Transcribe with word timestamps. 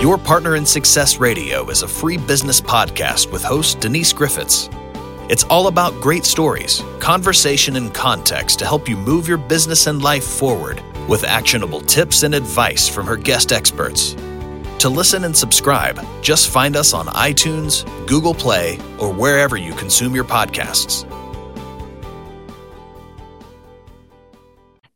Your 0.00 0.16
Partner 0.16 0.54
in 0.54 0.64
Success 0.64 1.18
Radio 1.18 1.68
is 1.70 1.82
a 1.82 1.88
free 1.88 2.18
business 2.18 2.60
podcast 2.60 3.32
with 3.32 3.42
host 3.42 3.80
Denise 3.80 4.12
Griffiths. 4.12 4.70
It's 5.28 5.42
all 5.50 5.66
about 5.66 6.00
great 6.00 6.24
stories, 6.24 6.84
conversation, 7.00 7.74
and 7.74 7.92
context 7.92 8.60
to 8.60 8.64
help 8.64 8.88
you 8.88 8.96
move 8.96 9.26
your 9.26 9.38
business 9.38 9.88
and 9.88 10.00
life 10.00 10.22
forward 10.22 10.80
with 11.08 11.24
actionable 11.24 11.80
tips 11.80 12.22
and 12.22 12.32
advice 12.32 12.86
from 12.86 13.08
her 13.08 13.16
guest 13.16 13.50
experts. 13.50 14.14
To 14.78 14.88
listen 14.88 15.24
and 15.24 15.36
subscribe, 15.36 16.00
just 16.22 16.48
find 16.48 16.76
us 16.76 16.92
on 16.92 17.06
iTunes, 17.06 17.84
Google 18.06 18.34
Play, 18.34 18.78
or 19.00 19.12
wherever 19.12 19.56
you 19.56 19.74
consume 19.74 20.14
your 20.14 20.22
podcasts. 20.22 21.04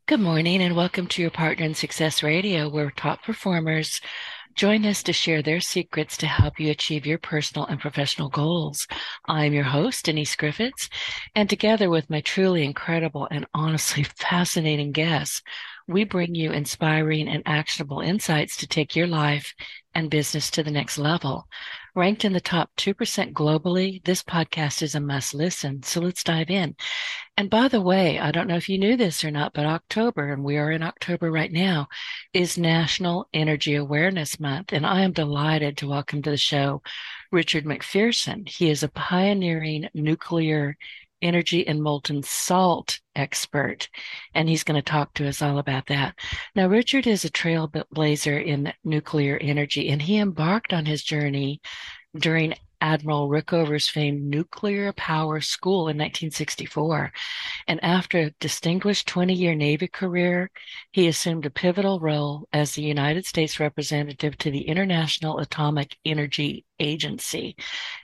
Good 0.07 0.21
morning 0.21 0.63
and 0.63 0.77
welcome 0.77 1.07
to 1.09 1.23
your 1.23 1.31
Partner 1.31 1.65
in 1.65 1.75
Success 1.75 2.23
Radio, 2.23 2.69
where 2.69 2.91
top 2.91 3.25
performers 3.25 4.01
join 4.55 4.85
us 4.85 5.03
to 5.05 5.13
share 5.13 5.43
their 5.43 5.61
secrets 5.61 6.17
to 6.19 6.27
help 6.27 6.61
you 6.61 6.71
achieve 6.71 7.07
your 7.07 7.19
personal 7.19 7.67
and 7.67 7.81
professional 7.81 8.29
goals. 8.29 8.87
I'm 9.27 9.53
your 9.53 9.65
host, 9.65 10.05
Denise 10.05 10.37
Griffiths, 10.37 10.89
and 11.35 11.49
together 11.49 11.89
with 11.91 12.11
my 12.11 12.21
truly 12.21 12.65
incredible 12.65 13.29
and 13.31 13.47
honestly 13.55 14.03
fascinating 14.17 14.93
guests, 14.93 15.43
we 15.89 16.05
bring 16.05 16.35
you 16.35 16.53
inspiring 16.53 17.29
and 17.29 17.43
actionable 17.47 18.01
insights 18.01 18.57
to 18.59 18.67
take 18.67 18.95
your 18.95 19.07
life 19.07 19.55
and 19.95 20.11
business 20.11 20.51
to 20.53 20.63
the 20.63 20.71
next 20.71 20.99
level. 20.99 21.47
Ranked 21.95 22.25
in 22.25 22.33
the 22.33 22.41
top 22.41 22.71
2% 22.79 23.35
globally, 23.35 24.03
this 24.05 24.23
podcast 24.23 24.81
is 24.81 24.95
a 24.95 25.01
must 25.01 25.35
listen. 25.35 25.83
So 25.83 26.01
let's 26.01 26.25
dive 26.25 26.49
in. 26.49 26.75
And 27.37 27.51
by 27.51 27.69
the 27.69 27.83
way, 27.83 28.19
I 28.19 28.31
don't 28.31 28.47
know 28.47 28.57
if 28.57 28.71
you 28.71 28.79
knew 28.79 28.97
this 28.97 29.23
or 29.23 29.31
not, 29.31 29.53
but 29.53 29.67
October, 29.67 30.33
and 30.33 30.43
we 30.43 30.57
are 30.57 30.71
in 30.71 30.83
October 30.83 31.31
right 31.31 31.53
now, 31.53 31.89
is 32.33 32.57
National 32.57 33.29
Energy 33.35 33.75
Awareness 33.75 34.41
Month. 34.41 34.73
And 34.73 34.87
I 34.87 35.03
am 35.03 35.13
delighted 35.13 35.77
to 35.79 35.89
welcome 35.89 36.23
to 36.23 36.31
the 36.31 36.39
show 36.39 36.81
Richard 37.31 37.67
McPherson. 37.67 38.49
He 38.49 38.71
is 38.71 38.83
a 38.83 38.89
pioneering 38.89 39.91
nuclear 39.93 40.79
energy 41.23 41.67
and 41.67 41.83
molten 41.83 42.23
salt 42.23 43.01
expert, 43.15 43.89
and 44.35 44.49
he's 44.49 44.65
going 44.65 44.81
to 44.81 44.91
talk 44.91 45.15
to 45.15 45.29
us 45.29 45.41
all 45.41 45.59
about 45.59 45.87
that. 45.87 46.15
Now, 46.55 46.69
Richard 46.69 47.07
is 47.07 47.25
a 47.25 47.31
trailblazer 47.31 48.45
in 48.45 48.73
nuclear 48.85 49.39
energy, 49.39 49.89
and 49.89 50.03
he 50.03 50.19
embarked 50.19 50.73
on 50.73 50.87
his 50.87 51.03
journey 51.03 51.61
during 52.17 52.55
Admiral 52.83 53.29
Rickover's 53.29 53.89
famed 53.89 54.25
nuclear 54.25 54.93
power 54.93 55.41
school 55.41 55.83
in 55.83 55.97
1964. 55.97 57.13
And 57.69 57.83
after 57.83 58.19
a 58.19 58.31
distinguished 58.41 59.07
20 59.07 59.33
year 59.33 59.55
Navy 59.55 59.87
career, 59.87 60.51
he 60.91 61.07
assumed 61.07 61.47
a 61.47 61.51
pivotal 61.51 62.01
role 62.01 62.49
as 62.53 62.73
the 62.73 62.83
United 62.83 63.25
States 63.25 63.61
representative 63.61 64.37
to 64.39 64.51
the 64.51 64.63
International 64.63 65.39
Atomic 65.39 65.97
Energy 66.05 66.65
Agency. 66.83 67.57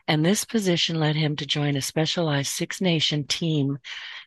And 0.07 0.25
this 0.25 0.45
position 0.45 0.99
led 0.99 1.17
him 1.17 1.37
to 1.37 1.47
join 1.47 1.77
a 1.77 1.83
specialized 1.83 2.53
six 2.53 2.81
nation 2.81 3.25
team 3.27 3.79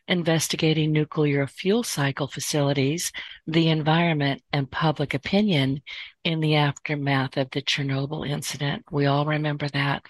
investigating 0.08 0.92
nuclear 0.92 1.46
fuel 1.46 1.82
cycle 1.82 2.26
facilities, 2.26 3.12
the 3.46 3.68
environment, 3.68 4.42
and 4.52 4.70
public 4.70 5.14
opinion 5.14 5.80
in 6.24 6.40
the 6.40 6.56
aftermath 6.56 7.36
of 7.36 7.50
the 7.50 7.62
Chernobyl 7.62 8.28
incident. 8.28 8.84
We 8.90 9.06
all 9.06 9.26
remember 9.26 9.68
that. 9.68 10.04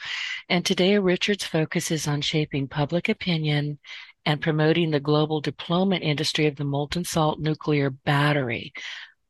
And 0.49 0.65
today, 0.65 0.99
Richard's 0.99 1.45
focus 1.45 1.91
is 1.91 2.09
on 2.09 2.21
shaping 2.21 2.69
public 2.69 3.09
opinion 3.09 3.79
and 4.25 4.41
promoting 4.41 4.91
the 4.91 5.01
global 5.01 5.41
deployment 5.41 6.05
industry 6.05 6.47
of 6.47 6.57
the 6.57 6.65
molten 6.65 7.05
salt 7.05 7.41
nuclear 7.41 7.91
battery. 7.91 8.73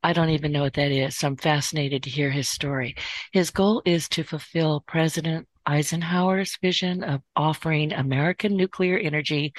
I 0.02 0.12
don't 0.12 0.30
even 0.30 0.52
know 0.52 0.62
what 0.62 0.74
that 0.74 0.90
is, 0.90 1.16
so 1.16 1.28
I'm 1.28 1.36
fascinated 1.36 2.02
to 2.02 2.10
hear 2.10 2.30
his 2.30 2.48
story. 2.48 2.96
His 3.32 3.50
goal 3.50 3.82
is 3.84 4.08
to 4.10 4.24
fulfill 4.24 4.84
President 4.86 5.46
Eisenhower's 5.64 6.58
vision 6.60 7.04
of 7.04 7.22
offering 7.36 7.92
American 7.92 8.56
nuclear 8.56 8.98
energy 8.98 9.52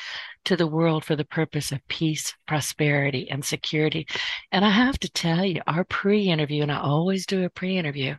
to 0.45 0.57
the 0.57 0.67
world 0.67 1.05
for 1.05 1.15
the 1.15 1.23
purpose 1.23 1.71
of 1.71 1.87
peace, 1.87 2.35
prosperity, 2.45 3.29
and 3.29 3.43
security. 3.45 4.05
And 4.51 4.65
I 4.65 4.69
have 4.69 4.99
to 4.99 5.11
tell 5.11 5.45
you, 5.45 5.61
our 5.65 5.85
pre 5.85 6.29
interview, 6.29 6.63
and 6.63 6.71
I 6.71 6.79
always 6.81 7.25
do 7.25 7.45
a 7.45 7.49
pre 7.49 7.77
interview, 7.77 8.15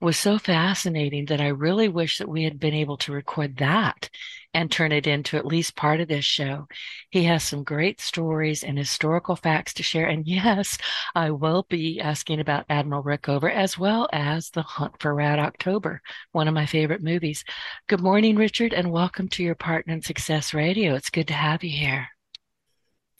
was 0.00 0.16
so 0.16 0.38
fascinating 0.38 1.26
that 1.26 1.40
I 1.40 1.48
really 1.48 1.88
wish 1.88 2.18
that 2.18 2.28
we 2.28 2.42
had 2.44 2.58
been 2.58 2.74
able 2.74 2.96
to 2.98 3.12
record 3.12 3.58
that 3.58 4.10
and 4.52 4.70
turn 4.70 4.92
it 4.92 5.06
into 5.06 5.36
at 5.36 5.46
least 5.46 5.76
part 5.76 6.00
of 6.00 6.08
this 6.08 6.24
show. 6.24 6.66
He 7.10 7.24
has 7.24 7.44
some 7.44 7.62
great 7.62 8.00
stories 8.00 8.64
and 8.64 8.76
historical 8.76 9.36
facts 9.36 9.74
to 9.74 9.82
share. 9.82 10.06
And 10.06 10.26
yes, 10.26 10.78
I 11.14 11.30
will 11.30 11.66
be 11.68 12.00
asking 12.00 12.40
about 12.40 12.66
Admiral 12.68 13.02
Rickover 13.02 13.52
as 13.52 13.78
well 13.78 14.08
as 14.12 14.50
The 14.50 14.62
Hunt 14.62 14.94
for 15.00 15.14
Red 15.14 15.38
October, 15.38 16.02
one 16.32 16.48
of 16.48 16.54
my 16.54 16.66
favorite 16.66 17.02
movies. 17.02 17.44
Good 17.88 18.00
morning, 18.00 18.36
Richard, 18.36 18.72
and 18.72 18.90
welcome 18.90 19.28
to 19.28 19.42
your 19.42 19.54
Partner 19.54 19.94
in 19.94 20.02
Success 20.02 20.52
Radio. 20.52 20.94
It's 20.94 21.10
good 21.10 21.28
to 21.28 21.34
have 21.34 21.62
you 21.62 21.70
here. 21.70 22.08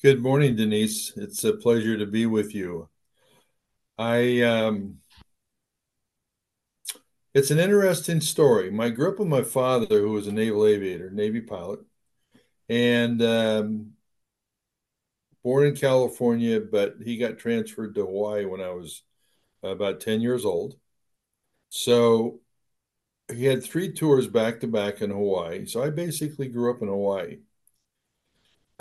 Good 0.02 0.22
morning, 0.22 0.56
Denise. 0.56 1.12
It's 1.16 1.44
a 1.44 1.52
pleasure 1.52 1.96
to 1.98 2.06
be 2.06 2.26
with 2.26 2.54
you. 2.54 2.88
I 3.98 4.40
um 4.40 4.96
it's 7.34 7.50
an 7.50 7.58
interesting 7.58 8.20
story. 8.20 8.76
I 8.78 8.90
grew 8.90 9.12
up 9.12 9.18
with 9.18 9.28
my 9.28 9.42
father, 9.42 10.00
who 10.00 10.10
was 10.10 10.26
a 10.26 10.32
naval 10.32 10.66
aviator, 10.66 11.10
Navy 11.10 11.40
pilot, 11.40 11.80
and 12.68 13.22
um, 13.22 13.92
born 15.44 15.66
in 15.66 15.76
California, 15.76 16.60
but 16.60 16.96
he 17.04 17.16
got 17.16 17.38
transferred 17.38 17.94
to 17.94 18.04
Hawaii 18.04 18.44
when 18.46 18.60
I 18.60 18.70
was 18.70 19.02
about 19.62 20.00
10 20.00 20.20
years 20.20 20.44
old. 20.44 20.76
So 21.68 22.40
he 23.32 23.44
had 23.44 23.62
three 23.62 23.92
tours 23.92 24.26
back 24.26 24.60
to 24.60 24.66
back 24.66 25.00
in 25.00 25.10
Hawaii. 25.10 25.66
So 25.66 25.82
I 25.82 25.90
basically 25.90 26.48
grew 26.48 26.70
up 26.70 26.82
in 26.82 26.88
Hawaii. 26.88 27.38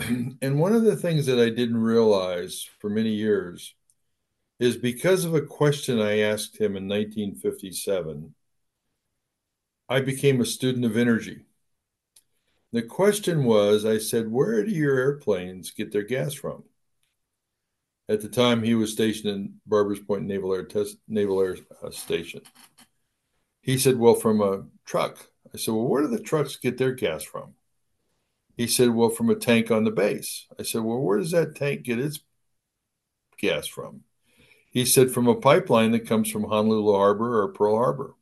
and 0.00 0.58
one 0.58 0.72
of 0.72 0.82
the 0.82 0.96
things 0.96 1.26
that 1.26 1.38
I 1.38 1.50
didn't 1.50 1.80
realize 1.80 2.68
for 2.80 2.90
many 2.90 3.10
years 3.10 3.74
is 4.58 4.76
because 4.76 5.24
of 5.24 5.34
a 5.34 5.40
question 5.40 6.00
I 6.00 6.20
asked 6.20 6.56
him 6.56 6.76
in 6.76 6.88
1957 6.88 8.34
I 9.90 10.00
became 10.00 10.40
a 10.40 10.46
student 10.46 10.84
of 10.84 10.96
energy. 10.96 11.40
The 12.72 12.82
question 12.82 13.42
was 13.42 13.84
I 13.84 13.98
said, 13.98 14.30
Where 14.30 14.64
do 14.64 14.70
your 14.70 14.96
airplanes 14.96 15.72
get 15.72 15.90
their 15.90 16.04
gas 16.04 16.32
from? 16.32 16.62
At 18.08 18.20
the 18.20 18.28
time, 18.28 18.62
he 18.62 18.76
was 18.76 18.92
stationed 18.92 19.34
in 19.34 19.54
Barbers 19.66 19.98
Point 19.98 20.22
Naval 20.22 20.54
Air, 20.54 20.64
Test, 20.64 20.98
Naval 21.08 21.42
Air 21.42 21.56
uh, 21.82 21.90
Station. 21.90 22.42
He 23.62 23.78
said, 23.78 23.98
Well, 23.98 24.14
from 24.14 24.40
a 24.40 24.66
truck. 24.84 25.28
I 25.52 25.58
said, 25.58 25.74
Well, 25.74 25.88
where 25.88 26.02
do 26.02 26.08
the 26.08 26.22
trucks 26.22 26.54
get 26.54 26.78
their 26.78 26.92
gas 26.92 27.24
from? 27.24 27.54
He 28.56 28.68
said, 28.68 28.90
Well, 28.90 29.10
from 29.10 29.28
a 29.28 29.34
tank 29.34 29.72
on 29.72 29.82
the 29.82 29.90
base. 29.90 30.46
I 30.56 30.62
said, 30.62 30.82
Well, 30.82 31.00
where 31.00 31.18
does 31.18 31.32
that 31.32 31.56
tank 31.56 31.82
get 31.82 31.98
its 31.98 32.20
gas 33.38 33.66
from? 33.66 34.02
He 34.70 34.84
said, 34.84 35.10
From 35.10 35.26
a 35.26 35.34
pipeline 35.34 35.90
that 35.90 36.06
comes 36.06 36.30
from 36.30 36.44
Honolulu 36.44 36.92
Harbor 36.92 37.42
or 37.42 37.48
Pearl 37.48 37.76
Harbor. 37.76 38.14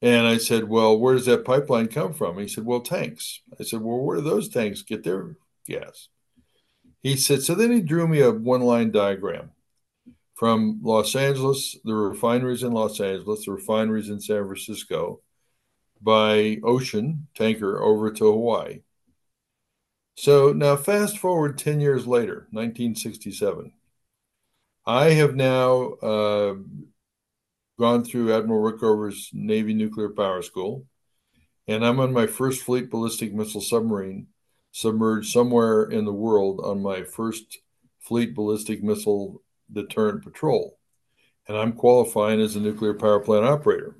And 0.00 0.26
I 0.26 0.36
said, 0.38 0.64
Well, 0.64 0.98
where 0.98 1.14
does 1.14 1.26
that 1.26 1.44
pipeline 1.44 1.88
come 1.88 2.12
from? 2.12 2.38
He 2.38 2.48
said, 2.48 2.64
Well, 2.64 2.80
tanks. 2.80 3.40
I 3.58 3.64
said, 3.64 3.80
Well, 3.80 3.98
where 3.98 4.16
do 4.16 4.22
those 4.22 4.48
tanks 4.48 4.82
get 4.82 5.02
their 5.02 5.36
gas? 5.66 6.08
He 7.02 7.16
said, 7.16 7.42
So 7.42 7.54
then 7.54 7.72
he 7.72 7.80
drew 7.80 8.06
me 8.06 8.20
a 8.20 8.30
one 8.30 8.62
line 8.62 8.90
diagram 8.90 9.50
from 10.34 10.80
Los 10.82 11.16
Angeles, 11.16 11.76
the 11.84 11.94
refineries 11.94 12.62
in 12.62 12.72
Los 12.72 13.00
Angeles, 13.00 13.44
the 13.44 13.52
refineries 13.52 14.08
in 14.08 14.20
San 14.20 14.44
Francisco, 14.46 15.20
by 16.00 16.58
ocean 16.62 17.26
tanker 17.34 17.82
over 17.82 18.10
to 18.12 18.24
Hawaii. 18.24 18.82
So 20.16 20.52
now, 20.52 20.76
fast 20.76 21.18
forward 21.18 21.58
10 21.58 21.80
years 21.80 22.06
later, 22.06 22.48
1967. 22.50 23.72
I 24.86 25.10
have 25.10 25.34
now 25.36 25.92
uh, 26.02 26.54
gone 27.78 28.04
through 28.04 28.34
Admiral 28.34 28.60
Rickover's 28.60 29.30
Navy 29.32 29.72
Nuclear 29.72 30.10
Power 30.10 30.42
School, 30.42 30.86
and 31.66 31.84
I'm 31.84 32.00
on 32.00 32.12
my 32.12 32.26
first 32.26 32.62
Fleet 32.62 32.90
Ballistic 32.90 33.32
Missile 33.32 33.60
submarine 33.60 34.26
submerged 34.72 35.32
somewhere 35.32 35.84
in 35.84 36.04
the 36.04 36.12
world 36.12 36.60
on 36.62 36.82
my 36.82 37.02
first 37.02 37.58
Fleet 38.00 38.34
Ballistic 38.34 38.82
Missile 38.82 39.42
Deterrent 39.72 40.22
Patrol. 40.22 40.78
And 41.46 41.56
I'm 41.56 41.72
qualifying 41.72 42.40
as 42.40 42.56
a 42.56 42.60
nuclear 42.60 42.94
power 42.94 43.20
plant 43.20 43.44
operator. 43.44 43.96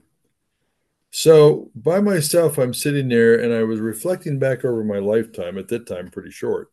So 1.11 1.71
by 1.75 2.01
myself, 2.01 2.59
I'm 2.59 2.75
sitting 2.75 3.09
there 3.09 3.41
and 3.41 3.53
I 3.53 3.63
was 3.65 3.81
reflecting 3.81 4.39
back 4.39 4.65
over 4.65 4.85
my 4.85 4.99
lifetime, 4.99 5.57
at 5.57 5.69
that 5.69 5.87
time, 5.87 6.11
pretty 6.11 6.31
short. 6.31 6.71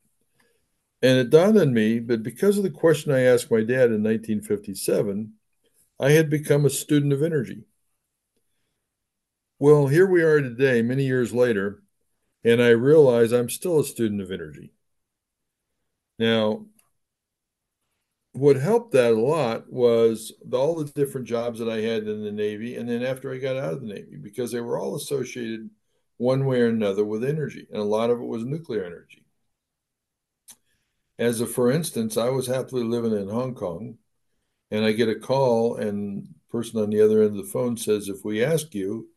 And 1.01 1.17
it 1.17 1.29
dawned 1.29 1.57
on 1.57 1.73
me 1.73 1.99
that 1.99 2.23
because 2.23 2.57
of 2.57 2.63
the 2.63 2.69
question 2.69 3.11
I 3.11 3.21
asked 3.21 3.49
my 3.49 3.61
dad 3.61 3.91
in 3.91 4.03
1957, 4.03 5.31
I 5.99 6.11
had 6.11 6.29
become 6.29 6.65
a 6.65 6.69
student 6.69 7.13
of 7.13 7.23
energy. 7.23 7.63
Well, 9.59 9.87
here 9.87 10.05
we 10.05 10.21
are 10.21 10.41
today, 10.41 10.81
many 10.81 11.05
years 11.05 11.33
later, 11.33 11.81
and 12.43 12.61
I 12.61 12.69
realize 12.69 13.31
I'm 13.31 13.49
still 13.49 13.79
a 13.79 13.85
student 13.85 14.21
of 14.21 14.31
energy. 14.31 14.73
Now, 16.19 16.65
what 18.33 18.57
helped 18.57 18.91
that 18.91 19.13
a 19.13 19.19
lot 19.19 19.71
was 19.71 20.33
all 20.51 20.75
the 20.75 20.91
different 20.91 21.27
jobs 21.27 21.59
that 21.59 21.69
I 21.69 21.79
had 21.79 22.03
in 22.03 22.23
the 22.23 22.31
Navy, 22.33 22.75
and 22.75 22.89
then 22.89 23.01
after 23.01 23.31
I 23.31 23.37
got 23.37 23.55
out 23.55 23.73
of 23.73 23.81
the 23.81 23.87
Navy, 23.87 24.17
because 24.17 24.51
they 24.51 24.59
were 24.59 24.77
all 24.77 24.95
associated 24.95 25.69
one 26.17 26.45
way 26.45 26.61
or 26.61 26.67
another 26.67 27.05
with 27.05 27.23
energy, 27.23 27.65
and 27.71 27.79
a 27.79 27.85
lot 27.85 28.09
of 28.09 28.19
it 28.19 28.25
was 28.25 28.43
nuclear 28.43 28.83
energy. 28.83 29.25
As 31.17 31.39
a 31.39 31.45
for 31.45 31.71
instance, 31.71 32.17
I 32.17 32.29
was 32.29 32.47
happily 32.47 32.83
living 32.83 33.13
in 33.13 33.29
Hong 33.29 33.55
Kong, 33.55 33.97
and 34.71 34.85
I 34.85 34.91
get 34.91 35.09
a 35.09 35.15
call, 35.15 35.75
and 35.75 36.27
person 36.49 36.79
on 36.81 36.89
the 36.89 37.01
other 37.01 37.21
end 37.21 37.31
of 37.31 37.45
the 37.45 37.51
phone 37.51 37.77
says, 37.77 38.09
"If 38.09 38.23
we 38.23 38.43
ask 38.43 38.73
you, 38.73 39.09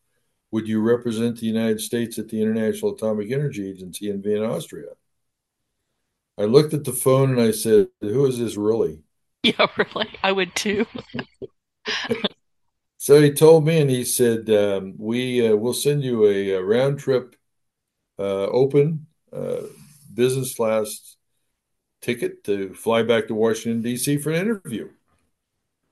would 0.51 0.69
you 0.69 0.81
represent 0.81 1.39
the 1.39 1.47
United 1.47 1.81
States 1.81 2.19
at 2.19 2.29
the 2.29 2.41
International 2.41 2.95
Atomic 2.95 3.31
Energy 3.31 3.69
Agency 3.69 4.11
in 4.11 4.23
Vienna, 4.23 4.53
Austria?" 4.53 4.97
I 6.37 6.45
looked 6.45 6.73
at 6.73 6.85
the 6.85 6.93
phone 6.93 7.31
and 7.31 7.41
I 7.41 7.51
said, 7.51 7.89
"Who 8.01 8.27
is 8.27 8.39
this 8.39 8.57
really?" 8.57 9.03
Yeah, 9.45 9.67
really. 9.77 10.09
I 10.23 10.33
would 10.33 10.55
too. 10.57 10.85
so 12.99 13.23
he 13.23 13.33
told 13.33 13.65
me, 13.65 13.81
and 13.81 13.89
he 13.89 14.05
said, 14.05 14.51
um, 14.51 14.95
"We 14.99 15.47
uh, 15.47 15.55
will 15.57 15.75
send 15.75 16.03
you 16.03 16.27
a, 16.27 16.51
a 16.51 16.63
round 16.63 16.99
trip, 16.99 17.37
uh, 18.19 18.47
open 18.47 19.07
uh, 19.33 19.63
business 20.13 20.55
class 20.55 21.17
ticket 22.01 22.45
to 22.45 22.75
fly 22.75 23.03
back 23.03 23.29
to 23.29 23.35
Washington 23.35 23.83
D.C. 23.83 24.19
for 24.19 24.31
an 24.31 24.41
interview." 24.41 24.91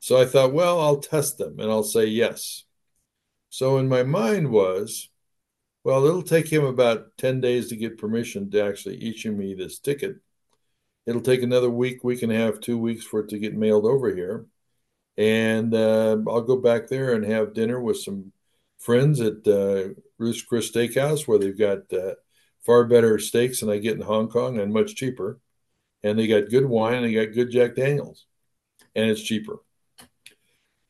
So 0.00 0.20
I 0.20 0.24
thought, 0.24 0.52
well, 0.52 0.80
I'll 0.80 0.98
test 0.98 1.38
them 1.38 1.58
and 1.58 1.70
I'll 1.70 1.82
say 1.82 2.06
yes. 2.06 2.64
So 3.48 3.78
in 3.78 3.88
my 3.88 4.02
mind 4.02 4.50
was, 4.50 5.08
well, 5.84 6.04
it'll 6.04 6.22
take 6.22 6.48
him 6.48 6.64
about 6.64 7.16
10 7.16 7.40
days 7.40 7.68
to 7.68 7.76
get 7.76 7.98
permission 7.98 8.50
to 8.50 8.62
actually 8.62 9.08
issue 9.08 9.32
me 9.32 9.54
this 9.54 9.78
ticket. 9.78 10.16
It'll 11.06 11.20
take 11.20 11.42
another 11.42 11.70
week, 11.70 12.02
week 12.02 12.22
and 12.22 12.32
a 12.32 12.36
half, 12.36 12.60
two 12.60 12.76
weeks 12.76 13.04
for 13.04 13.20
it 13.20 13.28
to 13.28 13.38
get 13.38 13.54
mailed 13.54 13.86
over 13.86 14.14
here. 14.14 14.46
And 15.16 15.72
uh, 15.72 16.18
I'll 16.28 16.42
go 16.42 16.56
back 16.56 16.88
there 16.88 17.14
and 17.14 17.24
have 17.24 17.54
dinner 17.54 17.80
with 17.80 17.98
some 17.98 18.32
friends 18.78 19.20
at 19.20 19.46
uh, 19.46 19.90
Ruth's 20.18 20.42
Chris 20.42 20.70
Steakhouse, 20.70 21.26
where 21.26 21.38
they've 21.38 21.56
got 21.56 21.92
uh, 21.92 22.14
far 22.64 22.84
better 22.84 23.18
steaks 23.18 23.60
than 23.60 23.70
I 23.70 23.78
get 23.78 23.94
in 23.96 24.02
Hong 24.02 24.28
Kong 24.28 24.58
and 24.58 24.72
much 24.72 24.96
cheaper. 24.96 25.38
And 26.02 26.18
they 26.18 26.26
got 26.26 26.50
good 26.50 26.66
wine 26.66 27.04
and 27.04 27.06
they 27.06 27.14
got 27.14 27.34
good 27.34 27.50
Jack 27.50 27.76
Daniels, 27.76 28.26
and 28.94 29.08
it's 29.08 29.22
cheaper. 29.22 29.58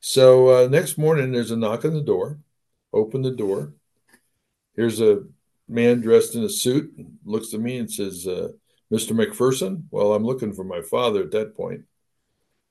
So 0.08 0.50
uh, 0.50 0.68
next 0.68 0.98
morning, 0.98 1.32
there's 1.32 1.50
a 1.50 1.56
knock 1.56 1.84
on 1.84 1.92
the 1.92 2.00
door. 2.00 2.38
Open 2.92 3.22
the 3.22 3.32
door. 3.32 3.72
Here's 4.76 5.00
a 5.00 5.24
man 5.66 6.00
dressed 6.00 6.36
in 6.36 6.44
a 6.44 6.48
suit, 6.48 6.94
looks 7.24 7.52
at 7.52 7.58
me 7.58 7.78
and 7.78 7.92
says, 7.92 8.24
uh, 8.24 8.50
Mr. 8.92 9.16
McPherson? 9.16 9.82
Well, 9.90 10.14
I'm 10.14 10.24
looking 10.24 10.52
for 10.52 10.62
my 10.62 10.80
father 10.80 11.24
at 11.24 11.32
that 11.32 11.56
point. 11.56 11.86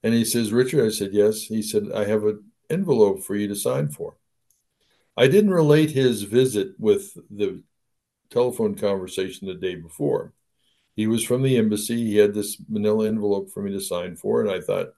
And 0.02 0.14
he 0.14 0.24
says, 0.24 0.54
Richard, 0.54 0.86
I 0.86 0.90
said, 0.92 1.12
yes. 1.12 1.42
He 1.42 1.62
said, 1.62 1.92
I 1.94 2.06
have 2.06 2.24
an 2.24 2.42
envelope 2.70 3.22
for 3.22 3.36
you 3.36 3.50
to 3.50 3.56
sign 3.56 3.90
for. 3.90 4.16
I 5.18 5.28
didn't 5.28 5.52
relate 5.52 5.92
his 5.92 6.24
visit 6.24 6.70
with 6.80 7.18
the 7.30 7.62
telephone 8.30 8.76
conversation 8.76 9.50
the 9.50 9.56
day 9.56 9.76
before. 9.76 10.32
He 10.96 11.06
was 11.06 11.26
from 11.26 11.44
the 11.44 11.58
embassy. 11.58 11.98
He 11.98 12.16
had 12.16 12.34
this 12.34 12.56
manila 12.70 13.10
envelope 13.10 13.52
for 13.52 13.62
me 13.62 13.74
to 13.74 13.82
sign 13.82 14.16
for. 14.16 14.40
And 14.40 14.50
I 14.50 14.62
thought, 14.62 14.94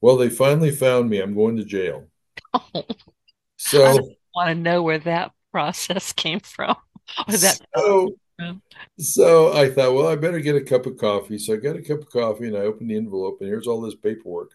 well, 0.00 0.16
they 0.16 0.30
finally 0.30 0.70
found 0.70 1.10
me. 1.10 1.20
I'm 1.20 1.34
going 1.34 1.56
to 1.56 1.64
jail. 1.64 2.08
Oh, 2.54 2.62
so 3.56 3.84
I 3.84 4.00
want 4.34 4.48
to 4.48 4.54
know 4.54 4.82
where 4.82 4.98
that 5.00 5.32
process 5.52 6.12
came 6.12 6.40
from. 6.40 6.76
that 7.28 7.60
so, 7.76 8.16
so 8.98 9.52
I 9.52 9.70
thought, 9.70 9.94
well, 9.94 10.08
I 10.08 10.16
better 10.16 10.40
get 10.40 10.56
a 10.56 10.60
cup 10.60 10.86
of 10.86 10.96
coffee. 10.96 11.38
So 11.38 11.54
I 11.54 11.56
got 11.56 11.76
a 11.76 11.82
cup 11.82 12.00
of 12.00 12.10
coffee 12.10 12.46
and 12.46 12.56
I 12.56 12.60
opened 12.60 12.90
the 12.90 12.96
envelope, 12.96 13.38
and 13.40 13.48
here's 13.48 13.66
all 13.66 13.80
this 13.80 13.94
paperwork. 13.94 14.52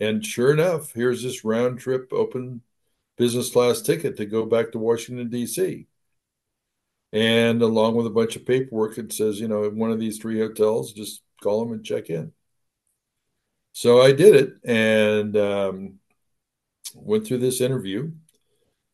And 0.00 0.24
sure 0.24 0.52
enough, 0.52 0.92
here's 0.92 1.22
this 1.22 1.44
round 1.44 1.78
trip 1.78 2.12
open 2.12 2.62
business 3.16 3.50
class 3.50 3.80
ticket 3.80 4.16
to 4.16 4.26
go 4.26 4.44
back 4.44 4.72
to 4.72 4.78
Washington, 4.78 5.30
D.C. 5.30 5.86
And 7.12 7.62
along 7.62 7.94
with 7.94 8.06
a 8.06 8.10
bunch 8.10 8.36
of 8.36 8.44
paperwork, 8.44 8.98
it 8.98 9.12
says, 9.12 9.40
you 9.40 9.48
know, 9.48 9.64
in 9.64 9.78
one 9.78 9.90
of 9.90 9.98
these 10.00 10.18
three 10.18 10.38
hotels, 10.38 10.92
just 10.92 11.22
call 11.42 11.64
them 11.64 11.72
and 11.72 11.84
check 11.84 12.10
in. 12.10 12.32
So 13.76 14.00
I 14.00 14.12
did 14.12 14.34
it 14.34 14.54
and 14.64 15.36
um, 15.36 15.98
went 16.94 17.26
through 17.26 17.40
this 17.40 17.60
interview. 17.60 18.10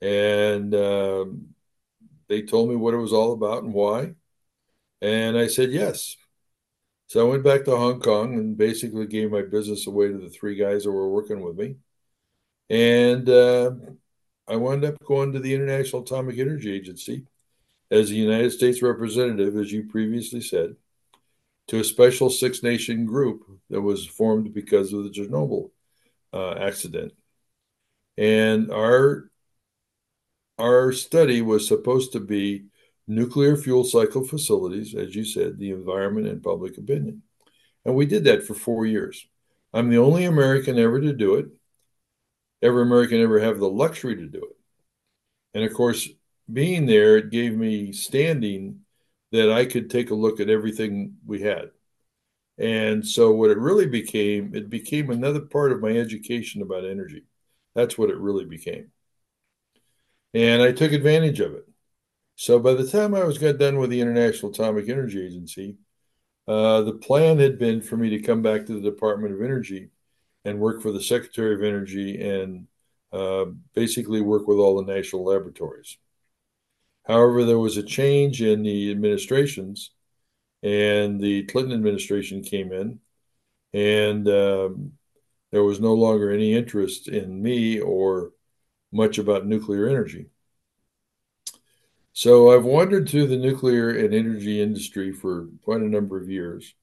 And 0.01 0.75
um, 0.75 1.55
they 2.29 2.43
told 2.43 2.69
me 2.69 2.75
what 2.75 2.93
it 2.93 2.97
was 2.97 3.13
all 3.13 3.31
about 3.31 3.63
and 3.63 3.73
why. 3.73 4.15
And 5.01 5.39
I 5.39 5.47
said 5.47 5.71
yes. 5.71 6.17
So 7.07 7.25
I 7.25 7.31
went 7.31 7.45
back 7.45 7.65
to 7.67 7.77
Hong 7.77 8.01
Kong 8.01 8.35
and 8.35 8.59
basically 8.59 9.07
gave 9.07 9.31
my 9.31 9.43
business 9.43 9.87
away 9.87 10.09
to 10.09 10.19
the 10.19 10.31
three 10.31 10.57
guys 10.57 10.83
that 10.83 10.91
were 10.91 11.09
working 11.09 11.43
with 11.43 11.57
me. 11.57 11.77
And 12.69 13.29
uh, 13.29 13.71
I 14.49 14.57
wound 14.57 14.85
up 14.85 14.99
going 15.05 15.33
to 15.35 15.39
the 15.39 15.55
International 15.55 16.03
Atomic 16.03 16.39
Energy 16.39 16.75
Agency 16.75 17.27
as 17.89 18.11
a 18.11 18.15
United 18.15 18.51
States 18.51 18.83
representative, 18.83 19.57
as 19.57 19.71
you 19.71 19.85
previously 19.85 20.41
said, 20.41 20.75
to 21.69 21.81
a 21.81 21.85
special 21.85 22.31
Six 22.31 22.63
Nation 22.63 23.07
group 23.07 23.43
that 23.71 23.81
was 23.81 24.07
formed 24.07 24.53
because 24.53 24.93
of 24.93 25.05
the 25.05 25.11
Chernobyl 25.11 25.71
uh, 26.33 26.53
accident. 26.53 27.13
And 28.19 28.71
our 28.71 29.31
our 30.59 30.93
study 30.93 31.43
was 31.43 31.67
supposed 31.67 32.13
to 32.13 32.21
be 32.21 32.67
nuclear 33.07 33.57
fuel 33.57 33.85
cycle 33.85 34.25
facilities, 34.25 34.95
as 34.95 35.15
you 35.15 35.25
said, 35.25 35.59
the 35.59 35.71
environment 35.71 36.29
and 36.29 36.43
public 36.43 36.79
opinion. 36.79 37.23
And 37.85 37.95
we 37.95 38.07
did 38.07 38.25
that 38.25 38.45
for 38.45 38.55
four 38.55 38.87
years. 38.87 39.27
I'm 39.73 39.89
the 39.89 39.99
only 39.99 40.25
American 40.25 40.79
ever 40.79 41.01
to 41.01 41.13
do 41.13 41.37
it, 41.37 41.47
every 42.61 42.83
American 42.83 43.21
ever 43.21 43.41
have 43.41 43.59
the 43.59 43.69
luxury 43.69 44.17
to 44.17 44.27
do 44.27 44.45
it. 44.45 44.57
And 45.55 45.65
of 45.65 45.73
course, 45.75 46.09
being 46.53 46.87
there, 46.87 47.17
it 47.17 47.31
gave 47.31 47.57
me 47.57 47.93
standing 47.93 48.82
that 49.33 49.51
I 49.51 49.67
could 49.67 49.91
take 49.91 50.11
a 50.11 50.15
look 50.15 50.41
at 50.41 50.51
everything 50.51 51.17
we 51.27 51.43
had. 51.43 51.71
And 52.59 53.07
so, 53.07 53.33
what 53.33 53.51
it 53.51 53.59
really 53.59 53.87
became, 53.87 54.55
it 54.55 54.71
became 54.71 55.11
another 55.11 55.41
part 55.41 55.73
of 55.73 55.81
my 55.81 55.91
education 55.91 56.63
about 56.63 56.85
energy. 56.85 57.25
That's 57.75 57.99
what 57.99 58.11
it 58.11 58.19
really 58.19 58.45
became. 58.45 58.91
And 60.35 60.63
I 60.63 60.73
took 60.73 60.93
advantage 60.93 61.41
of 61.41 61.55
it. 61.55 61.67
So 62.37 62.59
by 62.59 62.75
the 62.75 62.87
time 62.87 63.15
I 63.15 63.25
was 63.25 63.39
got 63.39 63.59
done 63.59 63.79
with 63.79 63.91
the 63.91 64.01
International 64.01 64.51
Atomic 64.51 64.89
Energy 64.89 65.25
Agency, 65.25 65.77
uh, 66.49 66.83
the 66.83 66.95
plan 66.95 67.39
had 67.39 67.59
been 67.59 67.81
for 67.81 67.97
me 67.97 68.11
to 68.11 68.21
come 68.21 68.43
back 68.43 68.67
to 68.67 68.75
the 68.75 68.91
Department 68.91 69.35
of 69.35 69.43
Energy 69.43 69.91
and 70.45 70.59
work 70.59 70.83
for 70.83 70.91
the 70.91 71.03
Secretary 71.03 71.55
of 71.55 71.63
Energy 71.63 72.21
and 72.21 72.67
uh, 73.13 73.45
basically 73.75 74.21
work 74.21 74.49
with 74.49 74.59
all 74.59 74.83
the 74.83 74.93
national 74.93 75.25
laboratories. 75.25 75.99
However, 77.05 77.45
there 77.45 77.59
was 77.59 77.77
a 77.77 77.83
change 77.83 78.43
in 78.43 78.63
the 78.63 78.91
administrations, 78.91 79.91
and 80.63 81.21
the 81.21 81.45
Clinton 81.45 81.75
administration 81.75 82.43
came 82.43 82.73
in, 82.73 83.01
and 83.73 84.29
um, 84.29 84.93
there 85.51 85.65
was 85.65 85.81
no 85.81 85.95
longer 85.95 86.31
any 86.31 86.55
interest 86.55 87.09
in 87.09 87.43
me 87.43 87.81
or 87.81 88.33
much 88.93 89.19
about 89.19 89.47
nuclear 89.47 89.89
energy. 89.89 90.27
So 92.13 92.53
I've 92.53 92.65
wandered 92.65 93.09
through 93.09 93.29
the 93.29 93.39
nuclear 93.39 93.89
and 93.91 94.13
energy 94.13 94.61
industry 94.61 95.13
for 95.13 95.49
quite 95.63 95.81
a 95.81 95.89
number 95.89 96.19
of 96.19 96.29
years 96.29 96.75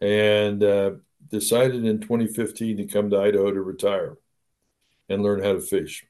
and 0.00 0.64
uh, 0.64 0.92
decided 1.28 1.84
in 1.84 2.00
2015 2.00 2.78
to 2.78 2.86
come 2.86 3.10
to 3.10 3.20
Idaho 3.20 3.52
to 3.52 3.60
retire 3.60 4.16
and 5.08 5.22
learn 5.22 5.42
how 5.42 5.52
to 5.52 5.60
fish. 5.60 6.06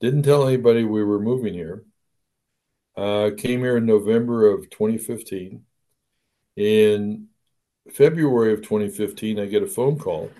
Didn't 0.00 0.24
tell 0.24 0.46
anybody 0.46 0.84
we 0.84 1.02
were 1.02 1.20
moving 1.20 1.54
here. 1.54 1.84
Uh, 2.96 3.30
came 3.36 3.60
here 3.60 3.76
in 3.76 3.86
November 3.86 4.48
of 4.48 4.70
2015. 4.70 5.64
In 6.56 7.28
February 7.92 8.52
of 8.52 8.62
2015, 8.62 9.40
I 9.40 9.46
get 9.46 9.62
a 9.62 9.66
phone 9.66 9.98
call 9.98 10.30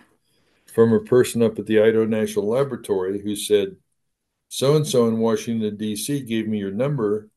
from 0.73 0.92
a 0.92 1.00
person 1.00 1.42
up 1.42 1.58
at 1.58 1.66
the 1.66 1.80
Idaho 1.80 2.04
National 2.04 2.49
Laboratory 2.49 3.20
who 3.20 3.37
said, 3.37 3.76
so 4.49 4.76
and 4.76 4.87
so 4.87 5.08
in 5.08 5.18
Washington, 5.18 5.76
D.C. 5.76 6.20
gave 6.23 6.46
me 6.46 6.58
your 6.58 6.70
number. 6.70 7.28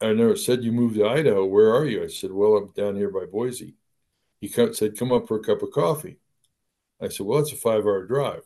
I 0.00 0.14
know 0.14 0.34
said 0.34 0.64
you 0.64 0.72
moved 0.72 0.96
to 0.96 1.06
Idaho. 1.06 1.44
Where 1.44 1.74
are 1.74 1.84
you? 1.84 2.02
I 2.02 2.06
said, 2.06 2.32
Well, 2.32 2.56
I'm 2.56 2.72
down 2.72 2.96
here 2.96 3.10
by 3.10 3.26
Boise. 3.26 3.74
He 4.40 4.48
said, 4.48 4.96
Come 4.98 5.12
up 5.12 5.28
for 5.28 5.36
a 5.36 5.44
cup 5.44 5.62
of 5.62 5.70
coffee. 5.70 6.18
I 7.00 7.08
said, 7.08 7.26
Well, 7.26 7.40
it's 7.40 7.52
a 7.52 7.56
five 7.56 7.84
hour 7.84 8.06
drive. 8.06 8.42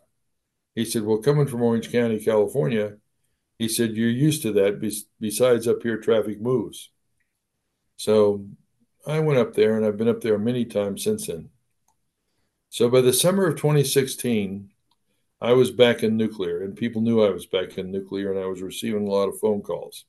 He 0.74 0.84
said, 0.84 1.04
Well, 1.04 1.18
coming 1.18 1.46
from 1.46 1.62
Orange 1.62 1.92
County, 1.92 2.18
California, 2.18 2.96
he 3.58 3.68
said, 3.68 3.96
You're 3.96 4.10
used 4.10 4.42
to 4.42 4.52
that. 4.52 4.80
Besides, 5.20 5.68
up 5.68 5.82
here, 5.82 5.98
traffic 5.98 6.40
moves. 6.40 6.90
So 7.96 8.46
I 9.06 9.20
went 9.20 9.38
up 9.38 9.54
there, 9.54 9.76
and 9.76 9.86
I've 9.86 9.96
been 9.96 10.08
up 10.08 10.20
there 10.20 10.38
many 10.38 10.64
times 10.64 11.04
since 11.04 11.26
then. 11.26 11.50
So 12.70 12.88
by 12.88 13.00
the 13.00 13.12
summer 13.12 13.46
of 13.46 13.56
2016, 13.56 14.70
I 15.40 15.52
was 15.52 15.70
back 15.70 16.02
in 16.02 16.16
nuclear, 16.16 16.62
and 16.62 16.76
people 16.76 17.02
knew 17.02 17.22
I 17.22 17.30
was 17.30 17.46
back 17.46 17.76
in 17.78 17.90
nuclear, 17.90 18.30
and 18.30 18.40
I 18.40 18.46
was 18.46 18.62
receiving 18.62 19.06
a 19.06 19.10
lot 19.10 19.28
of 19.28 19.38
phone 19.38 19.60
calls. 19.60 20.04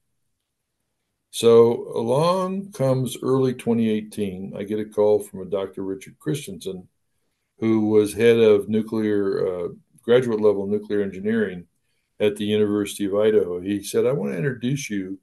So 1.32 1.92
along 1.96 2.74
comes 2.74 3.18
early 3.24 3.54
2018. 3.56 4.54
I 4.56 4.64
get 4.64 4.80
a 4.80 4.86
call 4.86 5.20
from 5.20 5.42
a 5.42 5.46
Dr. 5.46 5.82
Richard 5.82 6.20
Christensen, 6.20 6.88
who 7.60 7.88
was 7.90 8.14
head 8.14 8.38
of 8.38 8.70
nuclear 8.70 9.48
uh, 9.48 9.68
graduate 10.04 10.40
level 10.40 10.68
nuclear 10.68 11.02
engineering 11.02 11.66
at 12.20 12.36
the 12.36 12.46
University 12.46 13.06
of 13.06 13.16
Idaho. 13.16 13.60
He 13.60 13.84
said, 13.84 14.06
I 14.06 14.12
want 14.12 14.32
to 14.32 14.38
introduce 14.38 14.90
you 14.90 15.20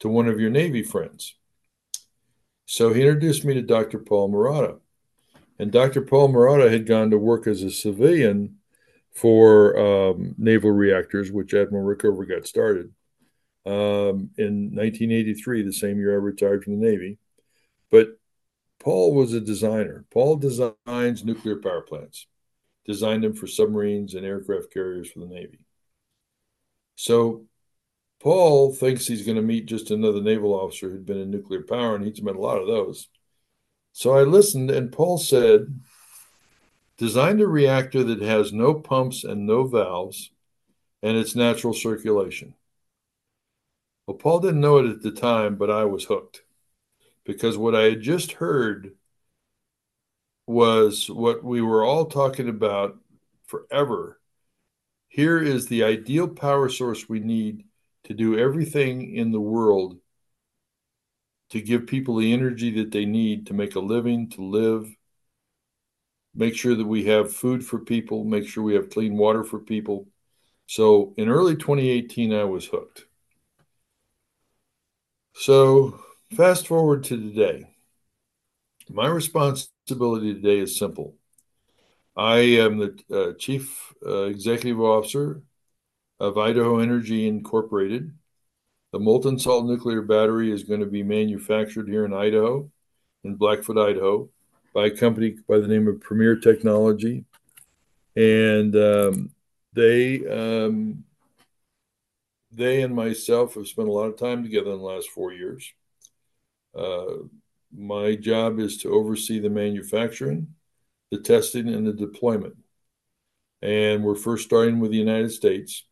to 0.00 0.08
one 0.08 0.28
of 0.28 0.40
your 0.40 0.50
Navy 0.50 0.82
friends. 0.82 1.34
So 2.66 2.92
he 2.92 3.02
introduced 3.02 3.44
me 3.44 3.54
to 3.54 3.62
Dr. 3.62 3.98
Paul 3.98 4.30
Marotta. 4.30 4.80
And 5.58 5.70
Dr. 5.70 6.02
Paul 6.02 6.30
Marotta 6.30 6.70
had 6.70 6.86
gone 6.86 7.10
to 7.10 7.18
work 7.18 7.46
as 7.46 7.62
a 7.62 7.70
civilian 7.70 8.56
for 9.12 9.78
um, 9.78 10.34
naval 10.38 10.72
reactors, 10.72 11.30
which 11.30 11.54
Admiral 11.54 11.84
Rickover 11.84 12.28
got 12.28 12.46
started 12.46 12.92
um, 13.66 14.30
in 14.36 14.74
1983, 14.74 15.62
the 15.62 15.72
same 15.72 15.98
year 15.98 16.12
I 16.12 16.16
retired 16.16 16.64
from 16.64 16.78
the 16.78 16.86
Navy. 16.86 17.18
But 17.90 18.18
Paul 18.78 19.14
was 19.14 19.32
a 19.32 19.40
designer. 19.40 20.04
Paul 20.12 20.36
designs 20.36 21.24
nuclear 21.24 21.56
power 21.56 21.80
plants, 21.80 22.26
designed 22.84 23.24
them 23.24 23.34
for 23.34 23.46
submarines 23.46 24.14
and 24.14 24.26
aircraft 24.26 24.72
carriers 24.72 25.10
for 25.10 25.20
the 25.20 25.26
Navy. 25.26 25.63
So 26.96 27.46
Paul 28.20 28.72
thinks 28.72 29.06
he's 29.06 29.24
going 29.24 29.36
to 29.36 29.42
meet 29.42 29.66
just 29.66 29.90
another 29.90 30.22
naval 30.22 30.54
officer 30.54 30.88
who'd 30.88 31.06
been 31.06 31.20
in 31.20 31.30
nuclear 31.30 31.62
power, 31.62 31.94
and 31.94 32.04
he's 32.04 32.22
met 32.22 32.36
a 32.36 32.40
lot 32.40 32.58
of 32.58 32.66
those. 32.66 33.08
So 33.92 34.12
I 34.16 34.22
listened, 34.22 34.70
and 34.70 34.90
Paul 34.90 35.18
said, 35.18 35.80
designed 36.96 37.40
a 37.40 37.46
reactor 37.46 38.02
that 38.04 38.22
has 38.22 38.52
no 38.52 38.74
pumps 38.74 39.24
and 39.24 39.46
no 39.46 39.64
valves, 39.64 40.30
and 41.02 41.16
it's 41.16 41.34
natural 41.34 41.74
circulation. 41.74 42.54
Well, 44.06 44.16
Paul 44.16 44.40
didn't 44.40 44.60
know 44.60 44.78
it 44.78 44.90
at 44.90 45.02
the 45.02 45.10
time, 45.10 45.56
but 45.56 45.70
I 45.70 45.84
was 45.84 46.04
hooked 46.04 46.42
because 47.24 47.56
what 47.56 47.74
I 47.74 47.84
had 47.84 48.00
just 48.00 48.32
heard 48.32 48.96
was 50.46 51.08
what 51.08 51.42
we 51.42 51.62
were 51.62 51.84
all 51.84 52.06
talking 52.06 52.48
about 52.48 52.98
forever. 53.46 54.20
Here 55.14 55.40
is 55.40 55.68
the 55.68 55.84
ideal 55.84 56.26
power 56.26 56.68
source 56.68 57.08
we 57.08 57.20
need 57.20 57.66
to 58.02 58.14
do 58.14 58.36
everything 58.36 59.14
in 59.14 59.30
the 59.30 59.40
world 59.40 60.00
to 61.50 61.60
give 61.60 61.86
people 61.86 62.16
the 62.16 62.32
energy 62.32 62.82
that 62.82 62.90
they 62.90 63.04
need 63.04 63.46
to 63.46 63.54
make 63.54 63.76
a 63.76 63.80
living, 63.80 64.28
to 64.30 64.42
live, 64.42 64.92
make 66.34 66.56
sure 66.56 66.74
that 66.74 66.88
we 66.88 67.04
have 67.04 67.32
food 67.32 67.64
for 67.64 67.78
people, 67.78 68.24
make 68.24 68.48
sure 68.48 68.64
we 68.64 68.74
have 68.74 68.90
clean 68.90 69.16
water 69.16 69.44
for 69.44 69.60
people. 69.60 70.08
So 70.66 71.14
in 71.16 71.28
early 71.28 71.54
2018, 71.54 72.34
I 72.34 72.42
was 72.42 72.66
hooked. 72.66 73.04
So 75.34 76.00
fast 76.34 76.66
forward 76.66 77.04
to 77.04 77.16
today. 77.16 77.68
My 78.90 79.06
responsibility 79.06 80.34
today 80.34 80.58
is 80.58 80.76
simple. 80.76 81.14
I 82.16 82.38
am 82.38 82.78
the 82.78 82.98
uh, 83.12 83.32
chief 83.38 83.92
uh, 84.04 84.24
executive 84.24 84.80
officer 84.80 85.42
of 86.20 86.38
Idaho 86.38 86.78
Energy 86.78 87.26
Incorporated. 87.26 88.12
The 88.92 89.00
molten 89.00 89.38
salt 89.38 89.66
nuclear 89.66 90.02
battery 90.02 90.52
is 90.52 90.62
going 90.62 90.80
to 90.80 90.86
be 90.86 91.02
manufactured 91.02 91.88
here 91.88 92.04
in 92.04 92.14
Idaho, 92.14 92.70
in 93.24 93.34
Blackfoot, 93.34 93.78
Idaho, 93.78 94.28
by 94.72 94.86
a 94.86 94.96
company 94.96 95.36
by 95.48 95.58
the 95.58 95.66
name 95.66 95.88
of 95.88 96.00
Premier 96.00 96.36
Technology. 96.36 97.24
And 98.14 98.76
um, 98.76 99.30
they, 99.72 100.24
um, 100.28 101.02
they 102.52 102.82
and 102.82 102.94
myself 102.94 103.54
have 103.54 103.66
spent 103.66 103.88
a 103.88 103.92
lot 103.92 104.06
of 104.06 104.16
time 104.16 104.44
together 104.44 104.70
in 104.70 104.78
the 104.78 104.84
last 104.84 105.08
four 105.08 105.32
years. 105.32 105.72
Uh, 106.76 107.24
my 107.76 108.14
job 108.14 108.60
is 108.60 108.78
to 108.78 108.92
oversee 108.92 109.40
the 109.40 109.50
manufacturing, 109.50 110.54
the 111.14 111.22
testing, 111.22 111.68
and 111.68 111.86
the 111.86 111.92
deployment. 111.92 112.56
And 113.62 114.02
we're 114.02 114.14
first 114.14 114.44
starting 114.44 114.80
with 114.80 114.90
the 114.90 114.98
United 114.98 115.30
States, 115.30 115.84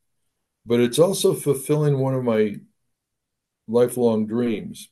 but 0.67 0.81
it's 0.81 0.99
also 0.99 1.35
fulfilling 1.35 1.99
one 1.99 2.15
of 2.15 2.25
my 2.25 2.57
lifelong 3.69 4.27
dreams, 4.27 4.91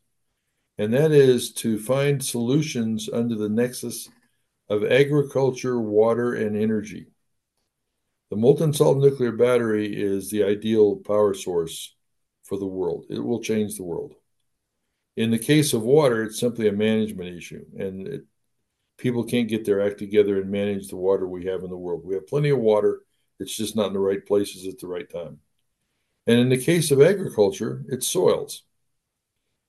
and 0.78 0.94
that 0.94 1.12
is 1.12 1.52
to 1.52 1.78
find 1.78 2.24
solutions 2.24 3.10
under 3.12 3.34
the 3.34 3.48
nexus 3.48 4.08
of 4.68 4.84
agriculture, 4.84 5.78
water, 5.80 6.34
and 6.34 6.56
energy. 6.56 7.08
The 8.30 8.36
molten 8.36 8.72
salt 8.72 8.98
nuclear 8.98 9.32
battery 9.32 9.92
is 9.92 10.30
the 10.30 10.44
ideal 10.44 10.96
power 10.96 11.34
source 11.34 11.94
for 12.44 12.56
the 12.56 12.66
world. 12.66 13.06
It 13.10 13.18
will 13.18 13.42
change 13.42 13.76
the 13.76 13.84
world. 13.84 14.14
In 15.16 15.32
the 15.32 15.38
case 15.38 15.72
of 15.74 15.82
water, 15.82 16.22
it's 16.22 16.38
simply 16.38 16.68
a 16.68 16.72
management 16.72 17.36
issue, 17.36 17.64
and 17.76 18.06
it, 18.06 18.24
people 19.00 19.24
can't 19.24 19.48
get 19.48 19.64
their 19.64 19.80
act 19.84 19.98
together 19.98 20.40
and 20.40 20.50
manage 20.50 20.88
the 20.88 20.96
water 20.96 21.26
we 21.26 21.46
have 21.46 21.64
in 21.64 21.70
the 21.70 21.76
world. 21.76 22.04
We 22.04 22.14
have 22.14 22.28
plenty 22.28 22.50
of 22.50 22.58
water, 22.58 23.00
it's 23.40 23.56
just 23.56 23.74
not 23.74 23.88
in 23.88 23.92
the 23.94 23.98
right 23.98 24.24
places 24.24 24.66
at 24.66 24.78
the 24.78 24.86
right 24.86 25.10
time. 25.10 25.40
And 26.26 26.38
in 26.38 26.50
the 26.50 26.62
case 26.62 26.90
of 26.90 27.00
agriculture, 27.00 27.82
it's 27.88 28.06
soils. 28.06 28.62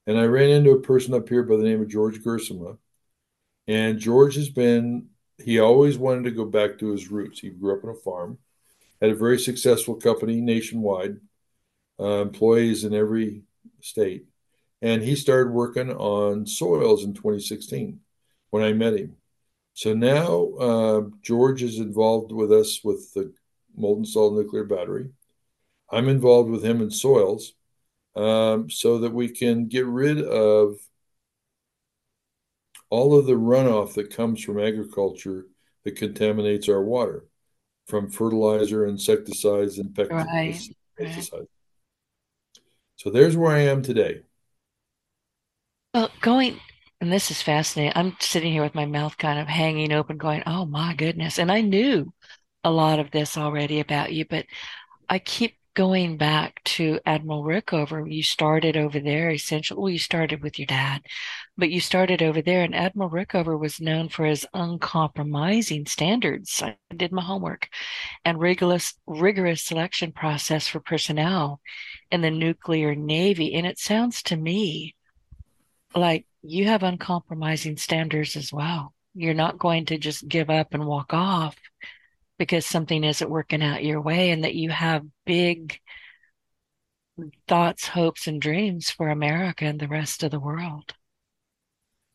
And 0.05 0.19
I 0.19 0.25
ran 0.25 0.49
into 0.49 0.71
a 0.71 0.81
person 0.81 1.13
up 1.13 1.29
here 1.29 1.43
by 1.43 1.55
the 1.55 1.63
name 1.63 1.81
of 1.81 1.87
George 1.87 2.19
Gersema. 2.21 2.77
And 3.67 3.99
George 3.99 4.35
has 4.35 4.49
been, 4.49 5.07
he 5.41 5.59
always 5.59 5.97
wanted 5.97 6.25
to 6.25 6.31
go 6.31 6.45
back 6.45 6.77
to 6.79 6.91
his 6.91 7.09
roots. 7.09 7.39
He 7.39 7.49
grew 7.49 7.77
up 7.77 7.83
on 7.85 7.91
a 7.91 7.95
farm, 7.95 8.37
had 9.01 9.11
a 9.11 9.15
very 9.15 9.39
successful 9.39 9.95
company 9.95 10.41
nationwide, 10.41 11.17
uh, 11.99 12.21
employees 12.21 12.83
in 12.83 12.93
every 12.93 13.43
state. 13.79 14.25
And 14.81 15.01
he 15.01 15.15
started 15.15 15.53
working 15.53 15.91
on 15.91 16.45
soils 16.45 17.05
in 17.05 17.13
2016 17.13 17.99
when 18.49 18.63
I 18.63 18.73
met 18.73 18.97
him. 18.97 19.15
So 19.73 19.93
now 19.93 20.49
uh, 20.59 21.01
George 21.21 21.63
is 21.63 21.79
involved 21.79 22.31
with 22.31 22.51
us 22.51 22.83
with 22.83 23.13
the 23.13 23.33
molten 23.75 24.05
salt 24.05 24.33
nuclear 24.33 24.63
battery. 24.63 25.09
I'm 25.91 26.07
involved 26.07 26.49
with 26.49 26.63
him 26.63 26.81
in 26.81 26.91
soils 26.91 27.53
um, 28.15 28.69
so 28.69 28.99
that 28.99 29.13
we 29.13 29.29
can 29.29 29.67
get 29.67 29.85
rid 29.85 30.21
of 30.21 30.75
all 32.89 33.17
of 33.17 33.25
the 33.25 33.33
runoff 33.33 33.93
that 33.93 34.13
comes 34.15 34.43
from 34.43 34.59
agriculture 34.59 35.45
that 35.83 35.95
contaminates 35.95 36.69
our 36.69 36.83
water 36.83 37.25
from 37.87 38.09
fertilizer, 38.09 38.85
insecticides, 38.85 39.79
and 39.79 39.89
pesticides. 39.89 40.71
Right. 40.97 41.47
So 42.97 43.09
there's 43.09 43.35
where 43.35 43.51
I 43.51 43.61
am 43.61 43.81
today. 43.81 44.21
Well, 45.93 46.11
going, 46.21 46.59
and 47.01 47.11
this 47.11 47.31
is 47.31 47.41
fascinating. 47.41 47.93
I'm 47.95 48.15
sitting 48.19 48.51
here 48.53 48.63
with 48.63 48.75
my 48.75 48.85
mouth 48.85 49.17
kind 49.17 49.39
of 49.39 49.47
hanging 49.47 49.91
open, 49.91 50.17
going, 50.17 50.43
oh 50.45 50.65
my 50.65 50.93
goodness. 50.93 51.39
And 51.39 51.51
I 51.51 51.61
knew 51.61 52.13
a 52.63 52.71
lot 52.71 52.99
of 52.99 53.11
this 53.11 53.37
already 53.37 53.79
about 53.79 54.13
you, 54.13 54.23
but 54.25 54.45
I 55.09 55.19
keep 55.19 55.57
going 55.73 56.17
back 56.17 56.61
to 56.63 56.99
Admiral 57.05 57.43
Rickover, 57.43 58.11
you 58.11 58.23
started 58.23 58.75
over 58.75 58.99
there 58.99 59.31
essentially. 59.31 59.79
Well, 59.79 59.89
you 59.89 59.99
started 59.99 60.43
with 60.43 60.59
your 60.59 60.65
dad, 60.65 61.01
but 61.57 61.69
you 61.71 61.79
started 61.79 62.21
over 62.21 62.41
there, 62.41 62.63
and 62.63 62.75
Admiral 62.75 63.09
Rickover 63.09 63.57
was 63.57 63.79
known 63.79 64.09
for 64.09 64.25
his 64.25 64.45
uncompromising 64.53 65.85
standards. 65.85 66.61
I 66.61 66.77
did 66.95 67.11
my 67.11 67.23
homework 67.23 67.69
and 68.25 68.39
rigorous, 68.39 68.93
rigorous 69.07 69.63
selection 69.63 70.11
process 70.11 70.67
for 70.67 70.81
personnel 70.81 71.61
in 72.11 72.21
the 72.21 72.31
nuclear 72.31 72.93
navy. 72.93 73.53
And 73.53 73.65
it 73.65 73.79
sounds 73.79 74.21
to 74.23 74.37
me 74.37 74.95
like 75.95 76.25
you 76.43 76.65
have 76.65 76.83
uncompromising 76.83 77.77
standards 77.77 78.35
as 78.35 78.51
well. 78.51 78.93
You're 79.13 79.33
not 79.33 79.59
going 79.59 79.85
to 79.87 79.97
just 79.97 80.27
give 80.27 80.49
up 80.49 80.73
and 80.73 80.85
walk 80.85 81.13
off 81.13 81.55
because 82.37 82.65
something 82.65 83.03
isn't 83.03 83.29
working 83.29 83.61
out 83.61 83.83
your 83.83 84.01
way 84.01 84.31
and 84.31 84.43
that 84.43 84.55
you 84.55 84.69
have 84.69 85.05
big 85.25 85.79
thoughts, 87.47 87.87
hopes, 87.87 88.27
and 88.27 88.41
dreams 88.41 88.89
for 88.89 89.09
America 89.09 89.65
and 89.65 89.79
the 89.79 89.87
rest 89.87 90.23
of 90.23 90.31
the 90.31 90.39
world? 90.39 90.93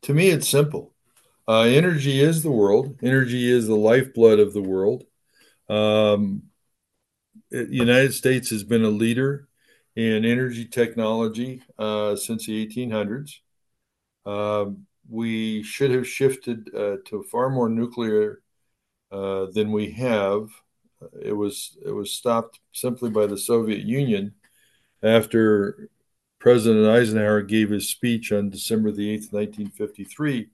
To 0.02 0.14
me, 0.14 0.30
it's 0.30 0.48
simple. 0.48 0.94
Uh, 1.46 1.62
energy 1.62 2.20
is 2.20 2.42
the 2.42 2.50
world. 2.50 2.98
Energy 3.02 3.50
is 3.50 3.66
the 3.66 3.76
lifeblood 3.76 4.40
of 4.40 4.52
the 4.52 4.62
world. 4.62 5.04
Um, 5.68 6.44
the 7.50 7.68
United 7.70 8.14
States 8.14 8.50
has 8.50 8.64
been 8.64 8.84
a 8.84 8.88
leader 8.88 9.48
in 9.94 10.24
energy 10.24 10.64
technology 10.64 11.62
uh, 11.78 12.16
since 12.16 12.46
the 12.46 12.66
1800s. 12.66 13.40
Um, 14.26 14.86
we 15.08 15.62
should 15.62 15.92
have 15.92 16.06
shifted 16.06 16.68
uh, 16.74 16.96
to 17.06 17.22
far 17.30 17.48
more 17.48 17.68
nuclear 17.68 18.42
uh, 19.12 19.46
than 19.52 19.70
we 19.72 19.92
have. 19.92 20.48
It 21.22 21.32
was 21.32 21.76
it 21.84 21.92
was 21.92 22.10
stopped 22.10 22.60
simply 22.72 23.10
by 23.10 23.26
the 23.26 23.38
Soviet 23.38 23.84
Union 23.84 24.34
after 25.02 25.88
President 26.38 26.86
Eisenhower 26.86 27.42
gave 27.42 27.70
his 27.70 27.88
speech 27.88 28.32
on 28.32 28.50
December 28.50 28.90
the 28.90 29.08
8th, 29.16 29.32
1953, 29.32 30.48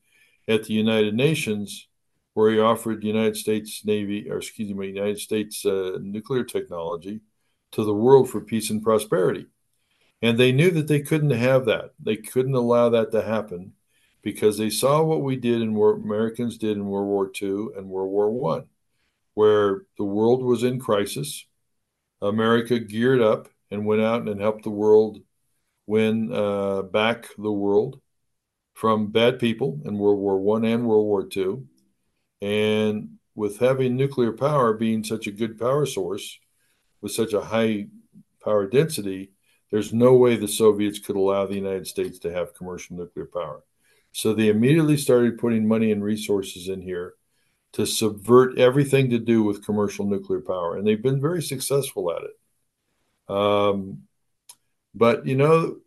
at 0.48 0.64
the 0.64 0.74
United 0.74 1.14
Nations, 1.14 1.88
where 2.34 2.50
he 2.50 2.58
offered 2.58 3.00
the 3.00 3.06
United 3.06 3.36
States 3.36 3.84
Navy, 3.84 4.30
or 4.30 4.38
excuse 4.38 4.72
me, 4.72 4.88
United 4.88 5.18
States 5.18 5.64
uh, 5.64 5.98
nuclear 6.00 6.44
technology 6.44 7.20
to 7.72 7.84
the 7.84 7.94
world 7.94 8.30
for 8.30 8.40
peace 8.40 8.70
and 8.70 8.82
prosperity. 8.82 9.46
And 10.22 10.38
they 10.38 10.52
knew 10.52 10.70
that 10.70 10.86
they 10.86 11.00
couldn't 11.00 11.30
have 11.30 11.66
that. 11.66 11.92
They 12.00 12.16
couldn't 12.16 12.54
allow 12.54 12.88
that 12.90 13.10
to 13.10 13.22
happen 13.22 13.72
because 14.22 14.56
they 14.56 14.70
saw 14.70 15.02
what 15.02 15.22
we 15.22 15.36
did 15.36 15.60
and 15.60 15.74
what 15.74 15.96
Americans 15.96 16.56
did 16.56 16.76
in 16.76 16.86
World 16.86 17.08
War 17.08 17.30
II 17.40 17.76
and 17.76 17.88
World 17.88 18.10
War 18.10 18.30
One, 18.30 18.66
where 19.34 19.82
the 19.98 20.04
world 20.04 20.44
was 20.44 20.62
in 20.62 20.78
crisis. 20.78 21.44
America 22.20 22.78
geared 22.78 23.20
up 23.20 23.48
and 23.72 23.84
went 23.84 24.00
out 24.00 24.28
and 24.28 24.40
helped 24.40 24.62
the 24.62 24.70
world 24.70 25.18
win 25.86 26.32
uh, 26.32 26.82
back 26.82 27.26
the 27.36 27.50
world 27.50 28.00
from 28.74 29.08
bad 29.08 29.40
people 29.40 29.80
in 29.84 29.98
World 29.98 30.20
War 30.20 30.38
One 30.38 30.64
and 30.64 30.86
World 30.86 31.06
War 31.06 31.26
Two, 31.26 31.66
and 32.40 33.18
with 33.34 33.58
having 33.58 33.96
nuclear 33.96 34.32
power 34.32 34.72
being 34.72 35.02
such 35.02 35.26
a 35.26 35.32
good 35.32 35.58
power 35.58 35.84
source 35.84 36.38
with 37.00 37.12
such 37.12 37.32
a 37.32 37.40
high 37.40 37.88
power 38.44 38.66
density, 38.68 39.31
there's 39.72 39.92
no 39.92 40.12
way 40.12 40.36
the 40.36 40.46
Soviets 40.46 40.98
could 40.98 41.16
allow 41.16 41.46
the 41.46 41.54
United 41.54 41.86
States 41.86 42.18
to 42.20 42.32
have 42.32 42.54
commercial 42.54 42.94
nuclear 42.94 43.24
power. 43.24 43.64
So 44.12 44.34
they 44.34 44.48
immediately 44.48 44.98
started 44.98 45.38
putting 45.38 45.66
money 45.66 45.90
and 45.90 46.04
resources 46.04 46.68
in 46.68 46.82
here 46.82 47.14
to 47.72 47.86
subvert 47.86 48.58
everything 48.58 49.08
to 49.10 49.18
do 49.18 49.42
with 49.42 49.64
commercial 49.64 50.04
nuclear 50.04 50.42
power. 50.42 50.76
And 50.76 50.86
they've 50.86 51.02
been 51.02 51.22
very 51.22 51.42
successful 51.42 52.12
at 52.12 52.22
it. 52.22 53.34
Um, 53.34 54.02
but, 54.94 55.26
you 55.26 55.36
know, 55.36 55.78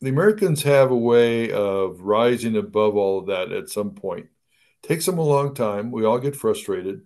the 0.00 0.08
Americans 0.08 0.62
have 0.62 0.90
a 0.90 0.96
way 0.96 1.52
of 1.52 2.00
rising 2.00 2.56
above 2.56 2.96
all 2.96 3.18
of 3.18 3.26
that 3.26 3.52
at 3.52 3.68
some 3.68 3.90
point. 3.90 4.28
Takes 4.82 5.04
them 5.04 5.18
a 5.18 5.22
long 5.22 5.54
time. 5.54 5.90
We 5.90 6.06
all 6.06 6.18
get 6.18 6.34
frustrated. 6.34 7.02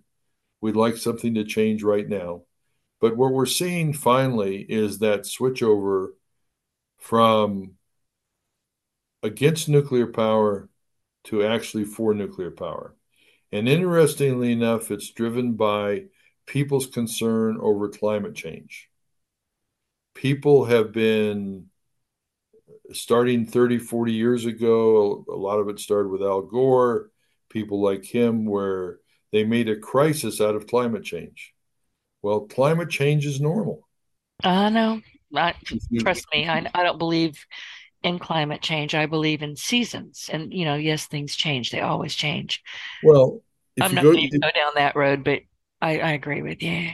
We'd 0.61 0.77
like 0.77 0.95
something 0.95 1.33
to 1.35 1.43
change 1.43 1.83
right 1.83 2.07
now. 2.07 2.43
But 2.99 3.15
what 3.15 3.31
we're 3.31 3.45
seeing 3.45 3.93
finally 3.93 4.61
is 4.61 4.99
that 4.99 5.21
switchover 5.21 6.09
from 6.99 7.73
against 9.23 9.69
nuclear 9.69 10.07
power 10.07 10.69
to 11.25 11.45
actually 11.45 11.83
for 11.83 12.13
nuclear 12.13 12.51
power. 12.51 12.95
And 13.51 13.67
interestingly 13.69 14.51
enough, 14.51 14.91
it's 14.91 15.11
driven 15.11 15.53
by 15.53 16.05
people's 16.45 16.87
concern 16.87 17.57
over 17.61 17.89
climate 17.89 18.35
change. 18.35 18.89
People 20.15 20.65
have 20.65 20.91
been 20.91 21.67
starting 22.93 23.45
30, 23.45 23.77
40 23.77 24.13
years 24.13 24.45
ago, 24.45 25.25
a 25.29 25.35
lot 25.35 25.59
of 25.59 25.69
it 25.69 25.79
started 25.79 26.09
with 26.09 26.21
Al 26.21 26.41
Gore, 26.41 27.09
people 27.49 27.81
like 27.81 28.05
him, 28.05 28.45
where 28.45 28.99
they 29.31 29.43
made 29.43 29.69
a 29.69 29.77
crisis 29.77 30.41
out 30.41 30.55
of 30.55 30.67
climate 30.67 31.03
change. 31.03 31.53
Well, 32.27 32.41
climate 32.41 32.89
change 32.89 33.25
is 33.25 33.39
normal. 33.39 33.87
I 34.43 34.67
know. 34.67 35.01
I, 35.33 35.53
mm-hmm. 35.53 35.99
trust 35.99 36.25
me, 36.33 36.45
I, 36.45 36.69
I 36.75 36.83
don't 36.83 36.97
believe 36.97 37.45
in 38.03 38.19
climate 38.19 38.61
change. 38.61 38.93
I 38.93 39.05
believe 39.05 39.41
in 39.41 39.55
seasons. 39.55 40.29
And, 40.33 40.53
you 40.53 40.65
know, 40.65 40.75
yes, 40.75 41.05
things 41.05 41.37
change. 41.37 41.69
They 41.69 41.79
always 41.79 42.13
change. 42.13 42.61
Well, 43.01 43.43
I'm 43.79 43.95
not 43.95 44.03
going 44.03 44.29
to 44.29 44.39
go 44.39 44.51
down 44.53 44.73
that 44.75 44.97
road, 44.97 45.23
but 45.23 45.43
I, 45.81 45.99
I 45.99 46.11
agree 46.11 46.41
with 46.41 46.61
you. 46.61 46.89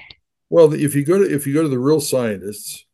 Well, 0.52 0.72
if 0.72 0.94
you 0.94 1.04
go 1.04 1.18
to 1.18 1.24
if 1.24 1.48
you 1.48 1.54
go 1.56 1.63
to 1.63 1.68
the 1.68 1.80
real 1.80 2.00
scientists 2.00 2.86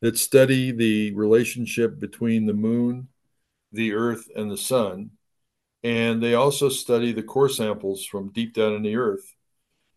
that 0.00 0.16
study 0.16 0.70
the 0.70 1.12
relationship 1.14 1.98
between 1.98 2.46
the 2.46 2.54
moon, 2.54 3.08
the 3.72 3.94
earth, 3.94 4.28
and 4.36 4.48
the 4.52 4.56
sun, 4.56 5.10
and 5.82 6.22
they 6.22 6.34
also 6.34 6.68
study 6.68 7.10
the 7.10 7.24
core 7.24 7.48
samples 7.48 8.04
from 8.04 8.30
deep 8.30 8.54
down 8.54 8.74
in 8.74 8.82
the 8.82 8.94
earth, 8.94 9.34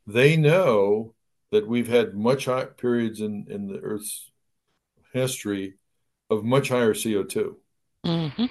they 0.08 0.36
know 0.36 1.13
that 1.51 1.67
we've 1.67 1.88
had 1.88 2.15
much 2.15 2.46
high 2.46 2.65
periods 2.65 3.22
in, 3.22 3.46
in 3.50 3.67
the 3.67 3.79
Earth's 3.79 4.31
history 5.13 5.75
of 6.29 6.43
much 6.43 6.70
higher 6.70 6.93
CO2. 6.93 7.55
Mm-hmm. 8.05 8.46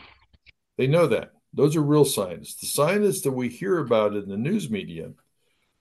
They 0.76 0.86
know 0.86 1.06
that. 1.06 1.32
Those 1.52 1.76
are 1.76 1.82
real 1.82 2.04
scientists. 2.04 2.60
The 2.60 2.66
scientists 2.66 3.22
that 3.22 3.32
we 3.32 3.48
hear 3.48 3.78
about 3.78 4.14
in 4.14 4.28
the 4.28 4.36
news 4.36 4.70
media 4.70 5.12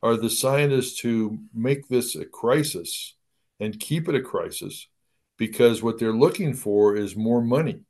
are 0.02 0.18
the 0.18 0.30
scientists 0.30 1.00
who 1.00 1.40
make 1.54 1.88
this 1.88 2.16
a 2.16 2.26
crisis 2.26 3.16
and 3.60 3.80
keep 3.80 4.08
it 4.08 4.16
a 4.16 4.22
crisis 4.22 4.88
because 5.38 5.84
what 5.84 6.00
they're 6.00 6.14
looking 6.14 6.54
for 6.54 6.96
is 6.96 7.16
more 7.16 7.42
money. 7.42 7.82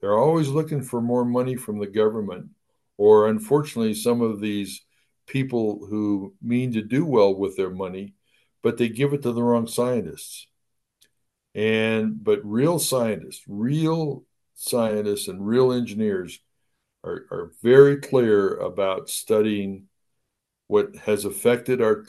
They're 0.00 0.18
always 0.18 0.48
looking 0.48 0.82
for 0.82 1.00
more 1.00 1.24
money 1.24 1.54
from 1.54 1.78
the 1.78 1.86
government, 1.86 2.48
or 2.96 3.28
unfortunately, 3.28 3.94
some 3.94 4.20
of 4.20 4.40
these 4.40 4.82
people 5.26 5.86
who 5.88 6.34
mean 6.42 6.72
to 6.72 6.82
do 6.82 7.04
well 7.04 7.34
with 7.34 7.56
their 7.56 7.70
money 7.70 8.14
but 8.62 8.78
they 8.78 8.88
give 8.88 9.12
it 9.12 9.22
to 9.22 9.32
the 9.32 9.42
wrong 9.42 9.66
scientists. 9.66 10.46
And 11.54 12.22
but 12.22 12.40
real 12.44 12.78
scientists, 12.78 13.42
real 13.46 14.24
scientists 14.54 15.28
and 15.28 15.46
real 15.46 15.72
engineers 15.72 16.40
are, 17.04 17.26
are 17.30 17.52
very 17.62 17.96
clear 17.96 18.54
about 18.56 19.10
studying 19.10 19.88
what 20.68 20.96
has 20.96 21.24
affected 21.24 21.82
our 21.82 22.06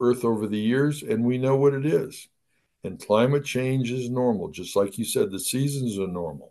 earth 0.00 0.24
over 0.24 0.46
the 0.46 0.58
years, 0.58 1.02
and 1.02 1.24
we 1.24 1.38
know 1.38 1.56
what 1.56 1.74
it 1.74 1.86
is. 1.86 2.28
And 2.82 2.98
climate 2.98 3.44
change 3.44 3.90
is 3.90 4.08
normal, 4.08 4.48
just 4.48 4.74
like 4.74 4.96
you 4.96 5.04
said, 5.04 5.30
the 5.30 5.38
seasons 5.38 5.98
are 5.98 6.08
normal. 6.08 6.50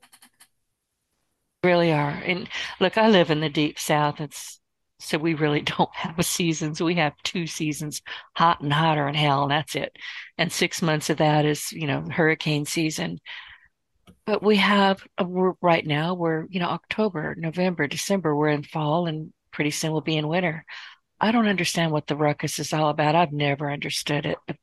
Really 1.63 1.91
are. 1.91 2.11
And 2.11 2.47
look, 2.79 2.97
I 2.97 3.09
live 3.09 3.31
in 3.31 3.41
the 3.41 3.49
deep 3.49 3.79
south. 3.79 4.21
It's 4.21 4.61
so 4.99 5.17
we 5.17 5.33
really 5.33 5.61
don't 5.77 5.93
have 5.95 6.23
seasons. 6.25 6.81
We 6.81 6.95
have 6.95 7.13
two 7.23 7.47
seasons, 7.47 8.01
hot 8.35 8.61
and 8.61 8.71
hotter 8.71 9.07
and 9.07 9.17
hell, 9.17 9.43
and 9.43 9.51
that's 9.51 9.75
it. 9.75 9.95
And 10.37 10.51
six 10.51 10.81
months 10.81 11.09
of 11.09 11.17
that 11.17 11.45
is, 11.45 11.71
you 11.71 11.87
know, 11.87 12.03
hurricane 12.09 12.65
season. 12.65 13.19
But 14.25 14.43
we 14.43 14.57
have, 14.57 15.01
uh, 15.19 15.25
we're, 15.25 15.53
right 15.61 15.85
now, 15.85 16.13
we're, 16.13 16.45
you 16.49 16.59
know, 16.59 16.69
October, 16.69 17.35
November, 17.37 17.87
December, 17.87 18.35
we're 18.35 18.49
in 18.49 18.63
fall, 18.63 19.07
and 19.07 19.33
pretty 19.51 19.71
soon 19.71 19.91
we'll 19.91 20.01
be 20.01 20.17
in 20.17 20.27
winter. 20.27 20.65
I 21.19 21.31
don't 21.31 21.47
understand 21.47 21.91
what 21.91 22.07
the 22.07 22.15
ruckus 22.15 22.59
is 22.59 22.71
all 22.71 22.89
about. 22.89 23.15
I've 23.15 23.33
never 23.33 23.71
understood 23.71 24.25
it. 24.25 24.37
But 24.47 24.57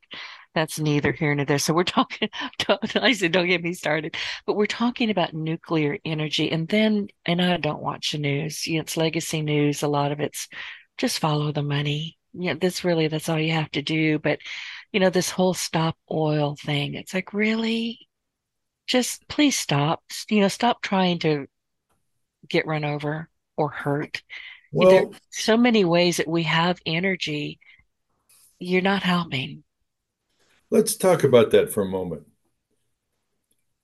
that's 0.56 0.80
neither 0.80 1.12
here 1.12 1.34
nor 1.34 1.44
there. 1.44 1.58
So 1.58 1.74
we're 1.74 1.84
talking, 1.84 2.30
I 2.96 3.12
said, 3.12 3.30
don't 3.30 3.46
get 3.46 3.62
me 3.62 3.74
started, 3.74 4.16
but 4.46 4.56
we're 4.56 4.66
talking 4.66 5.10
about 5.10 5.34
nuclear 5.34 5.98
energy. 6.04 6.50
And 6.50 6.66
then, 6.66 7.08
and 7.26 7.42
I 7.42 7.58
don't 7.58 7.82
watch 7.82 8.12
the 8.12 8.18
news. 8.18 8.66
You 8.66 8.76
know, 8.76 8.80
it's 8.80 8.96
legacy 8.96 9.42
news. 9.42 9.82
A 9.82 9.88
lot 9.88 10.12
of 10.12 10.20
it's 10.20 10.48
just 10.96 11.18
follow 11.18 11.52
the 11.52 11.62
money. 11.62 12.16
You 12.32 12.54
know, 12.54 12.58
that's 12.58 12.84
really, 12.84 13.06
that's 13.08 13.28
all 13.28 13.38
you 13.38 13.52
have 13.52 13.70
to 13.72 13.82
do. 13.82 14.18
But, 14.18 14.38
you 14.92 14.98
know, 14.98 15.10
this 15.10 15.30
whole 15.30 15.52
stop 15.54 15.96
oil 16.10 16.56
thing, 16.58 16.94
it's 16.94 17.12
like, 17.12 17.34
really? 17.34 18.08
Just 18.86 19.28
please 19.28 19.58
stop. 19.58 20.02
You 20.30 20.40
know, 20.40 20.48
stop 20.48 20.80
trying 20.80 21.18
to 21.20 21.46
get 22.48 22.66
run 22.66 22.84
over 22.84 23.28
or 23.58 23.68
hurt. 23.68 24.22
Well, 24.72 24.90
there 24.90 25.02
are 25.02 25.10
so 25.30 25.56
many 25.56 25.84
ways 25.84 26.16
that 26.16 26.28
we 26.28 26.44
have 26.44 26.78
energy. 26.86 27.58
You're 28.58 28.82
not 28.82 29.02
helping. 29.02 29.64
Let's 30.70 30.96
talk 30.96 31.24
about 31.24 31.50
that 31.52 31.72
for 31.72 31.82
a 31.82 31.88
moment. 31.88 32.26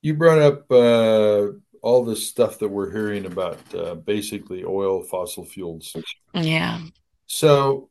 You 0.01 0.14
brought 0.14 0.40
up 0.40 0.71
uh, 0.71 1.53
all 1.81 2.05
this 2.05 2.29
stuff 2.29 2.59
that 2.59 2.68
we're 2.68 2.90
hearing 2.90 3.25
about, 3.25 3.59
uh, 3.75 3.95
basically 3.95 4.64
oil, 4.64 5.03
fossil 5.03 5.45
fuels. 5.45 5.95
Yeah. 6.35 6.81
So, 7.27 7.90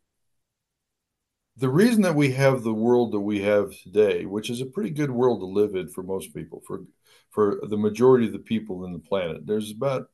the 1.57 1.69
reason 1.69 2.01
that 2.01 2.15
we 2.15 2.31
have 2.31 2.63
the 2.63 2.73
world 2.73 3.13
that 3.13 3.19
we 3.19 3.41
have 3.43 3.71
today, 3.83 4.25
which 4.25 4.49
is 4.49 4.61
a 4.61 4.65
pretty 4.65 4.89
good 4.89 5.11
world 5.11 5.39
to 5.39 5.45
live 5.45 5.75
in 5.75 5.87
for 5.87 6.03
most 6.03 6.33
people, 6.33 6.61
for 6.67 6.83
for 7.29 7.61
the 7.63 7.77
majority 7.77 8.25
of 8.25 8.33
the 8.33 8.39
people 8.39 8.83
in 8.83 8.91
the 8.91 8.99
planet, 8.99 9.45
there's 9.45 9.71
about 9.71 10.09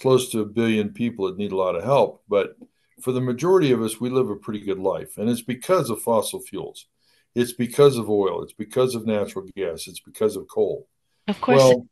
close 0.00 0.30
to 0.30 0.40
a 0.40 0.46
billion 0.46 0.90
people 0.90 1.26
that 1.26 1.36
need 1.36 1.52
a 1.52 1.56
lot 1.56 1.76
of 1.76 1.84
help, 1.84 2.22
but 2.28 2.56
for 3.02 3.12
the 3.12 3.20
majority 3.20 3.72
of 3.72 3.82
us, 3.82 4.00
we 4.00 4.08
live 4.08 4.30
a 4.30 4.36
pretty 4.36 4.60
good 4.60 4.78
life, 4.78 5.18
and 5.18 5.28
it's 5.28 5.42
because 5.42 5.90
of 5.90 6.00
fossil 6.00 6.40
fuels. 6.40 6.86
It's 7.34 7.52
because 7.52 7.96
of 7.96 8.10
oil. 8.10 8.42
It's 8.42 8.52
because 8.52 8.94
of 8.94 9.06
natural 9.06 9.46
gas. 9.56 9.86
It's 9.86 10.00
because 10.00 10.36
of 10.36 10.48
coal. 10.48 10.86
Of 11.28 11.40
course. 11.40 11.58
Well, 11.58 11.86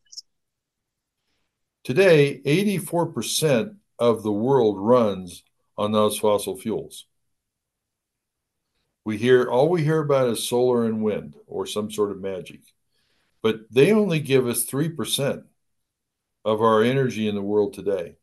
today, 1.85 2.41
84% 2.45 3.77
of 3.99 4.23
the 4.23 4.33
world 4.33 4.77
runs 4.79 5.43
on 5.79 5.93
those 5.93 6.19
fossil 6.19 6.57
fuels. 6.57 7.07
We 9.05 9.17
hear 9.17 9.51
all 9.51 9.69
we 9.69 9.83
hear 9.83 10.01
about 10.01 10.29
is 10.29 10.47
solar 10.47 10.85
and 10.85 11.03
wind 11.03 11.35
or 11.47 11.67
some 11.67 11.91
sort 11.91 12.11
of 12.11 12.21
magic, 12.21 12.61
but 13.43 13.61
they 13.71 13.93
only 13.93 14.21
give 14.21 14.47
us 14.47 14.67
3% 14.67 15.45
of 16.45 16.61
our 16.61 16.83
energy 16.83 17.27
in 17.27 17.35
the 17.35 17.43
world 17.43 17.73
today. 17.73 18.17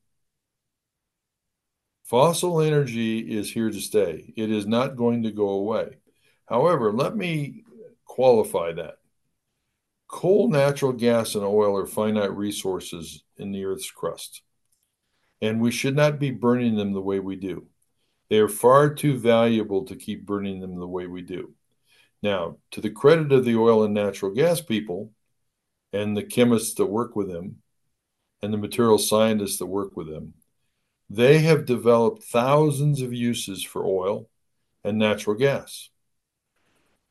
Fossil 2.04 2.62
energy 2.62 3.20
is 3.20 3.52
here 3.52 3.70
to 3.70 3.82
stay. 3.82 4.34
It 4.38 4.50
is 4.52 4.66
not 4.66 4.96
going 4.96 5.24
to 5.24 5.32
go 5.32 5.50
away. 5.50 5.98
However, 6.48 6.92
let 6.92 7.16
me 7.16 7.64
qualify 8.06 8.74
that. 8.74 8.98
Coal, 10.08 10.50
natural 10.50 10.94
gas, 10.94 11.36
and 11.36 11.44
oil 11.44 11.78
are 11.78 11.86
finite 11.86 12.36
resources 12.36 13.24
in 13.38 13.52
the 13.52 13.66
Earth's 13.66 13.92
crust, 13.92 14.42
and 15.42 15.60
we 15.60 15.72
should 15.72 15.96
not 15.96 16.20
be 16.20 16.32
burning 16.32 16.76
them 16.76 16.94
the 16.94 17.02
way 17.02 17.20
we 17.20 17.36
do. 17.36 17.68
They 18.30 18.40
are 18.40 18.48
far 18.48 18.94
too 18.94 19.18
valuable 19.18 19.86
to 19.86 19.96
keep 19.96 20.26
burning 20.26 20.62
them 20.62 20.80
the 20.80 20.88
way 20.88 21.08
we 21.08 21.22
do. 21.22 21.54
Now, 22.24 22.58
to 22.72 22.82
the 22.82 22.90
credit 22.90 23.32
of 23.32 23.46
the 23.46 23.56
oil 23.56 23.84
and 23.84 23.94
natural 23.94 24.34
gas 24.34 24.62
people 24.62 25.12
and 25.94 26.16
the 26.16 26.24
chemists 26.24 26.76
that 26.76 26.86
work 26.86 27.16
with 27.16 27.32
them 27.32 27.62
and 28.42 28.54
the 28.54 28.58
material 28.58 28.98
scientists 28.98 29.58
that 29.58 29.66
work 29.66 29.96
with 29.96 30.10
them, 30.10 30.34
they 31.10 31.40
have 31.40 31.66
developed 31.66 32.24
thousands 32.24 33.02
of 33.02 33.14
uses 33.14 33.64
for 33.64 33.86
oil 33.86 34.30
and 34.84 34.98
natural 34.98 35.36
gas. 35.36 35.90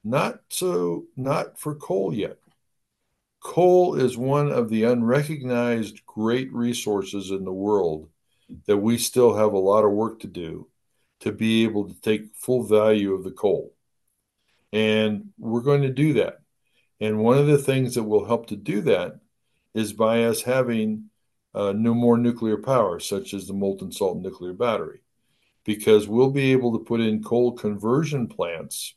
Not 0.07 0.38
so, 0.51 1.07
not 1.16 1.59
for 1.59 1.75
coal 1.75 2.14
yet. 2.14 2.38
Coal 3.40 3.97
is 3.97 4.16
one 4.16 4.53
of 4.53 4.69
the 4.71 4.85
unrecognized 4.85 6.07
great 6.07 6.53
resources 6.53 7.33
in 7.33 7.45
the 7.45 7.53
world 7.53 8.09
that 8.66 8.77
we 8.77 8.99
still 8.99 9.35
have 9.35 9.53
a 9.53 9.59
lot 9.59 9.85
of 9.85 9.90
work 9.90 10.21
to 10.21 10.29
do 10.29 10.69
to 11.21 11.33
be 11.33 11.64
able 11.64 11.88
to 11.88 12.01
take 12.03 12.37
full 12.37 12.62
value 12.62 13.14
of 13.14 13.25
the 13.25 13.33
coal. 13.33 13.75
And 14.73 15.31
we're 15.38 15.61
going 15.61 15.83
to 15.83 15.92
do 15.92 16.12
that. 16.12 16.38
And 17.01 17.19
one 17.19 17.38
of 17.38 17.49
the 17.49 17.59
things 17.59 17.97
that 17.97 18.05
will 18.05 18.27
help 18.27 18.47
to 18.51 18.57
do 18.57 18.83
that 18.83 19.19
is 19.75 19.92
by 19.92 20.23
us 20.23 20.40
having 20.40 21.11
uh, 21.53 21.73
no 21.73 21.95
more 21.95 22.16
nuclear 22.16 22.59
power, 22.59 23.01
such 23.01 23.35
as 23.35 23.49
the 23.49 23.55
molten 23.55 23.90
salt 23.90 24.19
nuclear 24.19 24.53
battery, 24.53 25.01
because 25.64 26.07
we'll 26.07 26.31
be 26.31 26.53
able 26.53 26.79
to 26.79 26.85
put 26.85 27.01
in 27.01 27.25
coal 27.25 27.51
conversion 27.51 28.29
plants 28.29 28.95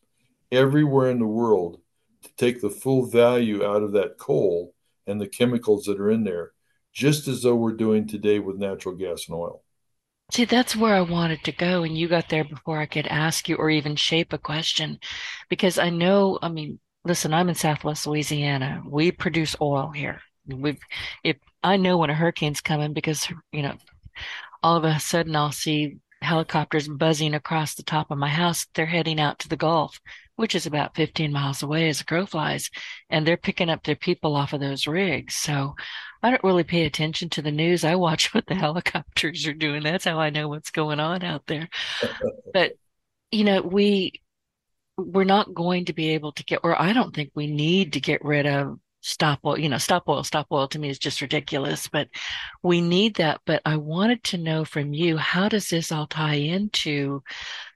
everywhere 0.52 1.10
in 1.10 1.20
the 1.20 1.26
world 1.26 1.80
to 2.24 2.30
take 2.38 2.62
the 2.62 2.70
full 2.70 3.06
value 3.06 3.66
out 3.66 3.84
of 3.84 3.94
that 3.94 4.18
coal 4.18 4.74
and 5.08 5.20
the 5.20 5.28
chemicals 5.28 5.86
that 5.86 6.00
are 6.00 6.12
in 6.12 6.24
there, 6.24 6.52
just 6.94 7.28
as 7.28 7.42
though 7.42 7.56
we're 7.56 7.74
doing 7.74 8.08
today 8.08 8.40
with 8.40 8.58
natural 8.58 8.96
gas 8.96 9.26
and 9.28 9.36
oil. 9.36 9.64
See, 10.32 10.46
that's 10.46 10.76
where 10.76 10.94
I 10.94 11.02
wanted 11.02 11.44
to 11.46 11.52
go, 11.52 11.84
and 11.84 11.98
you 11.98 12.08
got 12.08 12.30
there 12.30 12.44
before 12.44 12.78
I 12.78 12.86
could 12.86 13.08
ask 13.08 13.50
you 13.50 13.56
or 13.56 13.70
even 13.70 13.96
shape 13.96 14.32
a 14.32 14.38
question. 14.38 15.00
Because 15.50 15.80
I 15.80 15.90
know, 15.90 16.38
I 16.42 16.50
mean, 16.50 16.80
listen, 17.04 17.34
I'm 17.34 17.50
in 17.50 17.56
Southwest 17.56 18.06
Louisiana. 18.06 18.84
We 18.86 19.12
produce 19.12 19.56
oil 19.60 19.92
here. 19.92 20.22
We've, 20.46 20.80
if 21.24 21.38
I 21.64 21.78
know 21.78 21.98
when 21.98 22.12
a 22.12 22.16
hurricane's 22.16 22.62
coming 22.62 22.94
because, 22.94 23.28
you 23.52 23.64
know, 23.64 23.76
all 24.62 24.76
of 24.76 24.84
a 24.84 25.00
sudden 25.00 25.36
I'll 25.36 25.52
see 25.52 25.98
helicopters 26.22 26.88
buzzing 26.88 27.34
across 27.34 27.76
the 27.76 27.84
top 27.84 28.12
of 28.12 28.18
my 28.18 28.30
house. 28.30 28.68
They're 28.76 28.86
heading 28.86 29.20
out 29.20 29.40
to 29.40 29.50
the 29.50 29.56
Gulf, 29.56 30.00
which 30.40 30.56
is 30.56 30.66
about 30.66 30.96
15 30.96 31.34
miles 31.34 31.64
away 31.64 31.90
as 31.90 32.00
a 32.00 32.06
crow 32.06 32.26
flies, 32.26 32.70
and 33.10 33.28
they're 33.28 33.36
picking 33.36 33.70
up 33.70 33.84
their 33.84 33.98
people 33.98 34.38
off 34.38 34.54
of 34.54 34.62
those 34.62 34.88
rigs. 34.88 35.36
So 35.36 35.76
I 36.24 36.30
don't 36.30 36.44
really 36.46 36.64
pay 36.64 36.86
attention 36.86 37.28
to 37.32 37.42
the 37.42 37.52
news. 37.52 37.84
I 37.84 37.96
watch 37.96 38.34
what 38.34 38.48
the 38.48 38.56
helicopters 38.56 39.46
are 39.48 39.54
doing. 39.54 39.84
That's 39.84 40.06
how 40.06 40.18
I 40.18 40.30
know 40.30 40.48
what's 40.48 40.72
going 40.72 41.02
on 41.02 41.24
out 41.24 41.46
there. 41.48 41.68
but 42.54 42.72
you 43.32 43.44
know, 43.44 43.62
we 43.62 44.14
we're 44.96 45.26
not 45.26 45.54
going 45.54 45.84
to 45.86 45.94
be 45.94 46.12
able 46.12 46.32
to 46.32 46.46
get, 46.46 46.62
or 46.64 46.82
I 46.82 46.94
don't 46.94 47.14
think 47.14 47.32
we 47.36 47.48
need 47.48 47.92
to 47.94 48.00
get 48.00 48.24
rid 48.24 48.48
of 48.48 48.80
stop 49.02 49.40
oil. 49.44 49.60
You 49.60 49.68
know, 49.68 49.78
stop 49.78 50.04
oil, 50.08 50.24
stop 50.24 50.48
oil 50.54 50.70
to 50.70 50.80
me 50.80 50.90
is 50.90 51.00
just 51.00 51.20
ridiculous, 51.20 51.90
but 51.90 52.08
we 52.64 52.80
need 52.80 53.16
that. 53.16 53.42
But 53.46 53.62
I 53.66 53.76
wanted 53.76 54.24
to 54.26 54.38
know 54.38 54.64
from 54.64 54.94
you, 54.94 55.18
how 55.18 55.50
does 55.50 55.68
this 55.68 55.92
all 55.92 56.08
tie 56.08 56.36
into 56.36 57.24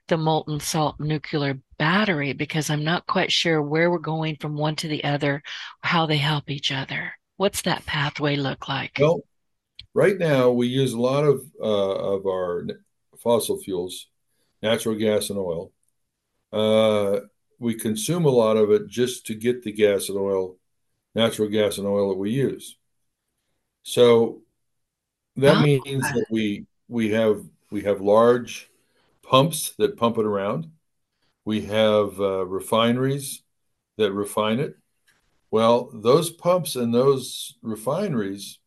the 0.08 0.16
molten 0.16 0.60
salt 0.60 0.98
nuclear 1.00 1.58
battery? 1.78 2.32
Because 2.32 2.70
I'm 2.70 2.84
not 2.84 3.06
quite 3.06 3.32
sure 3.32 3.62
where 3.62 3.90
we're 3.90 3.98
going 3.98 4.36
from 4.40 4.56
one 4.56 4.76
to 4.76 4.88
the 4.88 5.04
other, 5.04 5.42
how 5.82 6.06
they 6.06 6.16
help 6.16 6.50
each 6.50 6.70
other. 6.70 7.12
What's 7.36 7.62
that 7.62 7.86
pathway 7.86 8.36
look 8.36 8.68
like? 8.68 8.92
Well, 8.98 9.20
right 9.94 10.18
now 10.18 10.50
we 10.50 10.66
use 10.66 10.92
a 10.92 11.00
lot 11.00 11.24
of 11.24 11.42
uh, 11.60 11.94
of 12.16 12.26
our 12.26 12.66
fossil 13.18 13.58
fuels, 13.58 14.08
natural 14.62 14.94
gas 14.94 15.30
and 15.30 15.38
oil. 15.38 15.72
Uh, 16.52 17.20
we 17.58 17.74
consume 17.74 18.24
a 18.24 18.30
lot 18.30 18.56
of 18.56 18.70
it 18.70 18.88
just 18.88 19.26
to 19.26 19.34
get 19.34 19.62
the 19.62 19.72
gas 19.72 20.08
and 20.08 20.18
oil, 20.18 20.56
natural 21.14 21.48
gas 21.48 21.78
and 21.78 21.86
oil 21.86 22.10
that 22.10 22.18
we 22.18 22.30
use. 22.30 22.76
So 23.82 24.42
that 25.36 25.56
oh. 25.56 25.62
means 25.62 26.02
that 26.02 26.26
we 26.30 26.66
we 26.88 27.10
have 27.10 27.42
we 27.70 27.82
have 27.82 28.00
large 28.00 28.70
pumps 29.24 29.74
that 29.78 29.96
pump 29.96 30.18
it 30.18 30.24
around. 30.24 30.70
We 31.44 31.62
have 31.62 32.20
uh, 32.20 32.46
refineries 32.46 33.42
that 33.96 34.12
refine 34.12 34.60
it. 34.60 34.76
Well, 35.50 35.90
those 35.92 36.30
pumps 36.30 36.74
and 36.76 36.92
those 36.92 37.54
refineries 37.62 38.58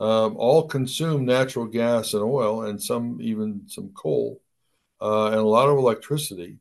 um, 0.00 0.36
all 0.36 0.66
consume 0.66 1.24
natural 1.24 1.66
gas 1.66 2.14
and 2.14 2.22
oil, 2.22 2.62
and 2.64 2.82
some 2.82 3.18
even 3.20 3.62
some 3.66 3.90
coal, 3.94 4.40
uh, 5.00 5.26
and 5.26 5.36
a 5.36 5.42
lot 5.42 5.68
of 5.68 5.78
electricity. 5.78 6.58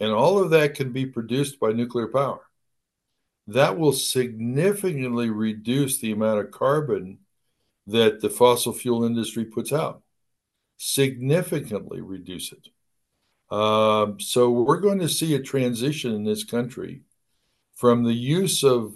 And 0.00 0.12
all 0.12 0.42
of 0.42 0.50
that 0.50 0.74
can 0.74 0.92
be 0.92 1.06
produced 1.06 1.60
by 1.60 1.72
nuclear 1.72 2.08
power. 2.08 2.40
That 3.46 3.78
will 3.78 3.92
significantly 3.92 5.28
reduce 5.30 5.98
the 5.98 6.12
amount 6.12 6.40
of 6.40 6.50
carbon 6.50 7.18
that 7.86 8.20
the 8.20 8.30
fossil 8.30 8.72
fuel 8.72 9.04
industry 9.04 9.44
puts 9.44 9.72
out, 9.72 10.02
significantly 10.82 12.00
reduce 12.00 12.52
it. 12.52 12.68
Um, 13.54 14.18
so 14.18 14.50
we're 14.50 14.80
going 14.80 15.00
to 15.00 15.10
see 15.10 15.34
a 15.34 15.42
transition 15.42 16.14
in 16.14 16.24
this 16.24 16.42
country 16.42 17.02
from 17.74 18.02
the 18.02 18.14
use 18.14 18.64
of 18.64 18.94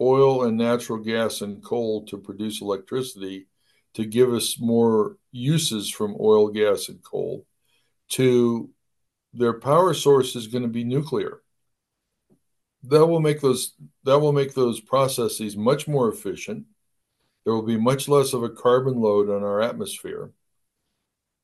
oil 0.00 0.42
and 0.42 0.56
natural 0.56 0.98
gas 0.98 1.40
and 1.40 1.62
coal 1.62 2.04
to 2.06 2.18
produce 2.18 2.60
electricity 2.60 3.46
to 3.94 4.04
give 4.04 4.34
us 4.34 4.58
more 4.58 5.16
uses 5.30 5.88
from 5.88 6.16
oil, 6.18 6.48
gas, 6.48 6.88
and 6.88 7.00
coal 7.04 7.46
to 8.08 8.68
their 9.32 9.60
power 9.60 9.94
source 9.94 10.34
is 10.34 10.48
going 10.48 10.62
to 10.64 10.68
be 10.68 10.82
nuclear. 10.82 11.42
That 12.82 13.06
will 13.06 13.20
make 13.20 13.40
those 13.40 13.74
that 14.02 14.18
will 14.18 14.32
make 14.32 14.52
those 14.52 14.80
processes 14.80 15.56
much 15.56 15.86
more 15.86 16.08
efficient. 16.08 16.64
There 17.44 17.54
will 17.54 17.62
be 17.62 17.78
much 17.78 18.08
less 18.08 18.32
of 18.32 18.42
a 18.42 18.50
carbon 18.50 19.00
load 19.00 19.30
on 19.30 19.44
our 19.44 19.60
atmosphere. 19.60 20.32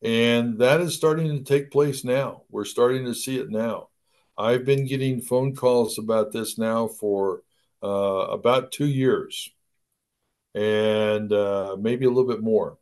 And 0.03 0.59
that 0.59 0.81
is 0.81 0.95
starting 0.95 1.29
to 1.29 1.45
take 1.45 1.71
place 1.71 2.05
now. 2.05 2.43
We're 2.49 2.65
starting 2.65 3.05
to 3.05 3.15
see 3.15 3.39
it 3.39 3.51
now. 3.51 3.89
I've 4.39 4.65
been 4.65 4.87
getting 4.87 5.21
phone 5.21 5.55
calls 5.55 5.99
about 5.99 6.33
this 6.33 6.57
now 6.57 6.89
for 6.89 7.43
uh, 7.83 7.87
about 7.87 8.73
two 8.73 8.87
years, 8.87 9.51
and 10.55 11.31
uh, 11.33 11.77
maybe 11.79 12.07
a 12.07 12.09
little 12.09 12.29
bit 12.29 12.43
more. 12.43 12.79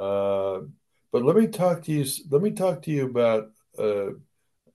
Uh, 0.00 0.62
but 1.12 1.24
let 1.24 1.36
me 1.36 1.46
talk 1.46 1.82
to 1.84 1.92
you. 1.92 2.04
Let 2.30 2.42
me 2.42 2.50
talk 2.50 2.82
to 2.82 2.90
you 2.90 3.06
about 3.06 3.50
uh, 3.78 4.10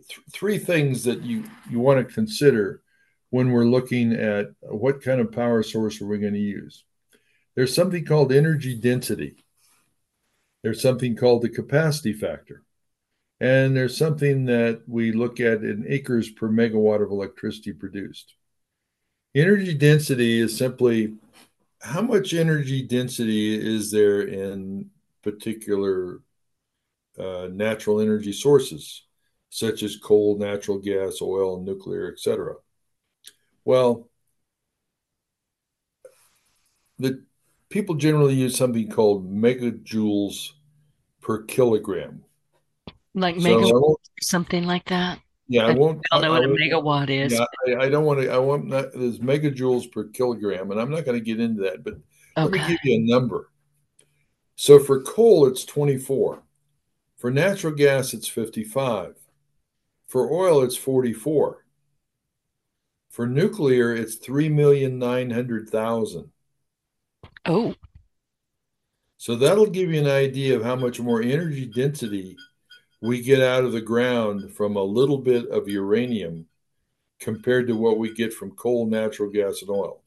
th- 0.08 0.22
three 0.32 0.58
things 0.58 1.04
that 1.04 1.22
you 1.22 1.44
you 1.70 1.80
want 1.80 2.06
to 2.06 2.14
consider 2.14 2.82
when 3.30 3.52
we're 3.52 3.66
looking 3.66 4.14
at 4.14 4.48
what 4.62 5.04
kind 5.04 5.20
of 5.20 5.32
power 5.32 5.64
source 5.64 6.02
are 6.02 6.08
we 6.08 6.18
going 6.18 6.34
to 6.34 6.40
use. 6.40 6.86
There's 7.56 7.76
something 7.76 8.06
called 8.06 8.32
energy 8.32 8.76
density. 8.76 9.45
There's 10.66 10.82
something 10.82 11.16
called 11.16 11.44
the 11.44 11.50
capacity 11.50 12.12
factor. 12.12 12.64
And 13.40 13.78
there's 13.78 13.96
something 13.96 14.46
that 14.46 14.82
we 14.88 15.12
look 15.12 15.40
at 15.40 15.64
in 15.64 15.86
acres 15.88 16.32
per 16.32 16.50
megawatt 16.50 17.04
of 17.04 17.12
electricity 17.12 17.72
produced. 17.72 18.34
Energy 19.36 19.76
density 19.76 20.40
is 20.40 20.58
simply 20.58 21.18
how 21.84 22.02
much 22.02 22.34
energy 22.34 22.82
density 22.82 23.54
is 23.54 23.92
there 23.92 24.24
in 24.24 24.90
particular 25.22 26.22
uh, 27.20 27.48
natural 27.52 28.02
energy 28.02 28.34
sources, 28.34 29.06
such 29.52 29.84
as 29.84 29.98
coal, 29.98 30.40
natural 30.40 30.80
gas, 30.80 31.22
oil, 31.22 31.62
nuclear, 31.62 32.12
etc. 32.12 32.56
Well, 33.66 34.10
the 36.98 37.24
people 37.76 37.96
generally 37.96 38.34
use 38.34 38.56
something 38.56 38.90
called 38.90 39.30
megajoules 39.30 40.52
per 41.20 41.44
kilogram 41.44 42.24
like 43.14 43.36
megawatt, 43.36 43.98
something 44.22 44.64
like 44.64 44.86
that. 44.86 45.20
Yeah, 45.50 45.66
I, 45.66 45.72
I 45.72 45.74
won't. 45.74 46.02
I 46.10 46.22
don't 46.22 46.24
know 46.24 46.32
what 46.32 46.46
a 46.46 46.48
megawatt 46.48 47.10
is. 47.10 47.34
Yeah, 47.34 47.44
I, 47.68 47.84
I, 47.84 47.90
don't 47.90 48.06
want 48.06 48.22
to. 48.22 48.32
I 48.32 48.38
want 48.38 48.68
not. 48.68 48.94
There's 48.94 49.20
megajoules 49.20 49.92
per 49.92 50.06
kilogram, 50.06 50.72
and 50.72 50.80
I'm 50.80 50.90
not 50.90 51.04
going 51.04 51.20
to 51.20 51.24
get 51.24 51.42
into 51.42 51.64
that. 51.64 51.84
But 51.84 51.96
okay. 52.38 52.40
let 52.44 52.52
me 52.52 52.60
give 52.60 52.80
you 52.86 52.94
a 52.94 53.06
number. 53.06 53.50
So 54.56 54.80
for 54.80 55.02
coal, 55.02 55.46
it's 55.46 55.66
24. 55.66 56.44
For 57.18 57.30
natural 57.30 57.74
gas, 57.74 58.14
it's 58.14 58.30
55. 58.30 59.18
For 60.08 60.32
oil, 60.32 60.64
it's 60.64 60.78
44. 60.78 61.66
For 63.10 63.28
nuclear, 63.28 63.94
it's 63.94 64.16
3,900,000. 64.16 66.30
Oh. 67.46 67.76
So 69.18 69.36
that'll 69.36 69.70
give 69.70 69.92
you 69.92 70.00
an 70.00 70.08
idea 70.10 70.56
of 70.56 70.64
how 70.64 70.76
much 70.76 71.00
more 71.00 71.22
energy 71.22 71.66
density 71.66 72.36
we 73.02 73.22
get 73.22 73.42
out 73.42 73.64
of 73.64 73.72
the 73.72 73.82
ground 73.82 74.54
from 74.54 74.76
a 74.76 74.84
little 74.84 75.18
bit 75.18 75.48
of 75.50 75.68
uranium 75.68 76.48
compared 77.20 77.68
to 77.68 77.76
what 77.76 77.98
we 77.98 78.14
get 78.14 78.34
from 78.34 78.52
coal, 78.52 78.86
natural 78.86 79.30
gas, 79.30 79.62
and 79.62 79.70
oil. 79.70 80.02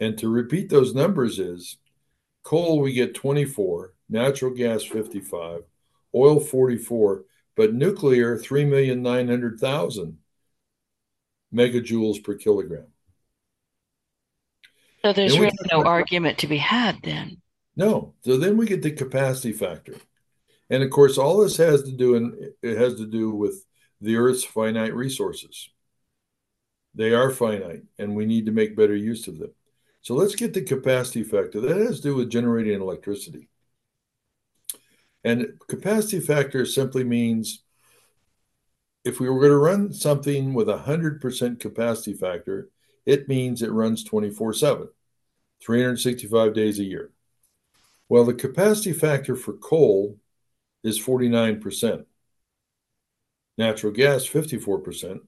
And 0.00 0.16
to 0.18 0.28
repeat 0.28 0.70
those 0.70 0.94
numbers 0.94 1.38
is 1.38 1.76
coal, 2.42 2.80
we 2.80 2.92
get 2.92 3.14
24, 3.14 3.92
natural 4.08 4.52
gas, 4.52 4.82
55, 4.82 5.62
oil, 6.14 6.40
44, 6.40 7.24
but 7.56 7.74
nuclear, 7.74 8.38
3,900,000 8.38 10.14
megajoules 11.52 12.22
per 12.22 12.34
kilogram. 12.34 12.86
So 15.02 15.12
there's 15.12 15.38
really 15.38 15.56
no 15.72 15.82
argument 15.82 16.38
to 16.38 16.46
be 16.46 16.58
had 16.58 16.98
then. 17.02 17.38
No. 17.76 18.14
So 18.22 18.36
then 18.36 18.56
we 18.56 18.66
get 18.66 18.82
the 18.82 18.90
capacity 18.90 19.52
factor. 19.52 19.94
And 20.68 20.82
of 20.82 20.90
course, 20.90 21.18
all 21.18 21.38
this 21.38 21.56
has 21.56 21.82
to 21.84 21.92
do 21.92 22.16
and 22.16 22.52
it 22.62 22.76
has 22.76 22.96
to 22.96 23.06
do 23.06 23.30
with 23.30 23.64
the 24.00 24.16
Earth's 24.16 24.44
finite 24.44 24.94
resources. 24.94 25.70
They 26.94 27.12
are 27.14 27.30
finite, 27.30 27.84
and 27.98 28.16
we 28.16 28.26
need 28.26 28.46
to 28.46 28.52
make 28.52 28.76
better 28.76 28.96
use 28.96 29.28
of 29.28 29.38
them. 29.38 29.52
So 30.02 30.14
let's 30.14 30.34
get 30.34 30.54
the 30.54 30.62
capacity 30.62 31.22
factor. 31.22 31.60
That 31.60 31.76
has 31.76 31.96
to 31.96 32.02
do 32.02 32.16
with 32.16 32.30
generating 32.30 32.80
electricity. 32.80 33.48
And 35.22 35.58
capacity 35.68 36.20
factor 36.20 36.64
simply 36.64 37.04
means 37.04 37.62
if 39.04 39.20
we 39.20 39.28
were 39.28 39.38
going 39.38 39.52
to 39.52 39.58
run 39.58 39.92
something 39.92 40.54
with 40.54 40.68
a 40.68 40.78
100% 40.78 41.60
capacity 41.60 42.14
factor, 42.14 42.70
it 43.06 43.28
means 43.28 43.62
it 43.62 43.72
runs 43.72 44.04
24 44.04 44.54
7, 44.54 44.88
365 45.62 46.54
days 46.54 46.78
a 46.78 46.84
year. 46.84 47.10
Well, 48.08 48.24
the 48.24 48.34
capacity 48.34 48.92
factor 48.92 49.36
for 49.36 49.52
coal 49.52 50.18
is 50.82 50.98
49%, 50.98 52.06
natural 53.56 53.92
gas, 53.92 54.26
54%, 54.26 55.20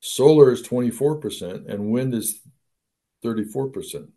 solar 0.00 0.52
is 0.52 0.62
24%, 0.62 1.68
and 1.68 1.90
wind 1.90 2.14
is 2.14 2.40
34%. 3.24 4.08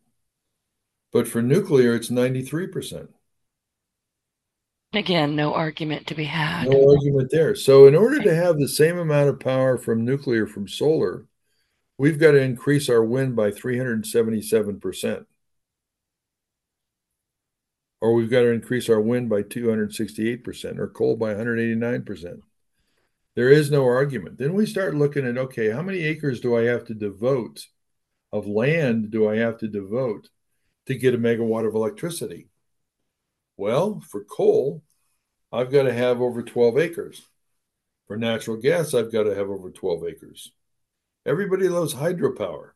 But 1.11 1.27
for 1.27 1.41
nuclear, 1.41 1.95
it's 1.95 2.09
93%. 2.09 3.09
Again, 4.93 5.35
no 5.35 5.53
argument 5.53 6.07
to 6.07 6.15
be 6.15 6.25
had. 6.25 6.67
No 6.67 6.89
argument 6.89 7.29
there. 7.31 7.53
So, 7.53 7.85
in 7.87 7.95
order 7.95 8.21
to 8.23 8.35
have 8.35 8.57
the 8.57 8.67
same 8.67 8.97
amount 8.97 9.29
of 9.29 9.39
power 9.39 9.77
from 9.77 10.03
nuclear 10.03 10.47
from 10.47 10.67
solar, 10.67 11.25
we've 11.99 12.17
got 12.17 12.31
to 12.31 12.41
increase 12.41 12.89
our 12.89 13.03
wind 13.03 13.35
by 13.35 13.51
377%. 13.51 15.25
Or 18.01 18.13
we've 18.13 18.29
got 18.29 18.43
to 18.43 18.51
increase 18.51 18.89
our 18.89 19.01
wind 19.01 19.29
by 19.29 19.43
268%, 19.43 20.79
or 20.79 20.87
coal 20.87 21.17
by 21.17 21.33
189%. 21.33 22.41
There 23.35 23.49
is 23.49 23.69
no 23.69 23.85
argument. 23.85 24.37
Then 24.37 24.53
we 24.53 24.65
start 24.65 24.95
looking 24.95 25.27
at 25.27 25.37
okay, 25.37 25.69
how 25.69 25.81
many 25.81 25.99
acres 25.99 26.39
do 26.39 26.57
I 26.57 26.63
have 26.63 26.85
to 26.85 26.93
devote 26.93 27.67
of 28.31 28.47
land 28.47 29.11
do 29.11 29.29
I 29.29 29.35
have 29.37 29.57
to 29.57 29.67
devote 29.67 30.29
to 30.85 30.95
get 30.95 31.13
a 31.13 31.17
megawatt 31.17 31.67
of 31.67 31.75
electricity? 31.75 32.47
Well, 33.57 34.01
for 34.09 34.23
coal, 34.23 34.83
I've 35.51 35.71
got 35.71 35.83
to 35.83 35.93
have 35.93 36.21
over 36.21 36.43
12 36.43 36.77
acres. 36.77 37.27
For 38.07 38.15
natural 38.15 38.55
gas, 38.57 38.93
I've 38.93 39.11
got 39.11 39.23
to 39.23 39.35
have 39.35 39.49
over 39.49 39.69
12 39.69 40.05
acres. 40.05 40.51
Everybody 41.29 41.69
loves 41.69 41.93
hydropower. 41.93 42.71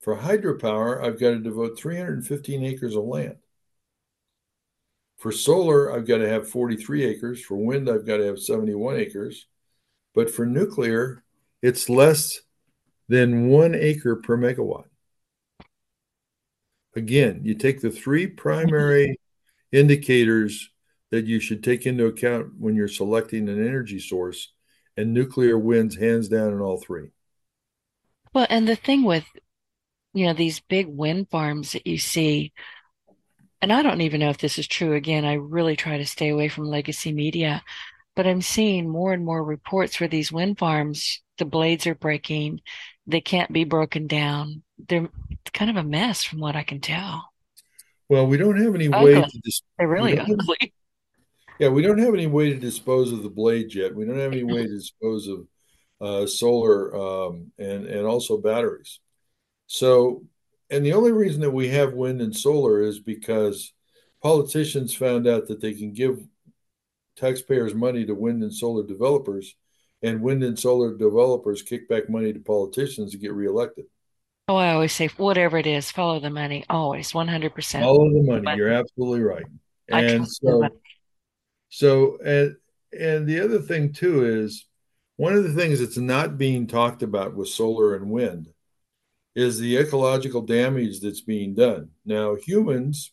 For 0.00 0.16
hydropower, 0.16 1.00
I've 1.04 1.20
got 1.20 1.30
to 1.30 1.38
devote 1.38 1.78
315 1.78 2.64
acres 2.64 2.96
of 2.96 3.04
land. 3.04 3.36
For 5.18 5.30
solar, 5.30 5.92
I've 5.92 6.04
got 6.04 6.18
to 6.18 6.28
have 6.28 6.50
43 6.50 7.04
acres. 7.04 7.40
For 7.40 7.54
wind, 7.54 7.88
I've 7.88 8.04
got 8.04 8.16
to 8.16 8.24
have 8.24 8.40
71 8.40 8.96
acres. 8.96 9.46
But 10.16 10.32
for 10.32 10.44
nuclear, 10.44 11.22
it's 11.62 11.88
less 11.88 12.40
than 13.08 13.46
one 13.46 13.76
acre 13.76 14.16
per 14.16 14.36
megawatt. 14.36 14.88
Again, 16.96 17.42
you 17.44 17.54
take 17.54 17.80
the 17.80 17.90
three 17.90 18.26
primary 18.26 19.20
indicators 19.70 20.70
that 21.12 21.26
you 21.26 21.38
should 21.38 21.62
take 21.62 21.86
into 21.86 22.06
account 22.06 22.54
when 22.58 22.74
you're 22.74 22.88
selecting 22.88 23.48
an 23.48 23.64
energy 23.64 24.00
source, 24.00 24.52
and 24.96 25.14
nuclear 25.14 25.56
wins 25.56 25.94
hands 25.94 26.28
down 26.28 26.52
in 26.52 26.60
all 26.60 26.78
three. 26.78 27.10
Well, 28.36 28.46
and 28.50 28.68
the 28.68 28.76
thing 28.76 29.02
with, 29.02 29.24
you 30.12 30.26
know, 30.26 30.34
these 30.34 30.60
big 30.60 30.88
wind 30.88 31.30
farms 31.30 31.72
that 31.72 31.86
you 31.86 31.96
see, 31.96 32.52
and 33.62 33.72
I 33.72 33.80
don't 33.80 34.02
even 34.02 34.20
know 34.20 34.28
if 34.28 34.36
this 34.36 34.58
is 34.58 34.68
true. 34.68 34.92
Again, 34.92 35.24
I 35.24 35.36
really 35.36 35.74
try 35.74 35.96
to 35.96 36.04
stay 36.04 36.28
away 36.28 36.48
from 36.48 36.66
legacy 36.66 37.12
media, 37.12 37.62
but 38.14 38.26
I'm 38.26 38.42
seeing 38.42 38.90
more 38.90 39.14
and 39.14 39.24
more 39.24 39.42
reports 39.42 39.98
where 39.98 40.08
these 40.10 40.30
wind 40.30 40.58
farms, 40.58 41.22
the 41.38 41.46
blades 41.46 41.86
are 41.86 41.94
breaking, 41.94 42.60
they 43.06 43.22
can't 43.22 43.50
be 43.54 43.64
broken 43.64 44.06
down. 44.06 44.62
They're 44.86 45.08
kind 45.54 45.70
of 45.70 45.78
a 45.78 45.82
mess 45.82 46.22
from 46.22 46.38
what 46.38 46.56
I 46.56 46.62
can 46.62 46.82
tell. 46.82 47.32
Well, 48.10 48.26
we 48.26 48.36
don't 48.36 48.62
have 48.62 48.74
any 48.74 48.92
ugly. 48.92 49.14
way 49.14 49.22
to 49.22 49.40
dis- 49.42 49.62
They're 49.78 49.88
really 49.88 50.18
ugly. 50.18 50.74
Yeah, 51.58 51.68
we 51.68 51.80
don't 51.80 52.00
have 52.00 52.12
any 52.12 52.26
way 52.26 52.52
to 52.52 52.58
dispose 52.58 53.12
of 53.12 53.22
the 53.22 53.30
blades 53.30 53.74
yet. 53.74 53.94
We 53.94 54.04
don't 54.04 54.18
have 54.18 54.32
any 54.32 54.44
way 54.44 54.64
to 54.64 54.68
dispose 54.68 55.26
of 55.26 55.46
uh, 56.00 56.26
solar 56.26 56.94
um, 56.94 57.52
and 57.58 57.86
and 57.86 58.06
also 58.06 58.38
batteries. 58.38 59.00
So, 59.66 60.24
and 60.70 60.84
the 60.84 60.92
only 60.92 61.12
reason 61.12 61.40
that 61.40 61.50
we 61.50 61.68
have 61.68 61.94
wind 61.94 62.20
and 62.20 62.36
solar 62.36 62.82
is 62.82 63.00
because 63.00 63.72
politicians 64.22 64.94
found 64.94 65.26
out 65.26 65.48
that 65.48 65.60
they 65.60 65.74
can 65.74 65.92
give 65.92 66.24
taxpayers 67.16 67.74
money 67.74 68.04
to 68.04 68.14
wind 68.14 68.42
and 68.42 68.54
solar 68.54 68.86
developers, 68.86 69.54
and 70.02 70.20
wind 70.20 70.42
and 70.42 70.58
solar 70.58 70.96
developers 70.96 71.62
kick 71.62 71.88
back 71.88 72.08
money 72.08 72.32
to 72.32 72.40
politicians 72.40 73.12
to 73.12 73.18
get 73.18 73.32
reelected. 73.32 73.86
Oh, 74.48 74.56
I 74.56 74.74
always 74.74 74.92
say, 74.92 75.08
whatever 75.16 75.58
it 75.58 75.66
is, 75.66 75.90
follow 75.90 76.20
the 76.20 76.30
money. 76.30 76.64
Always, 76.70 77.12
one 77.12 77.26
hundred 77.26 77.54
percent. 77.54 77.82
Follow 77.82 78.08
the 78.10 78.22
money. 78.22 78.56
You're 78.56 78.72
absolutely 78.72 79.22
right. 79.22 79.46
And 79.88 80.28
so, 80.28 80.68
so, 81.68 82.18
and 82.24 82.56
and 82.96 83.26
the 83.26 83.40
other 83.40 83.58
thing 83.58 83.92
too 83.92 84.24
is 84.24 84.64
one 85.16 85.34
of 85.34 85.44
the 85.44 85.52
things 85.52 85.80
that's 85.80 85.96
not 85.96 86.38
being 86.38 86.66
talked 86.66 87.02
about 87.02 87.34
with 87.34 87.48
solar 87.48 87.94
and 87.94 88.10
wind 88.10 88.48
is 89.34 89.58
the 89.58 89.76
ecological 89.76 90.42
damage 90.42 91.00
that's 91.00 91.20
being 91.20 91.54
done. 91.54 91.90
Now, 92.04 92.34
humans, 92.34 93.12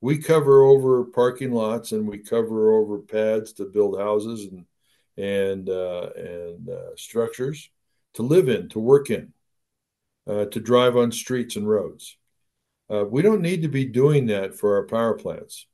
we 0.00 0.18
cover 0.18 0.62
over 0.62 1.04
parking 1.04 1.52
lots 1.52 1.92
and 1.92 2.06
we 2.06 2.18
cover 2.18 2.72
over 2.72 2.98
pads 2.98 3.52
to 3.54 3.64
build 3.64 3.98
houses 3.98 4.46
and 4.46 4.64
and 5.18 5.70
uh, 5.70 6.10
and 6.14 6.68
uh, 6.68 6.94
structures 6.96 7.70
to 8.14 8.22
live 8.22 8.48
in, 8.50 8.68
to 8.68 8.78
work 8.78 9.08
in 9.08 9.32
uh, 10.26 10.44
to 10.46 10.60
drive 10.60 10.96
on 10.96 11.10
streets 11.12 11.56
and 11.56 11.68
roads. 11.68 12.16
Uh, 12.90 13.04
we 13.04 13.22
don't 13.22 13.40
need 13.40 13.62
to 13.62 13.68
be 13.68 13.84
doing 13.84 14.26
that 14.26 14.54
for 14.54 14.76
our 14.76 14.84
power 14.84 15.14
plants. 15.14 15.66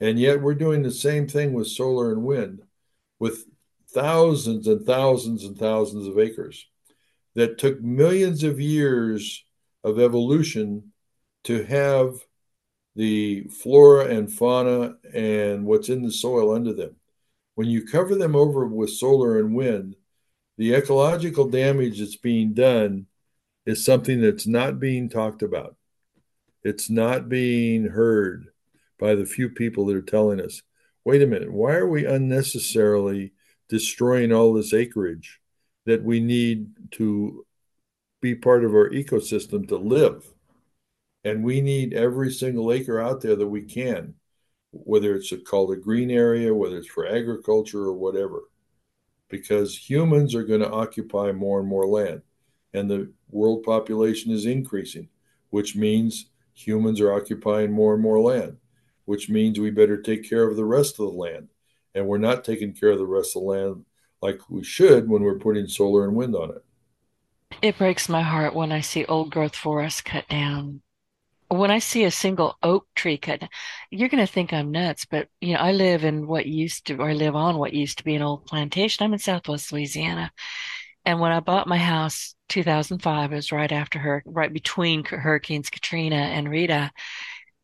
And 0.00 0.18
yet 0.18 0.40
we're 0.40 0.54
doing 0.54 0.82
the 0.82 0.90
same 0.90 1.28
thing 1.28 1.52
with 1.52 1.68
solar 1.68 2.12
and 2.12 2.22
wind 2.22 2.62
with 3.18 3.46
thousands 3.92 4.66
and 4.66 4.84
thousands 4.84 5.44
and 5.44 5.56
thousands 5.56 6.06
of 6.06 6.18
acres 6.18 6.66
that 7.34 7.58
took 7.58 7.80
millions 7.80 8.42
of 8.42 8.60
years 8.60 9.44
of 9.84 9.98
evolution 9.98 10.92
to 11.44 11.64
have 11.64 12.14
the 12.94 13.44
flora 13.44 14.06
and 14.06 14.32
fauna 14.32 14.94
and 15.14 15.64
what's 15.64 15.88
in 15.88 16.02
the 16.02 16.12
soil 16.12 16.54
under 16.54 16.72
them. 16.72 16.96
When 17.54 17.68
you 17.68 17.86
cover 17.86 18.14
them 18.14 18.36
over 18.36 18.66
with 18.66 18.90
solar 18.90 19.38
and 19.38 19.54
wind, 19.54 19.96
the 20.58 20.74
ecological 20.74 21.48
damage 21.48 21.98
that's 21.98 22.16
being 22.16 22.52
done 22.52 23.06
is 23.64 23.84
something 23.84 24.20
that's 24.20 24.46
not 24.46 24.78
being 24.80 25.08
talked 25.08 25.42
about. 25.42 25.76
It's 26.62 26.90
not 26.90 27.28
being 27.28 27.86
heard 27.86 28.48
by 28.98 29.14
the 29.14 29.26
few 29.26 29.48
people 29.48 29.86
that 29.86 29.96
are 29.96 30.02
telling 30.02 30.40
us, 30.40 30.62
wait 31.04 31.22
a 31.22 31.26
minute, 31.26 31.52
why 31.52 31.74
are 31.74 31.88
we 31.88 32.04
unnecessarily 32.04 33.32
destroying 33.68 34.32
all 34.32 34.52
this 34.52 34.72
acreage 34.72 35.40
that 35.86 36.02
we 36.02 36.20
need 36.20 36.68
to 36.92 37.44
be 38.20 38.34
part 38.34 38.64
of 38.64 38.74
our 38.74 38.90
ecosystem 38.90 39.66
to 39.68 39.76
live? 39.76 40.26
And 41.24 41.44
we 41.44 41.60
need 41.60 41.94
every 41.94 42.32
single 42.32 42.72
acre 42.72 43.00
out 43.00 43.20
there 43.20 43.36
that 43.36 43.46
we 43.46 43.62
can, 43.62 44.14
whether 44.72 45.14
it's 45.14 45.32
called 45.46 45.72
a 45.72 45.76
green 45.76 46.10
area, 46.10 46.52
whether 46.54 46.78
it's 46.78 46.88
for 46.88 47.06
agriculture 47.06 47.84
or 47.84 47.94
whatever, 47.94 48.40
because 49.28 49.76
humans 49.76 50.34
are 50.34 50.44
going 50.44 50.60
to 50.60 50.70
occupy 50.70 51.32
more 51.32 51.60
and 51.60 51.68
more 51.68 51.86
land 51.86 52.22
and 52.74 52.90
the 52.90 53.12
world 53.30 53.62
population 53.62 54.32
is 54.32 54.46
increasing, 54.46 55.08
which 55.50 55.76
means 55.76 56.26
humans 56.54 57.00
are 57.00 57.12
occupying 57.12 57.70
more 57.70 57.94
and 57.94 58.02
more 58.02 58.20
land, 58.20 58.56
which 59.04 59.28
means 59.28 59.58
we 59.58 59.70
better 59.70 60.00
take 60.00 60.28
care 60.28 60.48
of 60.48 60.56
the 60.56 60.64
rest 60.64 60.92
of 60.92 61.06
the 61.06 61.12
land. 61.12 61.48
And 61.94 62.06
we're 62.06 62.18
not 62.18 62.44
taking 62.44 62.72
care 62.72 62.90
of 62.90 62.98
the 62.98 63.06
rest 63.06 63.36
of 63.36 63.42
the 63.42 63.48
land 63.48 63.84
like 64.20 64.48
we 64.48 64.64
should 64.64 65.08
when 65.08 65.22
we're 65.22 65.38
putting 65.38 65.66
solar 65.66 66.06
and 66.06 66.16
wind 66.16 66.34
on 66.34 66.50
it. 66.50 66.64
It 67.60 67.78
breaks 67.78 68.08
my 68.08 68.22
heart 68.22 68.54
when 68.54 68.72
I 68.72 68.80
see 68.80 69.04
old 69.04 69.30
growth 69.30 69.54
forests 69.54 70.00
cut 70.00 70.28
down. 70.28 70.80
When 71.48 71.70
I 71.70 71.80
see 71.80 72.04
a 72.04 72.10
single 72.10 72.56
oak 72.62 72.86
tree 72.94 73.18
cut 73.18 73.40
down, 73.40 73.50
you're 73.90 74.08
going 74.08 74.24
to 74.24 74.32
think 74.32 74.52
I'm 74.52 74.70
nuts, 74.70 75.04
but 75.04 75.28
you 75.40 75.52
know, 75.52 75.60
I 75.60 75.72
live 75.72 76.02
in 76.02 76.26
what 76.26 76.46
used 76.46 76.86
to, 76.86 76.96
or 76.96 77.10
I 77.10 77.12
live 77.12 77.36
on 77.36 77.58
what 77.58 77.74
used 77.74 77.98
to 77.98 78.04
be 78.04 78.14
an 78.14 78.22
old 78.22 78.46
plantation. 78.46 79.04
I'm 79.04 79.12
in 79.12 79.18
Southwest 79.18 79.70
Louisiana. 79.70 80.32
And 81.04 81.20
when 81.20 81.32
I 81.32 81.40
bought 81.40 81.66
my 81.66 81.78
house 81.78 82.34
2005, 82.48 83.32
it 83.32 83.34
was 83.34 83.52
right 83.52 83.72
after 83.72 83.98
her, 83.98 84.22
right 84.24 84.52
between 84.52 85.04
hurricanes 85.04 85.68
Katrina 85.68 86.16
and 86.16 86.48
Rita. 86.48 86.90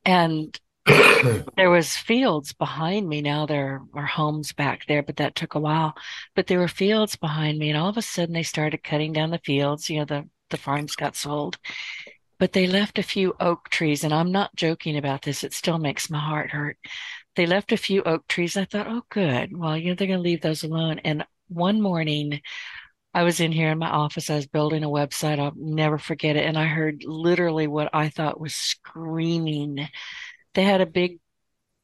And 0.05 0.59
there 1.57 1.71
was 1.71 1.97
fields 1.97 2.53
behind 2.53 3.09
me. 3.09 3.23
Now 3.23 3.47
there 3.47 3.83
are 3.95 4.07
homes 4.07 4.53
back 4.53 4.87
there, 4.87 5.03
but 5.03 5.17
that 5.17 5.35
took 5.35 5.55
a 5.55 5.61
while. 5.61 5.95
But 6.35 6.47
there 6.47 6.59
were 6.59 6.69
fields 6.69 7.17
behind 7.17 7.59
me, 7.59 7.71
and 7.71 7.79
all 7.79 7.89
of 7.89 7.97
a 7.97 8.03
sudden 8.03 8.35
they 8.35 8.43
started 8.43 8.83
cutting 8.85 9.13
down 9.13 9.31
the 9.31 9.41
fields. 9.45 9.91
You 9.91 10.01
know, 10.01 10.05
the 10.05 10.29
the 10.51 10.57
farms 10.57 10.97
got 10.97 11.17
sold, 11.17 11.59
but 12.39 12.53
they 12.53 12.67
left 12.67 12.99
a 12.99 13.03
few 13.03 13.35
oak 13.41 13.69
trees, 13.69 14.05
and 14.05 14.15
I'm 14.15 14.33
not 14.33 14.55
joking 14.57 14.97
about 14.97 15.23
this. 15.23 15.45
It 15.45 15.53
still 15.53 15.79
makes 15.79 16.11
my 16.11 16.21
heart 16.21 16.51
hurt. 16.51 16.79
they 17.37 17.47
left 17.47 17.73
a 17.73 17.77
few 17.77 18.03
oak 18.05 18.27
trees. 18.29 18.57
I 18.57 18.65
thought, 18.65 18.89
oh, 18.89 19.03
good. 19.11 19.57
Well, 19.57 19.77
you 19.77 19.91
know, 19.91 19.95
they're 19.95 20.07
going 20.09 20.19
to 20.19 20.23
leave 20.23 20.41
those 20.43 20.65
alone. 20.65 21.01
And 21.05 21.25
one 21.49 21.81
morning, 21.81 22.41
I 23.15 23.23
was 23.25 23.41
in 23.41 23.53
here 23.53 23.71
in 23.71 23.79
my 23.79 23.89
office. 23.89 24.31
I 24.31 24.37
was 24.37 24.47
building 24.47 24.85
a 24.85 24.89
website. 24.89 25.39
I'll 25.39 25.53
never 25.57 25.99
forget 25.99 26.37
it. 26.37 26.45
And 26.45 26.59
I 26.59 26.67
heard 26.67 27.05
literally 27.05 27.67
what 27.67 27.91
I 27.93 28.09
thought 28.09 28.41
was 28.41 28.55
screaming. 28.55 29.89
They 30.59 30.65
had 30.65 30.81
a 30.81 30.87
big 30.87 31.21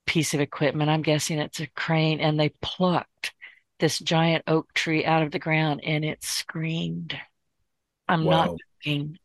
piece 0.05 0.35
of 0.35 0.41
equipment. 0.41 0.91
I'm 0.91 1.03
guessing 1.03 1.39
it's 1.39 1.61
a 1.61 1.69
crane, 1.69 2.19
and 2.19 2.41
they 2.41 2.49
plucked 2.61 3.33
this 3.79 4.01
giant 4.01 4.43
oak 4.49 4.75
tree 4.75 5.05
out 5.05 5.23
of 5.23 5.31
the 5.31 5.39
ground 5.39 5.83
and 5.85 6.05
it 6.05 6.25
screamed. 6.25 7.17
I'm 8.09 8.25
wow. 8.25 8.47
not 8.47 8.57
joking. 8.83 9.17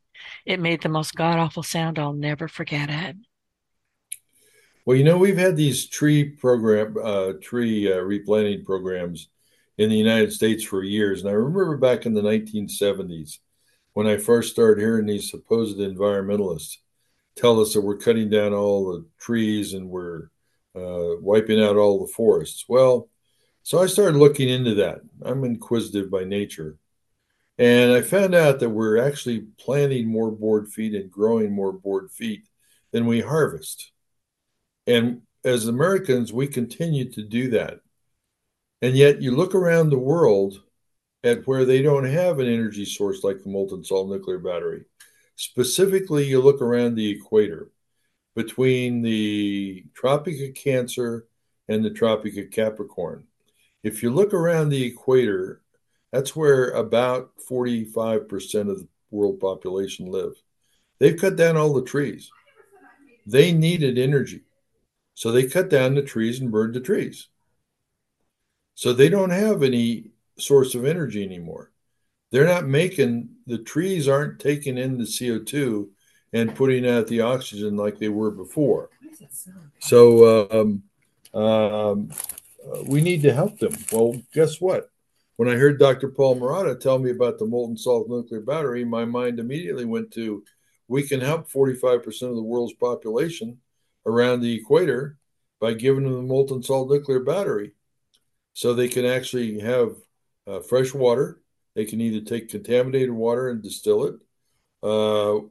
It 0.46 0.60
made 0.60 0.84
the 0.84 0.90
most 0.90 1.16
god 1.16 1.40
awful 1.40 1.64
sound. 1.64 1.98
I'll 1.98 2.14
never 2.14 2.48
forget 2.48 2.92
it. 2.92 3.16
Well, 4.86 4.96
you 4.96 5.04
know, 5.04 5.18
we've 5.18 5.36
had 5.36 5.58
these 5.58 5.90
tree 5.90 6.26
program, 6.26 6.96
uh, 7.04 7.34
tree 7.42 7.92
uh, 7.92 8.02
replanting 8.02 8.64
programs 8.64 9.30
in 9.80 9.90
the 9.90 9.98
United 9.98 10.32
States 10.32 10.64
for 10.64 10.84
years. 10.84 11.22
And 11.22 11.30
I 11.32 11.34
remember 11.34 11.76
back 11.76 12.06
in 12.06 12.14
the 12.14 12.22
1970s 12.22 13.40
when 13.94 14.06
I 14.06 14.18
first 14.18 14.52
started 14.52 14.80
hearing 14.80 15.08
these 15.08 15.32
supposed 15.32 15.80
environmentalists 15.80 16.78
tell 17.40 17.60
us 17.60 17.74
that 17.74 17.82
we're 17.82 17.98
cutting 17.98 18.30
down 18.30 18.54
all 18.54 18.92
the 18.92 19.06
trees 19.20 19.74
and 19.74 19.90
we're 19.90 20.30
uh, 20.76 21.16
wiping 21.22 21.62
out 21.62 21.78
all 21.78 22.06
the 22.06 22.12
forests. 22.12 22.66
Well, 22.68 23.10
so 23.64 23.80
I 23.80 23.88
started 23.88 24.18
looking 24.18 24.50
into 24.50 24.76
that. 24.76 25.02
I'm 25.24 25.44
inquisitive 25.44 26.10
by 26.10 26.24
nature. 26.24 26.78
And 27.58 27.92
I 27.92 28.02
found 28.02 28.36
out 28.36 28.60
that 28.60 28.70
we're 28.70 28.98
actually 28.98 29.42
planting 29.60 30.08
more 30.08 30.32
board 30.32 30.70
feet 30.70 30.96
and 30.96 31.12
growing 31.12 31.52
more 31.52 31.74
board 31.74 32.10
feet 32.12 32.48
than 32.92 33.06
we 33.06 33.20
harvest. 33.20 33.92
And 34.88 35.24
as 35.44 35.68
Americans, 35.68 36.34
we 36.34 36.48
continue 36.48 37.12
to 37.12 37.22
do 37.22 37.50
that. 37.52 37.82
And 38.82 38.96
yet 38.96 39.22
you 39.22 39.36
look 39.36 39.56
around 39.56 39.90
the 39.90 40.00
world 40.00 40.62
at 41.24 41.46
where 41.48 41.66
they 41.66 41.82
don't 41.82 42.06
have 42.06 42.40
an 42.40 42.48
energy 42.48 42.86
source 42.86 43.24
like 43.24 43.44
the 43.44 43.50
molten 43.50 43.84
salt 43.84 44.10
nuclear 44.10 44.40
battery. 44.40 44.86
Specifically, 45.40 46.26
you 46.26 46.42
look 46.42 46.62
around 46.62 46.96
the 46.96 47.10
equator 47.10 47.72
between 48.36 49.02
the 49.02 49.86
Tropic 49.94 50.36
of 50.42 50.54
Cancer 50.54 51.28
and 51.70 51.82
the 51.82 51.92
Tropic 51.92 52.36
of 52.36 52.52
Capricorn. 52.52 53.24
If 53.82 54.04
you 54.04 54.12
look 54.12 54.34
around 54.34 54.68
the 54.68 54.84
equator, 54.84 55.62
that's 56.12 56.36
where 56.36 56.72
about 56.72 57.32
45% 57.50 58.70
of 58.70 58.80
the 58.80 58.88
world 59.12 59.40
population 59.40 60.08
live. 60.12 60.34
They've 61.00 61.16
cut 61.16 61.38
down 61.38 61.56
all 61.56 61.74
the 61.74 61.84
trees. 61.84 62.30
They 63.26 63.54
needed 63.54 63.98
energy. 63.98 64.42
So 65.14 65.32
they 65.32 65.48
cut 65.48 65.70
down 65.70 65.96
the 65.96 66.02
trees 66.02 66.42
and 66.42 66.52
burned 66.52 66.74
the 66.74 66.82
trees. 66.82 67.30
So 68.76 68.92
they 68.92 69.08
don't 69.08 69.30
have 69.30 69.64
any 69.64 70.12
source 70.38 70.76
of 70.76 70.84
energy 70.84 71.24
anymore. 71.24 71.72
They're 72.32 72.46
not 72.46 72.68
making 72.68 73.30
the 73.48 73.58
trees 73.58 74.08
aren't 74.08 74.40
taking 74.40 74.78
in 74.78 74.98
the 74.98 75.06
CO2 75.06 75.90
and 76.34 76.56
putting 76.56 76.88
out 76.88 77.08
the 77.08 77.22
oxygen 77.22 77.76
like 77.76 77.98
they 77.98 78.10
were 78.10 78.32
before. 78.32 78.90
So 79.80 80.50
um, 80.52 80.84
um, 81.34 82.12
we 82.86 83.02
need 83.02 83.24
to 83.24 83.34
help 83.34 83.58
them. 83.60 83.74
Well, 83.92 84.22
guess 84.34 84.62
what? 84.62 84.90
When 85.38 85.50
I 85.50 85.56
heard 85.56 85.80
Dr. 85.80 86.10
Paul 86.10 86.40
Marotta 86.40 86.80
tell 86.80 87.00
me 87.00 87.12
about 87.12 87.40
the 87.40 87.46
molten 87.46 87.78
salt 87.78 88.10
nuclear 88.10 88.42
battery, 88.42 88.84
my 88.84 89.06
mind 89.06 89.40
immediately 89.40 89.86
went 89.86 90.12
to 90.12 90.44
we 90.90 91.04
can 91.04 91.22
help 91.22 91.50
45% 91.50 92.06
of 92.24 92.36
the 92.36 92.44
world's 92.44 92.74
population 92.74 93.60
around 94.06 94.42
the 94.42 94.56
equator 94.56 95.18
by 95.62 95.74
giving 95.74 96.04
them 96.04 96.14
the 96.14 96.22
molten 96.22 96.64
salt 96.64 96.90
nuclear 96.90 97.20
battery 97.20 97.74
so 98.54 98.74
they 98.74 98.88
can 98.88 99.06
actually 99.06 99.60
have 99.60 99.96
uh, 100.48 100.60
fresh 100.60 100.94
water. 100.94 101.40
They 101.76 101.86
can 101.86 102.02
either 102.02 102.22
take 102.26 102.50
contaminated 102.50 103.12
water 103.12 103.50
and 103.50 103.62
distill 103.62 104.06
it, 104.06 104.16
uh, 104.84 105.46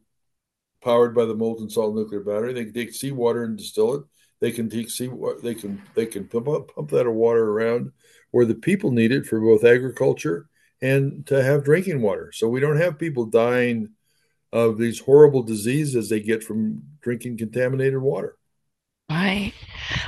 powered 0.83 1.14
by 1.14 1.24
the 1.24 1.35
molten 1.35 1.70
salt 1.70 1.94
nuclear 1.94 2.20
battery. 2.20 2.52
They 2.52 2.64
can 2.64 2.74
take 2.74 2.94
seawater 2.94 3.44
and 3.44 3.57
distill 3.57 3.94
it. 3.94 4.02
They 4.40 4.52
can 4.52 4.70
take 4.70 4.90
sea. 4.90 5.11
They 5.42 5.54
can 5.54 5.83
they 5.94 6.07
can 6.07 6.28
pump 6.28 6.48
up, 6.48 6.74
pump 6.74 6.90
that 6.90 7.11
water 7.11 7.44
around 7.50 7.92
where 8.31 8.46
the 8.46 8.54
people 8.54 8.90
need 8.90 9.11
it 9.12 9.26
for 9.26 9.40
both 9.40 9.64
agriculture 9.64 10.48
and 10.81 11.26
to 11.26 11.42
have 11.42 11.64
drinking 11.64 12.02
water. 12.02 12.31
So 12.33 12.48
we 12.48 12.61
don't 12.61 12.81
have 12.81 12.98
people 12.98 13.26
dying 13.26 13.90
of 14.52 14.78
these 14.78 15.00
horrible 15.00 15.42
diseases 15.42 16.09
they 16.09 16.20
get 16.20 16.44
from 16.44 16.83
drinking 17.00 17.38
contaminated 17.38 18.00
water. 18.00 18.37
Right. 19.11 19.52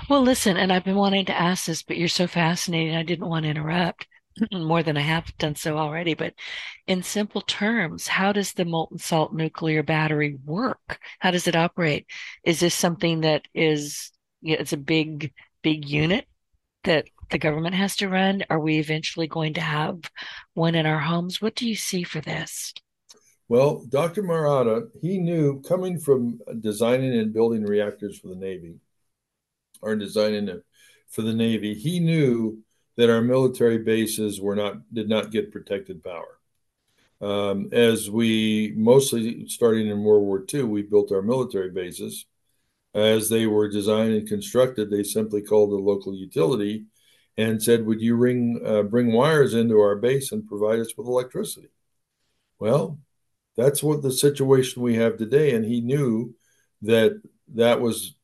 Well, 0.09 0.23
listen, 0.23 0.57
and 0.57 0.73
I've 0.73 0.85
been 0.85 0.97
wanting 0.97 1.25
to 1.27 1.39
ask 1.39 1.65
this, 1.67 1.83
but 1.83 1.97
you're 1.97 2.09
so 2.09 2.27
fascinating. 2.27 2.95
I 2.95 3.03
didn't 3.03 3.29
want 3.29 3.45
to 3.45 3.51
interrupt 3.51 4.07
more 4.53 4.83
than 4.83 4.97
I 4.97 5.03
have 5.03 5.37
done 5.39 5.55
so 5.55 5.79
already. 5.79 6.15
But 6.15 6.35
in 6.87 7.03
simple 7.03 7.41
terms, 7.43 8.09
how 8.09 8.33
does 8.33 8.53
the 8.53 8.65
molten 8.65 8.99
salt 8.99 9.35
nuclear 9.35 9.83
battery 9.83 10.39
work? 10.45 10.99
How 11.19 11.31
does 11.31 11.47
it 11.47 11.57
operate? 11.57 12.07
Is 12.45 12.61
this 12.61 12.75
something 12.75 13.21
that 13.23 13.47
is, 13.55 14.11
you 14.41 14.55
know, 14.55 14.61
it's 14.61 14.73
a 14.73 14.79
big, 14.79 15.33
big 15.63 15.89
unit 15.89 16.27
that 16.85 17.07
the 17.31 17.39
government 17.39 17.75
has 17.75 17.97
to 17.97 18.09
run? 18.09 18.45
Are 18.51 18.61
we 18.61 18.79
eventually 18.79 19.27
going 19.27 19.55
to 19.55 19.61
have 19.61 19.99
one 20.55 20.75
in 20.75 20.87
our 20.87 21.01
homes? 21.01 21.41
What 21.41 21.55
do 21.55 21.69
you 21.69 21.77
see 21.77 22.03
for 22.03 22.21
this? 22.21 22.75
Well, 23.49 23.85
Dr. 23.89 24.23
Marotta, 24.23 24.89
he 25.03 25.19
knew 25.19 25.61
coming 25.63 25.99
from 25.99 26.39
designing 26.61 27.19
and 27.19 27.33
building 27.33 27.65
reactors 27.65 28.17
for 28.17 28.29
the 28.29 28.37
Navy, 28.37 28.77
or 29.83 29.97
designing 29.97 30.49
it 30.49 30.63
for 31.09 31.23
the 31.23 31.35
Navy, 31.35 31.75
he 31.75 31.99
knew 31.99 32.63
that 32.97 33.11
our 33.11 33.23
military 33.23 33.79
bases 33.79 34.41
were 34.41 34.57
not 34.57 34.93
did 34.93 35.09
not 35.09 35.31
get 35.31 35.53
protected 35.53 36.03
power. 36.03 36.39
Um, 37.21 37.69
as 37.73 38.11
we 38.11 38.73
mostly 38.77 39.47
starting 39.49 39.89
in 39.89 40.03
World 40.03 40.25
War 40.25 40.45
II, 40.53 40.65
we 40.65 40.83
built 40.83 41.13
our 41.13 41.23
military 41.23 41.71
bases. 41.71 42.27
As 42.95 43.29
they 43.29 43.47
were 43.47 43.69
designed 43.69 44.15
and 44.15 44.29
constructed, 44.29 44.91
they 44.91 45.03
simply 45.05 45.43
called 45.43 45.71
the 45.71 45.77
local 45.77 46.15
utility 46.15 46.87
and 47.37 47.63
said, 47.63 47.87
"Would 47.87 48.01
you 48.01 48.17
ring, 48.17 48.61
uh, 48.65 48.83
bring 48.83 49.13
wires 49.13 49.55
into 49.55 49.79
our 49.79 49.97
base 49.97 50.33
and 50.33 50.49
provide 50.49 50.81
us 50.81 50.97
with 50.97 51.07
electricity?" 51.07 51.69
Well, 52.59 52.99
that's 53.57 53.83
what 53.83 54.03
the 54.03 54.13
situation 54.13 54.83
we 54.83 54.97
have 54.97 55.17
today, 55.17 55.55
and 55.55 55.65
he 55.65 55.81
knew 55.81 56.35
that 56.83 57.21
that 57.55 57.81
was 57.81 58.15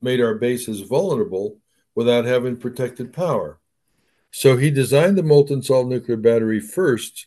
made 0.00 0.20
our 0.20 0.34
bases 0.34 0.80
vulnerable 0.80 1.58
without 1.94 2.24
having 2.24 2.56
protected 2.56 3.12
power. 3.12 3.60
So 4.30 4.56
he 4.56 4.70
designed 4.70 5.16
the 5.16 5.22
molten 5.22 5.62
salt 5.62 5.88
nuclear 5.88 6.16
battery 6.16 6.60
first 6.60 7.26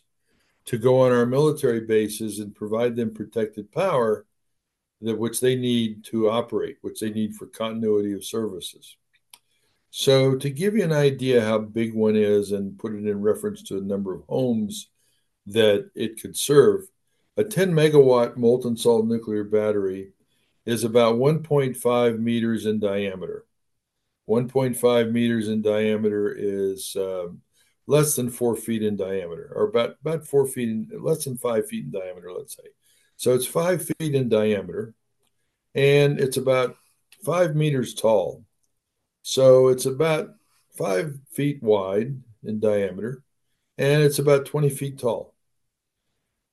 to 0.66 0.78
go 0.78 1.00
on 1.00 1.12
our 1.12 1.26
military 1.26 1.80
bases 1.80 2.38
and 2.38 2.54
provide 2.54 2.96
them 2.96 3.12
protected 3.12 3.72
power 3.72 4.24
that 5.00 5.18
which 5.18 5.40
they 5.40 5.56
need 5.56 6.04
to 6.04 6.30
operate, 6.30 6.78
which 6.80 7.00
they 7.00 7.10
need 7.10 7.34
for 7.34 7.46
continuity 7.46 8.12
of 8.12 8.24
services. 8.24 8.96
So 9.90 10.36
to 10.36 10.48
give 10.48 10.74
you 10.74 10.84
an 10.84 10.92
idea 10.92 11.44
how 11.44 11.58
big 11.58 11.92
one 11.92 12.16
is 12.16 12.52
and 12.52 12.78
put 12.78 12.94
it 12.94 13.06
in 13.06 13.20
reference 13.20 13.62
to 13.64 13.78
a 13.78 13.82
number 13.82 14.14
of 14.14 14.22
homes 14.28 14.88
that 15.46 15.90
it 15.94 16.22
could 16.22 16.36
serve, 16.36 16.82
a 17.36 17.44
10 17.44 17.72
megawatt 17.72 18.36
molten 18.36 18.76
salt 18.76 19.06
nuclear 19.06 19.44
battery 19.44 20.12
is 20.64 20.84
about 20.84 21.16
1.5 21.16 22.18
meters 22.18 22.64
in 22.64 22.78
diameter. 22.78 23.44
1.5 24.28 25.12
meters 25.12 25.48
in 25.48 25.62
diameter 25.62 26.34
is 26.36 26.96
um, 26.96 27.40
less 27.86 28.14
than 28.14 28.30
four 28.30 28.56
feet 28.56 28.82
in 28.82 28.96
diameter, 28.96 29.52
or 29.54 29.64
about, 29.64 29.96
about 30.00 30.26
four 30.26 30.46
feet, 30.46 30.68
in, 30.68 30.90
less 31.00 31.24
than 31.24 31.36
five 31.36 31.66
feet 31.66 31.84
in 31.84 31.90
diameter, 31.90 32.32
let's 32.32 32.56
say. 32.56 32.68
So 33.16 33.34
it's 33.34 33.46
five 33.46 33.84
feet 33.84 34.14
in 34.14 34.28
diameter, 34.28 34.94
and 35.74 36.20
it's 36.20 36.36
about 36.36 36.76
five 37.24 37.54
meters 37.54 37.94
tall. 37.94 38.44
So 39.22 39.68
it's 39.68 39.86
about 39.86 40.30
five 40.76 41.18
feet 41.32 41.62
wide 41.62 42.20
in 42.44 42.60
diameter, 42.60 43.22
and 43.78 44.02
it's 44.02 44.18
about 44.18 44.46
20 44.46 44.70
feet 44.70 44.98
tall. 44.98 45.34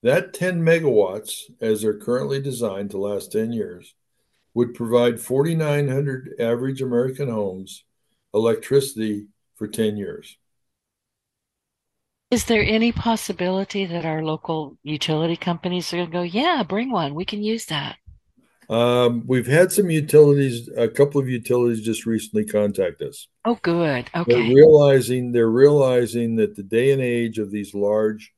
That 0.01 0.33
10 0.33 0.61
megawatts, 0.61 1.51
as 1.59 1.81
they're 1.81 1.97
currently 1.97 2.41
designed 2.41 2.91
to 2.91 2.97
last 2.97 3.31
10 3.31 3.51
years, 3.51 3.95
would 4.53 4.73
provide 4.73 5.19
4,900 5.19 6.35
average 6.39 6.81
American 6.81 7.29
homes 7.29 7.83
electricity 8.33 9.27
for 9.55 9.67
10 9.67 9.97
years. 9.97 10.37
Is 12.31 12.45
there 12.45 12.63
any 12.63 12.91
possibility 12.91 13.85
that 13.85 14.05
our 14.05 14.23
local 14.23 14.77
utility 14.83 15.35
companies 15.35 15.91
are 15.91 15.97
going 15.97 16.07
to 16.07 16.13
go, 16.13 16.21
yeah, 16.21 16.63
bring 16.63 16.91
one? 16.91 17.15
We 17.15 17.25
can 17.25 17.41
use 17.41 17.65
that. 17.65 17.97
Um, 18.69 19.23
we've 19.25 19.47
had 19.47 19.71
some 19.71 19.89
utilities, 19.89 20.69
a 20.77 20.87
couple 20.87 21.19
of 21.19 21.27
utilities 21.27 21.83
just 21.83 22.05
recently 22.05 22.45
contact 22.45 23.01
us. 23.01 23.27
Oh, 23.45 23.57
good. 23.63 24.11
Okay. 24.15 24.31
They're 24.31 24.55
realizing 24.55 25.31
they're 25.31 25.49
realizing 25.49 26.35
that 26.35 26.55
the 26.55 26.61
day 26.61 26.91
and 26.91 27.01
age 27.01 27.39
of 27.39 27.49
these 27.49 27.73
large 27.73 28.31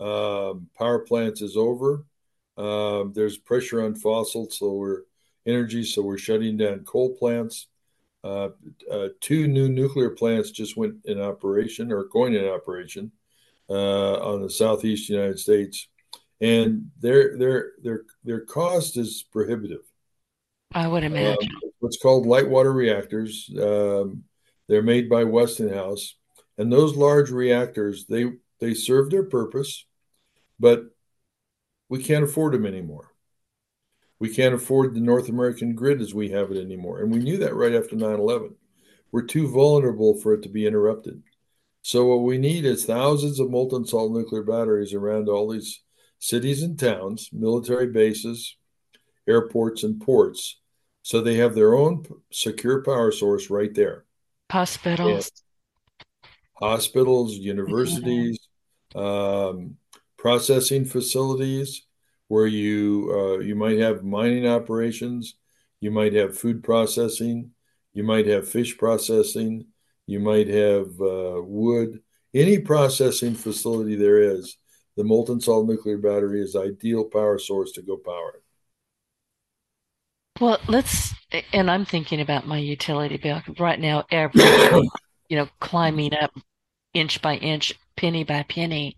um, 0.00 0.68
power 0.78 1.00
plants 1.00 1.42
is 1.42 1.58
over. 1.58 2.06
Um, 2.56 3.12
there's 3.14 3.36
pressure 3.36 3.84
on 3.84 3.96
fossil, 3.96 4.48
so 4.50 4.72
we're 4.72 5.02
energy, 5.46 5.84
so 5.84 6.02
we're 6.02 6.18
shutting 6.18 6.56
down 6.56 6.84
coal 6.84 7.16
plants. 7.16 7.68
uh, 8.24 8.48
uh, 8.90 9.08
two 9.20 9.46
new 9.46 9.68
nuclear 9.68 10.10
plants 10.10 10.50
just 10.50 10.76
went 10.76 10.96
in 11.04 11.20
operation 11.20 11.92
or 11.92 12.04
going 12.04 12.34
in 12.34 12.44
operation 12.44 13.12
uh, 13.70 14.14
on 14.20 14.42
the 14.42 14.50
southeast 14.50 15.08
United 15.08 15.38
States, 15.38 15.88
and 16.40 16.90
their 17.00 17.36
their 17.38 17.72
their 17.82 18.02
their 18.24 18.40
cost 18.40 18.96
is 18.96 19.24
prohibitive. 19.32 19.82
I 20.72 20.88
would 20.88 21.04
imagine. 21.04 21.48
Um, 21.52 21.72
what's 21.78 21.98
called 21.98 22.26
light 22.26 22.48
water 22.48 22.72
reactors. 22.72 23.48
Um, 23.60 24.24
they're 24.68 24.82
made 24.82 25.08
by 25.08 25.24
Westinghouse, 25.24 26.16
and 26.58 26.72
those 26.72 26.96
large 26.96 27.30
reactors 27.30 28.06
they 28.06 28.32
they 28.60 28.74
serve 28.74 29.10
their 29.10 29.24
purpose, 29.24 29.84
but 30.58 30.84
we 31.88 32.02
can't 32.02 32.24
afford 32.24 32.54
them 32.54 32.66
anymore. 32.66 33.12
We 34.18 34.34
can't 34.34 34.54
afford 34.54 34.94
the 34.94 35.00
North 35.00 35.28
American 35.28 35.74
grid 35.74 36.00
as 36.00 36.14
we 36.14 36.30
have 36.30 36.50
it 36.50 36.60
anymore. 36.60 37.00
And 37.00 37.12
we 37.12 37.18
knew 37.18 37.36
that 37.38 37.54
right 37.54 37.74
after 37.74 37.96
9 37.96 38.10
11. 38.10 38.54
We're 39.12 39.22
too 39.22 39.48
vulnerable 39.48 40.18
for 40.20 40.34
it 40.34 40.42
to 40.42 40.48
be 40.48 40.66
interrupted. 40.66 41.22
So, 41.82 42.06
what 42.06 42.22
we 42.22 42.38
need 42.38 42.64
is 42.64 42.84
thousands 42.84 43.38
of 43.38 43.50
molten 43.50 43.86
salt 43.86 44.12
nuclear 44.12 44.42
batteries 44.42 44.92
around 44.94 45.28
all 45.28 45.48
these 45.48 45.82
cities 46.18 46.62
and 46.62 46.78
towns, 46.78 47.28
military 47.32 47.86
bases, 47.86 48.56
airports, 49.28 49.82
and 49.82 50.00
ports. 50.00 50.60
So 51.02 51.20
they 51.20 51.36
have 51.36 51.54
their 51.54 51.74
own 51.74 52.04
secure 52.32 52.82
power 52.82 53.12
source 53.12 53.48
right 53.48 53.72
there. 53.72 54.04
Hospitals. 54.50 55.30
And 56.24 56.32
hospitals, 56.54 57.34
universities, 57.34 58.48
um, 58.94 59.76
processing 60.18 60.84
facilities 60.84 61.85
where 62.28 62.46
you 62.46 63.10
uh, 63.12 63.38
you 63.38 63.54
might 63.54 63.78
have 63.78 64.04
mining 64.04 64.46
operations, 64.46 65.34
you 65.80 65.90
might 65.90 66.12
have 66.14 66.38
food 66.38 66.62
processing, 66.62 67.50
you 67.92 68.02
might 68.02 68.26
have 68.26 68.48
fish 68.48 68.76
processing, 68.76 69.66
you 70.06 70.20
might 70.20 70.48
have 70.48 70.88
uh, 71.00 71.40
wood. 71.42 72.00
Any 72.34 72.58
processing 72.58 73.34
facility 73.34 73.96
there 73.96 74.18
is, 74.18 74.56
the 74.96 75.04
molten 75.04 75.40
salt 75.40 75.66
nuclear 75.66 75.98
battery 75.98 76.42
is 76.42 76.56
ideal 76.56 77.04
power 77.04 77.38
source 77.38 77.72
to 77.72 77.82
go 77.82 77.96
power 77.96 78.34
it. 78.36 78.42
Well, 80.40 80.58
let's, 80.68 81.14
and 81.52 81.70
I'm 81.70 81.84
thinking 81.86 82.20
about 82.20 82.46
my 82.46 82.58
utility 82.58 83.16
bill 83.16 83.42
right 83.58 83.80
now. 83.80 84.04
Every, 84.10 84.42
you 85.28 85.36
know, 85.36 85.48
climbing 85.60 86.14
up 86.14 86.32
inch 86.92 87.22
by 87.22 87.36
inch, 87.36 87.72
penny 87.96 88.24
by 88.24 88.42
penny, 88.42 88.96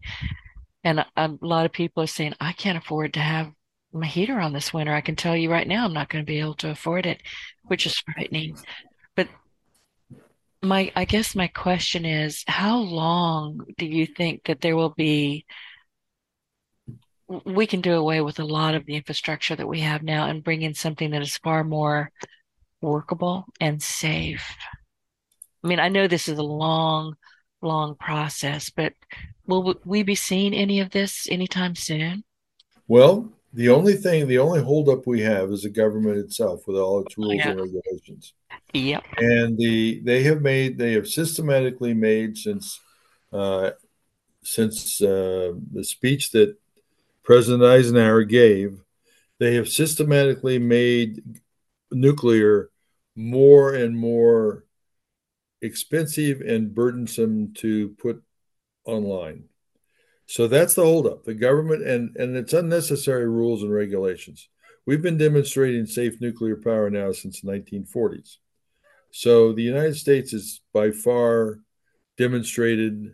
and 0.84 1.04
a, 1.16 1.30
lot 1.40 1.66
of 1.66 1.72
people 1.72 2.02
are 2.02 2.08
saying, 2.08 2.34
I 2.40 2.52
can't 2.52 2.78
afford 2.78 3.14
to 3.14 3.20
have 3.20 3.50
my 3.92 4.06
heater 4.06 4.38
on 4.38 4.52
this 4.52 4.72
winter. 4.72 4.94
I 4.94 5.00
can 5.00 5.16
tell 5.16 5.36
you 5.36 5.50
right 5.50 5.66
now, 5.66 5.84
I'm 5.84 5.92
not 5.92 6.08
going 6.08 6.24
to 6.24 6.26
be 6.26 6.40
able 6.40 6.54
to 6.56 6.70
afford 6.70 7.06
it, 7.06 7.20
which 7.64 7.86
is 7.86 7.98
frightening. 7.98 8.56
But 9.16 9.28
my, 10.62 10.92
I 10.94 11.04
guess 11.04 11.34
my 11.34 11.48
question 11.48 12.04
is, 12.04 12.44
how 12.46 12.78
long 12.78 13.66
do 13.76 13.86
you 13.86 14.06
think 14.06 14.44
that 14.44 14.60
there 14.60 14.76
will 14.76 14.94
be? 14.96 15.46
We 17.44 17.66
can 17.66 17.82
do 17.82 17.94
away 17.94 18.22
with 18.22 18.38
a 18.38 18.44
lot 18.44 18.74
of 18.74 18.86
the 18.86 18.96
infrastructure 18.96 19.54
that 19.54 19.68
we 19.68 19.80
have 19.80 20.02
now 20.02 20.28
and 20.28 20.42
bring 20.42 20.62
in 20.62 20.72
something 20.72 21.10
that 21.10 21.20
is 21.20 21.36
far 21.36 21.62
more 21.62 22.10
workable 22.80 23.44
and 23.60 23.82
safe. 23.82 24.56
I 25.62 25.68
mean, 25.68 25.80
I 25.80 25.88
know 25.88 26.06
this 26.06 26.28
is 26.28 26.38
a 26.38 26.42
long, 26.42 27.16
long 27.62 27.94
process, 27.96 28.70
but 28.70 28.92
will 29.46 29.74
we 29.84 30.02
be 30.02 30.14
seeing 30.14 30.54
any 30.54 30.80
of 30.80 30.90
this 30.90 31.28
anytime 31.30 31.74
soon? 31.74 32.24
Well, 32.86 33.32
the 33.52 33.70
only 33.70 33.94
thing, 33.94 34.28
the 34.28 34.38
only 34.38 34.62
holdup 34.62 35.06
we 35.06 35.20
have 35.22 35.50
is 35.50 35.62
the 35.62 35.70
government 35.70 36.18
itself 36.18 36.66
with 36.66 36.76
all 36.76 37.00
its 37.00 37.16
rules 37.16 37.34
yeah. 37.36 37.50
and 37.50 37.60
regulations. 37.60 38.34
Yep. 38.74 39.04
And 39.16 39.58
the 39.58 40.00
they 40.04 40.22
have 40.24 40.42
made 40.42 40.78
they 40.78 40.92
have 40.92 41.08
systematically 41.08 41.94
made 41.94 42.36
since 42.36 42.80
uh, 43.32 43.70
since 44.42 45.00
uh, 45.00 45.52
the 45.72 45.84
speech 45.84 46.30
that 46.32 46.56
President 47.22 47.62
Eisenhower 47.64 48.24
gave, 48.24 48.80
they 49.38 49.54
have 49.54 49.68
systematically 49.68 50.58
made 50.58 51.22
nuclear 51.90 52.70
more 53.14 53.74
and 53.74 53.96
more 53.96 54.64
expensive 55.62 56.40
and 56.40 56.74
burdensome 56.74 57.52
to 57.54 57.90
put 58.00 58.22
online. 58.84 59.44
So 60.26 60.46
that's 60.46 60.74
the 60.74 60.84
holdup. 60.84 61.24
The 61.24 61.34
government 61.34 61.86
and 61.86 62.16
and 62.16 62.36
it's 62.36 62.52
unnecessary 62.52 63.28
rules 63.28 63.62
and 63.62 63.72
regulations. 63.72 64.48
We've 64.86 65.02
been 65.02 65.18
demonstrating 65.18 65.86
safe 65.86 66.20
nuclear 66.20 66.56
power 66.56 66.90
now 66.90 67.12
since 67.12 67.40
the 67.40 67.50
1940s. 67.50 68.36
So 69.10 69.52
the 69.52 69.62
United 69.62 69.96
States 69.96 70.32
is 70.32 70.60
by 70.72 70.92
far 70.92 71.60
demonstrated 72.16 73.12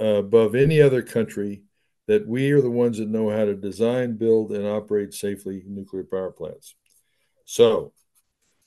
uh, 0.00 0.18
above 0.18 0.54
any 0.54 0.80
other 0.80 1.02
country 1.02 1.62
that 2.06 2.26
we 2.26 2.50
are 2.50 2.60
the 2.60 2.70
ones 2.70 2.98
that 2.98 3.08
know 3.08 3.30
how 3.30 3.44
to 3.44 3.54
design, 3.54 4.16
build, 4.16 4.52
and 4.52 4.66
operate 4.66 5.14
safely 5.14 5.62
nuclear 5.66 6.04
power 6.04 6.32
plants. 6.32 6.74
So 7.44 7.92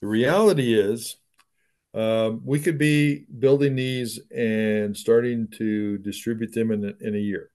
the 0.02 0.08
reality 0.08 0.78
is 0.78 1.18
um, 1.94 2.41
we 2.44 2.60
could 2.60 2.78
be 2.78 3.26
building 3.39 3.76
these 3.76 4.20
and 4.36 4.96
starting 4.98 5.48
to 5.58 5.98
distribute 6.00 6.54
them 6.54 6.72
in 6.72 6.86
a, 6.86 7.08
in 7.08 7.16
a 7.16 7.20
year. 7.20 7.50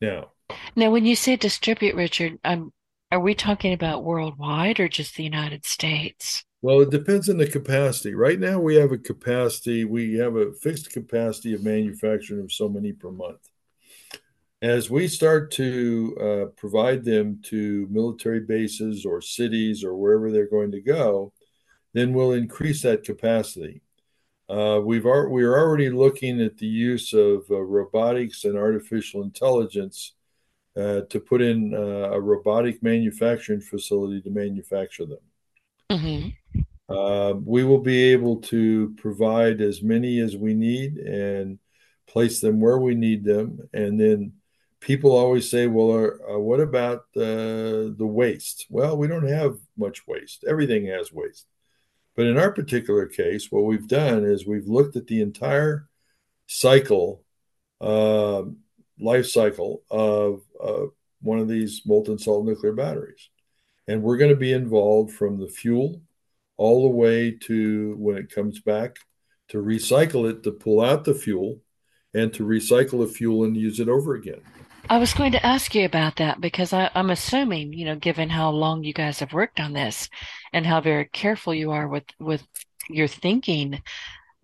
Now, 0.00 0.30
now, 0.76 0.90
when 0.90 1.06
you 1.06 1.16
say 1.16 1.36
distribute, 1.36 1.94
Richard, 1.94 2.38
um, 2.44 2.72
are 3.10 3.20
we 3.20 3.34
talking 3.34 3.72
about 3.72 4.04
worldwide 4.04 4.80
or 4.80 4.88
just 4.88 5.16
the 5.16 5.24
United 5.24 5.64
States? 5.64 6.44
Well, 6.62 6.80
it 6.80 6.90
depends 6.90 7.28
on 7.28 7.38
the 7.38 7.46
capacity. 7.46 8.14
Right 8.14 8.38
now, 8.38 8.58
we 8.58 8.76
have 8.76 8.92
a 8.92 8.98
capacity, 8.98 9.84
we 9.84 10.14
have 10.14 10.36
a 10.36 10.52
fixed 10.52 10.92
capacity 10.92 11.54
of 11.54 11.64
manufacturing 11.64 12.40
of 12.40 12.52
so 12.52 12.68
many 12.68 12.92
per 12.92 13.10
month. 13.10 13.48
As 14.62 14.90
we 14.90 15.08
start 15.08 15.50
to 15.52 16.16
uh, 16.20 16.44
provide 16.56 17.04
them 17.04 17.40
to 17.44 17.88
military 17.90 18.40
bases 18.40 19.06
or 19.06 19.22
cities 19.22 19.82
or 19.82 19.96
wherever 19.96 20.30
they're 20.30 20.50
going 20.50 20.72
to 20.72 20.82
go, 20.82 21.32
then 21.92 22.12
we'll 22.12 22.32
increase 22.32 22.82
that 22.82 23.04
capacity. 23.04 23.82
Uh, 24.48 24.80
we've 24.82 25.06
ar- 25.06 25.28
we're 25.28 25.56
already 25.56 25.90
looking 25.90 26.40
at 26.40 26.56
the 26.58 26.66
use 26.66 27.12
of 27.12 27.44
uh, 27.50 27.60
robotics 27.60 28.44
and 28.44 28.58
artificial 28.58 29.22
intelligence 29.22 30.14
uh, 30.76 31.02
to 31.08 31.20
put 31.20 31.40
in 31.40 31.72
uh, 31.72 32.10
a 32.12 32.20
robotic 32.20 32.82
manufacturing 32.82 33.60
facility 33.60 34.20
to 34.20 34.30
manufacture 34.30 35.06
them. 35.06 35.18
Mm-hmm. 35.90 36.94
Um, 36.94 37.44
we 37.46 37.62
will 37.62 37.78
be 37.78 38.02
able 38.12 38.38
to 38.42 38.92
provide 38.96 39.60
as 39.60 39.82
many 39.82 40.18
as 40.18 40.36
we 40.36 40.54
need 40.54 40.98
and 40.98 41.60
place 42.08 42.40
them 42.40 42.60
where 42.60 42.78
we 42.78 42.96
need 42.96 43.22
them. 43.22 43.68
And 43.72 44.00
then 44.00 44.32
people 44.80 45.16
always 45.16 45.48
say, 45.48 45.68
"Well, 45.68 46.10
uh, 46.28 46.38
what 46.40 46.58
about 46.58 47.04
the 47.14 47.94
waste?" 48.00 48.66
Well, 48.68 48.96
we 48.96 49.06
don't 49.06 49.28
have 49.28 49.58
much 49.76 50.08
waste. 50.08 50.44
Everything 50.48 50.86
has 50.86 51.12
waste. 51.12 51.46
But 52.20 52.26
in 52.26 52.36
our 52.36 52.52
particular 52.52 53.06
case, 53.06 53.50
what 53.50 53.64
we've 53.64 53.88
done 53.88 54.26
is 54.26 54.46
we've 54.46 54.68
looked 54.68 54.94
at 54.94 55.06
the 55.06 55.22
entire 55.22 55.88
cycle, 56.46 57.24
uh, 57.80 58.42
life 59.00 59.24
cycle 59.24 59.84
of 59.90 60.42
uh, 60.62 60.88
one 61.22 61.38
of 61.38 61.48
these 61.48 61.80
molten 61.86 62.18
salt 62.18 62.44
nuclear 62.44 62.74
batteries. 62.74 63.30
And 63.88 64.02
we're 64.02 64.18
going 64.18 64.32
to 64.32 64.36
be 64.36 64.52
involved 64.52 65.14
from 65.14 65.40
the 65.40 65.48
fuel 65.48 66.02
all 66.58 66.82
the 66.82 66.94
way 66.94 67.30
to 67.44 67.94
when 67.96 68.18
it 68.18 68.30
comes 68.30 68.60
back 68.60 68.98
to 69.48 69.56
recycle 69.56 70.28
it, 70.28 70.42
to 70.42 70.52
pull 70.52 70.82
out 70.82 71.06
the 71.06 71.14
fuel, 71.14 71.62
and 72.12 72.34
to 72.34 72.44
recycle 72.44 73.00
the 73.00 73.10
fuel 73.10 73.44
and 73.44 73.56
use 73.56 73.80
it 73.80 73.88
over 73.88 74.14
again. 74.14 74.42
I 74.88 74.98
was 74.98 75.14
going 75.14 75.32
to 75.32 75.46
ask 75.46 75.74
you 75.74 75.84
about 75.84 76.16
that 76.16 76.40
because 76.40 76.72
I, 76.72 76.90
am 76.94 77.10
assuming, 77.10 77.72
you 77.72 77.84
know, 77.84 77.96
given 77.96 78.30
how 78.30 78.50
long 78.50 78.82
you 78.84 78.92
guys 78.92 79.20
have 79.20 79.32
worked 79.32 79.60
on 79.60 79.72
this 79.72 80.08
and 80.52 80.66
how 80.66 80.80
very 80.80 81.04
careful 81.06 81.54
you 81.54 81.70
are 81.72 81.88
with 81.88 82.04
with 82.18 82.46
your 82.88 83.06
thinking, 83.06 83.82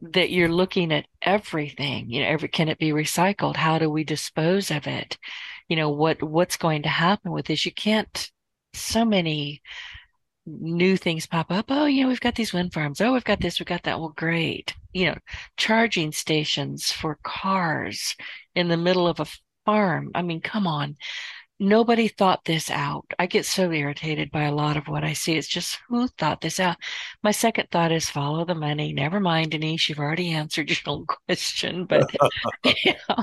that 0.01 0.31
you're 0.31 0.49
looking 0.49 0.93
at 0.93 1.07
everything. 1.23 2.11
You 2.11 2.21
know, 2.23 2.29
every 2.29 2.49
can 2.49 2.69
it 2.69 2.79
be 2.79 2.91
recycled? 2.91 3.57
How 3.57 3.79
do 3.79 3.91
we 3.91 4.05
dispose 4.05 4.71
of 4.71 4.87
it? 4.87 5.19
You 5.69 5.77
know, 5.77 5.91
what 5.91 6.23
what's 6.23 6.57
going 6.57 6.83
to 6.83 6.89
happen 6.89 7.33
with 7.33 7.47
this? 7.47 7.65
You 7.65 7.73
can't. 7.73 8.31
So 8.75 9.07
many 9.07 9.63
new 10.47 10.97
things 10.97 11.27
pop 11.27 11.51
up. 11.51 11.67
Oh, 11.69 11.87
you 11.87 12.03
know, 12.03 12.09
we've 12.09 12.21
got 12.21 12.35
these 12.37 12.53
wind 12.53 12.73
farms. 12.73 13.01
Oh, 13.01 13.13
we've 13.13 13.25
got 13.25 13.41
this, 13.41 13.59
we've 13.59 13.67
got 13.67 13.83
that. 13.85 13.99
Well, 13.99 14.15
great. 14.17 14.75
You 14.93 15.07
know, 15.07 15.17
charging 15.57 16.13
stations 16.13 16.93
for 16.93 17.19
cars 17.23 18.15
in 18.55 18.69
the 18.69 18.77
middle 18.77 19.09
of 19.09 19.21
a 19.21 19.27
farm. 19.67 20.11
I 20.15 20.23
mean, 20.23 20.41
come 20.41 20.67
on. 20.67 20.97
Nobody 21.59 22.09
thought 22.09 22.45
this 22.45 22.71
out. 22.71 23.07
I 23.19 23.27
get 23.27 23.47
so 23.47 23.71
irritated 23.71 24.31
by 24.31 24.43
a 24.43 24.55
lot 24.55 24.77
of 24.77 24.89
what 24.89 25.05
I 25.05 25.15
see. 25.15 25.37
It's 25.37 25.49
just 25.49 25.79
who 25.89 26.07
thought 26.07 26.43
this 26.43 26.61
out? 26.61 26.77
My 27.23 27.31
second 27.31 27.69
thought 27.71 27.93
is 27.93 28.11
follow 28.11 28.45
the 28.45 28.55
money. 28.55 28.93
Never 28.93 29.21
mind, 29.21 29.53
Denise. 29.53 29.89
You've 29.89 29.99
already 29.99 30.33
answered 30.33 30.71
your 30.87 30.95
own 30.95 31.07
question. 31.07 31.87
But 31.87 32.15
yeah, 32.85 33.23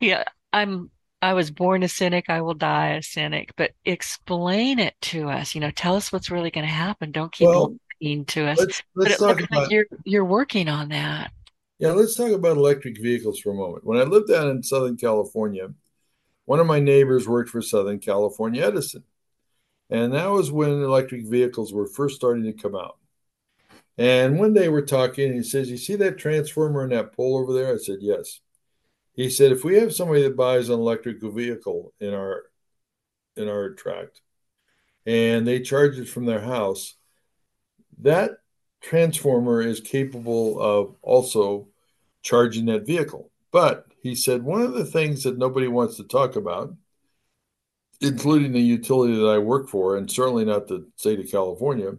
yeah, 0.00 0.24
I'm 0.52 0.90
I 1.22 1.34
was 1.34 1.50
born 1.50 1.82
a 1.82 1.88
cynic. 1.88 2.26
I 2.28 2.40
will 2.40 2.54
die 2.54 2.94
a 2.94 3.02
cynic. 3.02 3.52
But 3.56 3.72
explain 3.84 4.80
it 4.80 4.94
to 5.02 5.28
us. 5.28 5.54
You 5.54 5.60
know, 5.60 5.70
tell 5.70 5.94
us 5.94 6.12
what's 6.12 6.30
really 6.30 6.50
going 6.50 6.66
to 6.66 6.72
happen. 6.72 7.12
Don't 7.12 7.32
keep 7.32 7.48
well, 7.48 7.74
to 8.00 8.46
us. 8.46 8.58
Let's, 8.58 8.58
let's 8.58 8.82
but 8.94 9.10
it 9.10 9.20
looks 9.20 9.44
about, 9.44 9.62
like 9.62 9.70
you're 9.70 9.86
you're 10.04 10.24
working 10.24 10.68
on 10.68 10.88
that. 10.88 11.32
Yeah, 11.78 11.92
let's 11.92 12.16
talk 12.16 12.32
about 12.32 12.56
electric 12.56 13.00
vehicles 13.00 13.38
for 13.38 13.50
a 13.50 13.54
moment. 13.54 13.84
When 13.84 13.98
I 13.98 14.02
lived 14.02 14.28
down 14.28 14.48
in 14.48 14.62
Southern 14.62 14.96
California, 14.96 15.72
one 16.44 16.58
of 16.58 16.66
my 16.66 16.80
neighbors 16.80 17.28
worked 17.28 17.50
for 17.50 17.62
Southern 17.62 18.00
California 18.00 18.64
Edison. 18.64 19.04
And 19.90 20.12
that 20.12 20.26
was 20.26 20.50
when 20.50 20.70
electric 20.70 21.26
vehicles 21.26 21.72
were 21.72 21.86
first 21.86 22.16
starting 22.16 22.44
to 22.44 22.52
come 22.52 22.74
out. 22.74 22.98
And 23.96 24.38
one 24.38 24.54
day 24.54 24.68
we're 24.68 24.86
talking, 24.86 25.32
he 25.32 25.42
says, 25.42 25.70
You 25.70 25.76
see 25.76 25.94
that 25.96 26.18
transformer 26.18 26.82
and 26.82 26.92
that 26.92 27.12
pole 27.12 27.38
over 27.38 27.52
there? 27.52 27.72
I 27.72 27.78
said, 27.78 27.98
Yes. 28.00 28.40
He 29.14 29.30
said, 29.30 29.52
If 29.52 29.64
we 29.64 29.76
have 29.76 29.94
somebody 29.94 30.22
that 30.22 30.36
buys 30.36 30.68
an 30.68 30.74
electric 30.74 31.22
vehicle 31.22 31.92
in 32.00 32.12
our 32.12 32.44
in 33.36 33.48
our 33.48 33.70
tract 33.70 34.20
and 35.06 35.46
they 35.46 35.60
charge 35.60 35.98
it 35.98 36.08
from 36.08 36.26
their 36.26 36.40
house, 36.40 36.94
that 38.00 38.32
transformer 38.80 39.60
is 39.60 39.80
capable 39.80 40.60
of 40.60 40.96
also 41.02 41.68
charging 42.22 42.66
that 42.66 42.86
vehicle. 42.86 43.30
But 43.50 43.86
he 44.02 44.14
said 44.14 44.42
one 44.42 44.62
of 44.62 44.74
the 44.74 44.84
things 44.84 45.22
that 45.24 45.38
nobody 45.38 45.68
wants 45.68 45.96
to 45.96 46.04
talk 46.04 46.36
about, 46.36 46.74
including 48.00 48.52
the 48.52 48.60
utility 48.60 49.16
that 49.16 49.26
I 49.26 49.38
work 49.38 49.68
for, 49.68 49.96
and 49.96 50.10
certainly 50.10 50.44
not 50.44 50.68
the 50.68 50.88
state 50.96 51.20
of 51.20 51.30
California, 51.30 51.94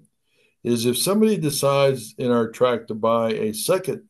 is 0.63 0.85
if 0.85 0.97
somebody 0.97 1.37
decides 1.37 2.15
in 2.17 2.31
our 2.31 2.49
tract 2.49 2.89
to 2.89 2.95
buy 2.95 3.31
a 3.31 3.53
second 3.53 4.03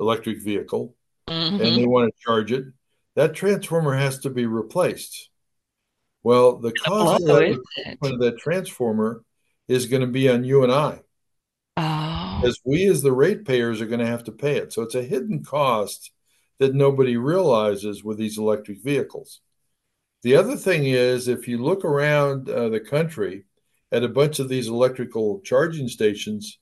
electric 0.00 0.42
vehicle 0.42 0.94
mm-hmm. 1.26 1.60
and 1.60 1.76
they 1.76 1.86
want 1.86 2.12
to 2.12 2.22
charge 2.24 2.52
it, 2.52 2.64
that 3.16 3.34
transformer 3.34 3.94
has 3.94 4.18
to 4.20 4.30
be 4.30 4.46
replaced. 4.46 5.30
Well, 6.22 6.58
the 6.58 6.72
cost 6.72 7.22
of 7.22 7.26
that, 7.26 7.60
of 8.02 8.18
that 8.20 8.38
transformer 8.38 9.24
is 9.66 9.86
going 9.86 10.02
to 10.02 10.06
be 10.06 10.28
on 10.28 10.44
you 10.44 10.62
and 10.62 10.72
I. 10.72 11.00
Because 12.40 12.60
we, 12.64 12.86
as 12.86 13.02
the 13.02 13.12
ratepayers, 13.12 13.80
are 13.80 13.86
going 13.86 14.00
to 14.00 14.06
have 14.06 14.24
to 14.24 14.32
pay 14.32 14.56
it. 14.56 14.72
So 14.72 14.82
it's 14.82 14.94
a 14.94 15.02
hidden 15.02 15.44
cost 15.44 16.12
that 16.58 16.74
nobody 16.74 17.16
realizes 17.16 18.04
with 18.04 18.18
these 18.18 18.38
electric 18.38 18.82
vehicles. 18.82 19.40
The 20.22 20.36
other 20.36 20.56
thing 20.56 20.86
is, 20.86 21.28
if 21.28 21.46
you 21.46 21.58
look 21.58 21.84
around 21.84 22.48
uh, 22.48 22.68
the 22.68 22.80
country 22.80 23.44
at 23.92 24.04
a 24.04 24.08
bunch 24.08 24.38
of 24.38 24.48
these 24.48 24.68
electrical 24.68 25.40
charging 25.40 25.88
stations 25.88 26.58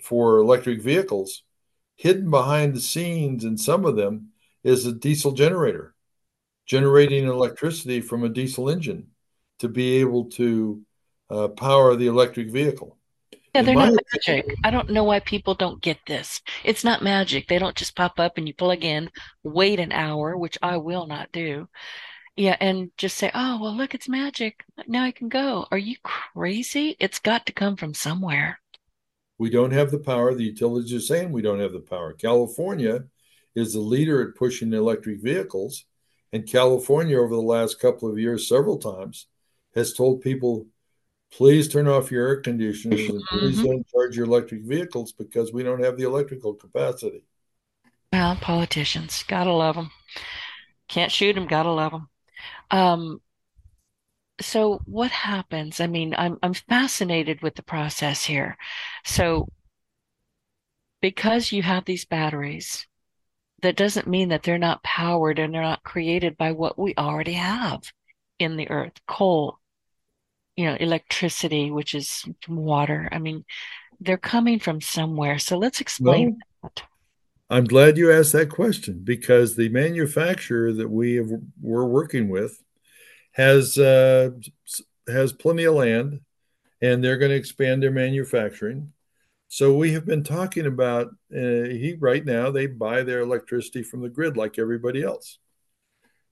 for 0.00 0.38
electric 0.38 0.82
vehicles, 0.82 1.42
hidden 1.96 2.30
behind 2.30 2.74
the 2.74 2.80
scenes 2.80 3.44
in 3.44 3.56
some 3.56 3.84
of 3.84 3.96
them 3.96 4.28
is 4.64 4.86
a 4.86 4.92
diesel 4.92 5.32
generator 5.32 5.94
generating 6.66 7.26
electricity 7.26 8.00
from 8.00 8.22
a 8.22 8.28
diesel 8.28 8.70
engine 8.70 9.08
to 9.58 9.68
be 9.68 9.96
able 9.96 10.26
to 10.26 10.80
uh, 11.28 11.48
power 11.48 11.96
the 11.96 12.06
electric 12.06 12.48
vehicle. 12.48 12.96
Yeah, 13.54 13.62
they're 13.62 13.74
not 13.74 13.94
magic. 14.12 14.54
I 14.62 14.70
don't 14.70 14.90
know 14.90 15.04
why 15.04 15.20
people 15.20 15.54
don't 15.54 15.82
get 15.82 15.98
this. 16.06 16.40
It's 16.64 16.84
not 16.84 17.02
magic. 17.02 17.48
They 17.48 17.58
don't 17.58 17.76
just 17.76 17.96
pop 17.96 18.20
up 18.20 18.38
and 18.38 18.46
you 18.46 18.54
plug 18.54 18.84
in, 18.84 19.10
wait 19.42 19.80
an 19.80 19.92
hour, 19.92 20.36
which 20.36 20.56
I 20.62 20.76
will 20.76 21.06
not 21.06 21.32
do. 21.32 21.68
Yeah, 22.36 22.56
and 22.60 22.90
just 22.96 23.16
say, 23.16 23.30
oh, 23.34 23.60
well, 23.60 23.76
look, 23.76 23.94
it's 23.94 24.08
magic. 24.08 24.64
Now 24.86 25.04
I 25.04 25.10
can 25.10 25.28
go. 25.28 25.66
Are 25.70 25.78
you 25.78 25.96
crazy? 26.02 26.96
It's 27.00 27.18
got 27.18 27.46
to 27.46 27.52
come 27.52 27.76
from 27.76 27.92
somewhere. 27.92 28.60
We 29.36 29.50
don't 29.50 29.72
have 29.72 29.90
the 29.90 29.98
power. 29.98 30.34
The 30.34 30.44
utilities 30.44 30.92
are 30.92 31.00
saying 31.00 31.32
we 31.32 31.42
don't 31.42 31.60
have 31.60 31.72
the 31.72 31.80
power. 31.80 32.12
California 32.12 33.04
is 33.54 33.72
the 33.72 33.80
leader 33.80 34.22
at 34.22 34.36
pushing 34.36 34.72
electric 34.72 35.20
vehicles. 35.20 35.84
And 36.32 36.46
California, 36.46 37.18
over 37.18 37.34
the 37.34 37.42
last 37.42 37.80
couple 37.80 38.08
of 38.08 38.18
years, 38.18 38.48
several 38.48 38.78
times, 38.78 39.26
has 39.74 39.92
told 39.92 40.20
people 40.20 40.66
please 41.32 41.68
turn 41.68 41.88
off 41.88 42.10
your 42.10 42.26
air 42.28 42.40
conditioners 42.40 43.08
and 43.08 43.22
please 43.28 43.58
mm-hmm. 43.58 43.66
don't 43.66 43.88
charge 43.88 44.16
your 44.16 44.26
electric 44.26 44.62
vehicles 44.62 45.12
because 45.12 45.52
we 45.52 45.62
don't 45.62 45.82
have 45.82 45.96
the 45.96 46.04
electrical 46.04 46.54
capacity. 46.54 47.22
Well, 48.12 48.36
politicians, 48.36 49.24
gotta 49.28 49.52
love 49.52 49.76
them. 49.76 49.90
Can't 50.88 51.12
shoot 51.12 51.34
them, 51.34 51.46
gotta 51.46 51.70
love 51.70 51.92
them. 51.92 52.08
Um, 52.70 53.20
so 54.40 54.80
what 54.86 55.10
happens? 55.10 55.80
I 55.80 55.86
mean, 55.86 56.14
I'm 56.16 56.38
I'm 56.42 56.54
fascinated 56.54 57.42
with 57.42 57.54
the 57.54 57.62
process 57.62 58.24
here. 58.24 58.56
So 59.04 59.48
because 61.00 61.52
you 61.52 61.62
have 61.62 61.84
these 61.84 62.04
batteries, 62.04 62.86
that 63.62 63.76
doesn't 63.76 64.08
mean 64.08 64.30
that 64.30 64.42
they're 64.42 64.58
not 64.58 64.82
powered 64.82 65.38
and 65.38 65.54
they're 65.54 65.62
not 65.62 65.82
created 65.84 66.36
by 66.36 66.52
what 66.52 66.78
we 66.78 66.94
already 66.96 67.34
have 67.34 67.82
in 68.38 68.56
the 68.56 68.70
earth 68.70 68.94
coal 69.06 69.59
you 70.60 70.66
know, 70.66 70.76
electricity, 70.78 71.70
which 71.70 71.94
is 71.94 72.28
from 72.42 72.56
water. 72.56 73.08
I 73.10 73.18
mean, 73.18 73.46
they're 73.98 74.18
coming 74.18 74.58
from 74.58 74.82
somewhere. 74.82 75.38
So 75.38 75.56
let's 75.56 75.80
explain 75.80 76.38
well, 76.60 76.72
that. 76.76 76.82
I'm 77.48 77.64
glad 77.64 77.96
you 77.96 78.12
asked 78.12 78.34
that 78.34 78.50
question 78.50 79.00
because 79.02 79.56
the 79.56 79.70
manufacturer 79.70 80.70
that 80.74 80.90
we 80.90 81.14
have, 81.14 81.30
we're 81.62 81.86
working 81.86 82.28
with 82.28 82.62
has 83.32 83.78
uh, 83.78 84.32
has 85.08 85.32
plenty 85.32 85.64
of 85.64 85.76
land, 85.76 86.20
and 86.82 87.02
they're 87.02 87.16
going 87.16 87.30
to 87.30 87.36
expand 87.36 87.82
their 87.82 87.90
manufacturing. 87.90 88.92
So 89.48 89.74
we 89.74 89.92
have 89.92 90.04
been 90.04 90.24
talking 90.24 90.66
about 90.66 91.06
uh, 91.34 91.72
he 91.80 91.96
right 91.98 92.24
now 92.24 92.50
they 92.50 92.66
buy 92.66 93.02
their 93.02 93.20
electricity 93.20 93.82
from 93.82 94.02
the 94.02 94.10
grid 94.10 94.36
like 94.36 94.58
everybody 94.58 95.02
else. 95.02 95.38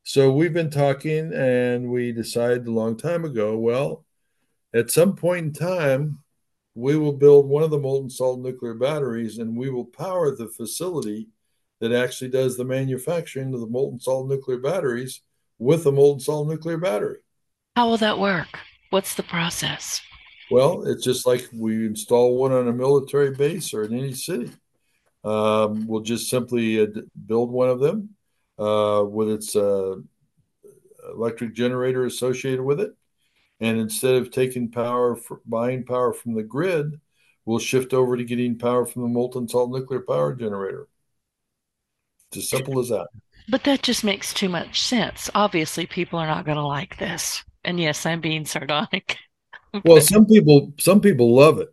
So 0.02 0.30
we've 0.32 0.52
been 0.52 0.70
talking, 0.70 1.32
and 1.32 1.88
we 1.88 2.12
decided 2.12 2.66
a 2.66 2.70
long 2.70 2.98
time 2.98 3.24
ago. 3.24 3.56
Well, 3.56 4.04
at 4.74 4.90
some 4.90 5.16
point 5.16 5.46
in 5.46 5.52
time, 5.52 6.18
we 6.74 6.96
will 6.96 7.12
build 7.12 7.48
one 7.48 7.62
of 7.62 7.70
the 7.70 7.78
molten 7.78 8.10
salt 8.10 8.40
nuclear 8.40 8.74
batteries 8.74 9.38
and 9.38 9.56
we 9.56 9.70
will 9.70 9.84
power 9.84 10.34
the 10.34 10.48
facility 10.48 11.28
that 11.80 11.92
actually 11.92 12.30
does 12.30 12.56
the 12.56 12.64
manufacturing 12.64 13.52
of 13.54 13.60
the 13.60 13.66
molten 13.66 13.98
salt 13.98 14.28
nuclear 14.28 14.58
batteries 14.58 15.22
with 15.58 15.86
a 15.86 15.92
molten 15.92 16.20
salt 16.20 16.48
nuclear 16.48 16.78
battery. 16.78 17.18
How 17.76 17.88
will 17.88 17.96
that 17.98 18.18
work? 18.18 18.60
What's 18.90 19.14
the 19.14 19.22
process? 19.22 20.00
Well, 20.50 20.86
it's 20.86 21.04
just 21.04 21.26
like 21.26 21.48
we 21.52 21.86
install 21.86 22.36
one 22.36 22.52
on 22.52 22.68
a 22.68 22.72
military 22.72 23.34
base 23.34 23.74
or 23.74 23.84
in 23.84 23.94
any 23.94 24.12
city. 24.12 24.50
Um, 25.24 25.86
we'll 25.86 26.00
just 26.00 26.30
simply 26.30 26.80
uh, 26.80 26.86
build 27.26 27.50
one 27.50 27.68
of 27.68 27.80
them 27.80 28.10
uh, 28.58 29.04
with 29.04 29.30
its 29.30 29.54
uh, 29.54 29.96
electric 31.12 31.54
generator 31.54 32.06
associated 32.06 32.62
with 32.62 32.80
it. 32.80 32.92
And 33.60 33.78
instead 33.78 34.14
of 34.14 34.30
taking 34.30 34.70
power, 34.70 35.16
for, 35.16 35.40
buying 35.44 35.84
power 35.84 36.12
from 36.12 36.34
the 36.34 36.42
grid, 36.42 37.00
we'll 37.44 37.58
shift 37.58 37.92
over 37.92 38.16
to 38.16 38.24
getting 38.24 38.58
power 38.58 38.86
from 38.86 39.02
the 39.02 39.08
molten 39.08 39.48
salt 39.48 39.70
nuclear 39.70 40.00
power 40.00 40.34
generator. 40.34 40.88
It's 42.28 42.38
as 42.38 42.50
simple 42.50 42.78
as 42.78 42.90
that. 42.90 43.08
But 43.48 43.64
that 43.64 43.82
just 43.82 44.04
makes 44.04 44.34
too 44.34 44.48
much 44.48 44.82
sense. 44.82 45.30
Obviously, 45.34 45.86
people 45.86 46.18
are 46.18 46.26
not 46.26 46.44
going 46.44 46.58
to 46.58 46.66
like 46.66 46.98
this. 46.98 47.42
And 47.64 47.80
yes, 47.80 48.04
I'm 48.04 48.20
being 48.20 48.44
sardonic. 48.44 49.16
well, 49.84 50.00
some 50.00 50.26
people, 50.26 50.72
some 50.78 51.00
people 51.00 51.34
love 51.34 51.58
it. 51.58 51.68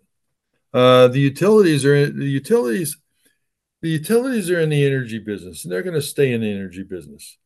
Uh, 0.74 1.08
the 1.10 1.20
utilities 1.20 1.86
are 1.86 2.10
the 2.10 2.26
utilities. 2.26 2.98
The 3.82 3.90
utilities 3.90 4.50
are 4.50 4.60
in 4.60 4.70
the 4.70 4.86
energy 4.86 5.20
business, 5.20 5.64
and 5.64 5.72
they're 5.72 5.84
going 5.84 5.96
to 5.96 6.02
stay 6.02 6.32
in 6.34 6.42
the 6.42 6.50
energy 6.50 6.84
business. 6.84 7.38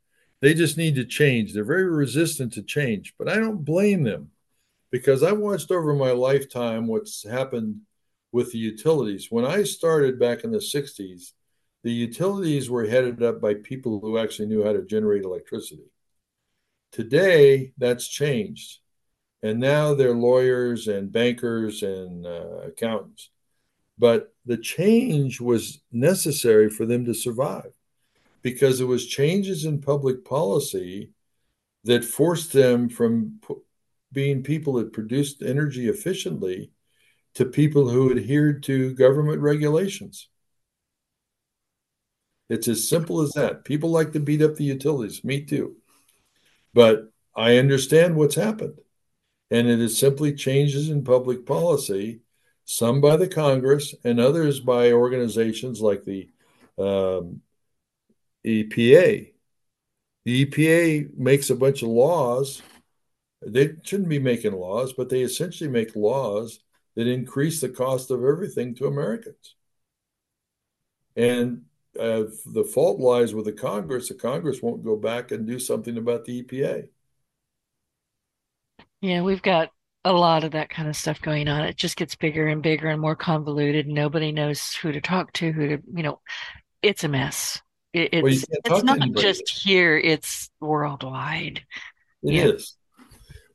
They 0.42 0.54
just 0.54 0.78
need 0.78 0.96
to 0.96 1.06
change. 1.06 1.54
They're 1.54 1.64
very 1.66 1.90
resistant 1.90 2.54
to 2.54 2.64
change, 2.64 3.14
but 3.18 3.28
I 3.28 3.36
don't 3.36 3.66
blame 3.66 4.04
them 4.04 4.32
because 4.92 5.22
I've 5.22 5.38
watched 5.38 5.72
over 5.72 5.94
my 5.94 6.12
lifetime 6.12 6.88
what's 6.88 7.28
happened 7.28 7.82
with 8.32 8.52
the 8.52 8.58
utilities. 8.58 9.28
When 9.30 9.46
I 9.46 9.64
started 9.64 10.20
back 10.20 10.44
in 10.44 10.52
the 10.52 10.60
60s, 10.60 11.34
the 11.84 11.92
utilities 11.92 12.70
were 12.70 12.86
headed 12.86 13.22
up 13.24 13.42
by 13.42 13.56
people 13.56 14.00
who 14.00 14.18
actually 14.18 14.48
knew 14.48 14.64
how 14.64 14.74
to 14.74 14.86
generate 14.86 15.24
electricity. 15.24 15.92
Today, 16.92 17.74
that's 17.78 18.08
changed. 18.08 18.80
And 19.42 19.60
now 19.60 19.94
they're 19.94 20.14
lawyers 20.14 20.88
and 20.88 21.12
bankers 21.12 21.82
and 21.84 22.26
uh, 22.26 22.62
accountants. 22.68 23.30
But 23.98 24.34
the 24.46 24.58
change 24.58 25.40
was 25.40 25.82
necessary 25.92 26.70
for 26.70 26.86
them 26.86 27.06
to 27.06 27.14
survive 27.14 27.72
because 28.42 28.80
it 28.80 28.86
was 28.86 29.08
changes 29.08 29.66
in 29.66 29.82
public 29.82 30.26
policy 30.26 31.12
that 31.84 32.06
forced 32.06 32.54
them 32.54 32.90
from 32.90 33.40
being 34.12 34.44
people 34.44 34.74
that 34.74 34.94
produced 34.94 35.42
energy 35.42 35.88
efficiently 35.88 36.72
to 37.36 37.46
people 37.46 37.90
who 37.90 38.12
adhered 38.12 38.64
to 38.64 38.94
government 38.96 39.42
regulations. 39.42 40.30
It's 42.50 42.68
as 42.68 42.90
simple 42.90 43.22
as 43.22 43.34
that. 43.34 43.64
People 43.64 43.92
like 43.92 44.14
to 44.14 44.20
beat 44.20 44.42
up 44.42 44.56
the 44.56 44.64
utilities. 44.64 45.24
Me 45.24 45.42
too. 45.42 45.76
But 46.74 47.12
I 47.36 47.58
understand 47.58 48.16
what's 48.16 48.36
happened. 48.36 48.80
And 49.52 49.68
it 49.68 49.80
is 49.80 49.98
simply 49.98 50.34
changes 50.34 50.90
in 50.90 51.04
public 51.04 51.46
policy, 51.46 52.22
some 52.66 53.02
by 53.02 53.18
the 53.18 53.28
Congress 53.28 53.96
and 54.04 54.20
others 54.20 54.60
by 54.60 54.92
organizations 54.92 55.82
like 55.82 56.04
the 56.04 56.30
um, 56.78 57.42
EPA. 58.46 59.34
The 60.26 60.46
EPA 60.46 61.18
makes 61.18 61.50
a 61.50 61.56
bunch 61.56 61.82
of 61.82 61.90
laws. 61.90 62.62
They 63.46 63.76
shouldn't 63.84 64.10
be 64.10 64.20
making 64.20 64.54
laws, 64.54 64.94
but 64.94 65.10
they 65.10 65.22
essentially 65.22 65.70
make 65.70 65.96
laws 65.96 66.60
that 66.96 67.08
increase 67.08 67.62
the 67.62 67.70
cost 67.70 68.12
of 68.12 68.24
everything 68.24 68.76
to 68.76 68.88
Americans. 68.88 69.56
And 71.16 71.64
the 71.94 72.70
fault 72.74 73.00
lies 73.00 73.34
with 73.34 73.46
the 73.46 73.54
Congress. 73.54 74.10
The 74.10 74.16
Congress 74.16 74.62
won't 74.62 74.84
go 74.84 74.96
back 74.96 75.32
and 75.32 75.48
do 75.48 75.60
something 75.60 75.98
about 75.98 76.26
the 76.26 76.44
EPA. 76.44 76.90
Yeah, 79.02 79.22
we've 79.22 79.42
got 79.42 79.72
a 80.06 80.14
lot 80.14 80.44
of 80.44 80.52
that 80.52 80.70
kind 80.70 80.88
of 80.90 80.96
stuff 80.96 81.22
going 81.22 81.48
on. 81.48 81.64
It 81.64 81.78
just 81.78 81.98
gets 81.98 82.16
bigger 82.16 82.48
and 82.48 82.62
bigger 82.62 82.88
and 82.90 83.02
more 83.02 83.16
convoluted. 83.16 83.88
Nobody 83.88 84.32
knows 84.32 84.74
who 84.74 84.92
to 84.92 85.02
talk 85.02 85.32
to, 85.34 85.52
who 85.52 85.68
to, 85.68 85.84
you 85.94 86.04
know, 86.04 86.22
it's 86.82 87.04
a 87.04 87.10
mess. 87.10 87.62
It, 87.94 88.10
it's 88.14 88.46
well, 88.68 88.78
it's 88.78 88.84
not 88.84 89.12
just 89.14 89.50
here, 89.50 89.98
it's 89.98 90.50
worldwide. 90.60 91.64
It 92.24 92.34
you 92.34 92.52
is. 92.54 92.76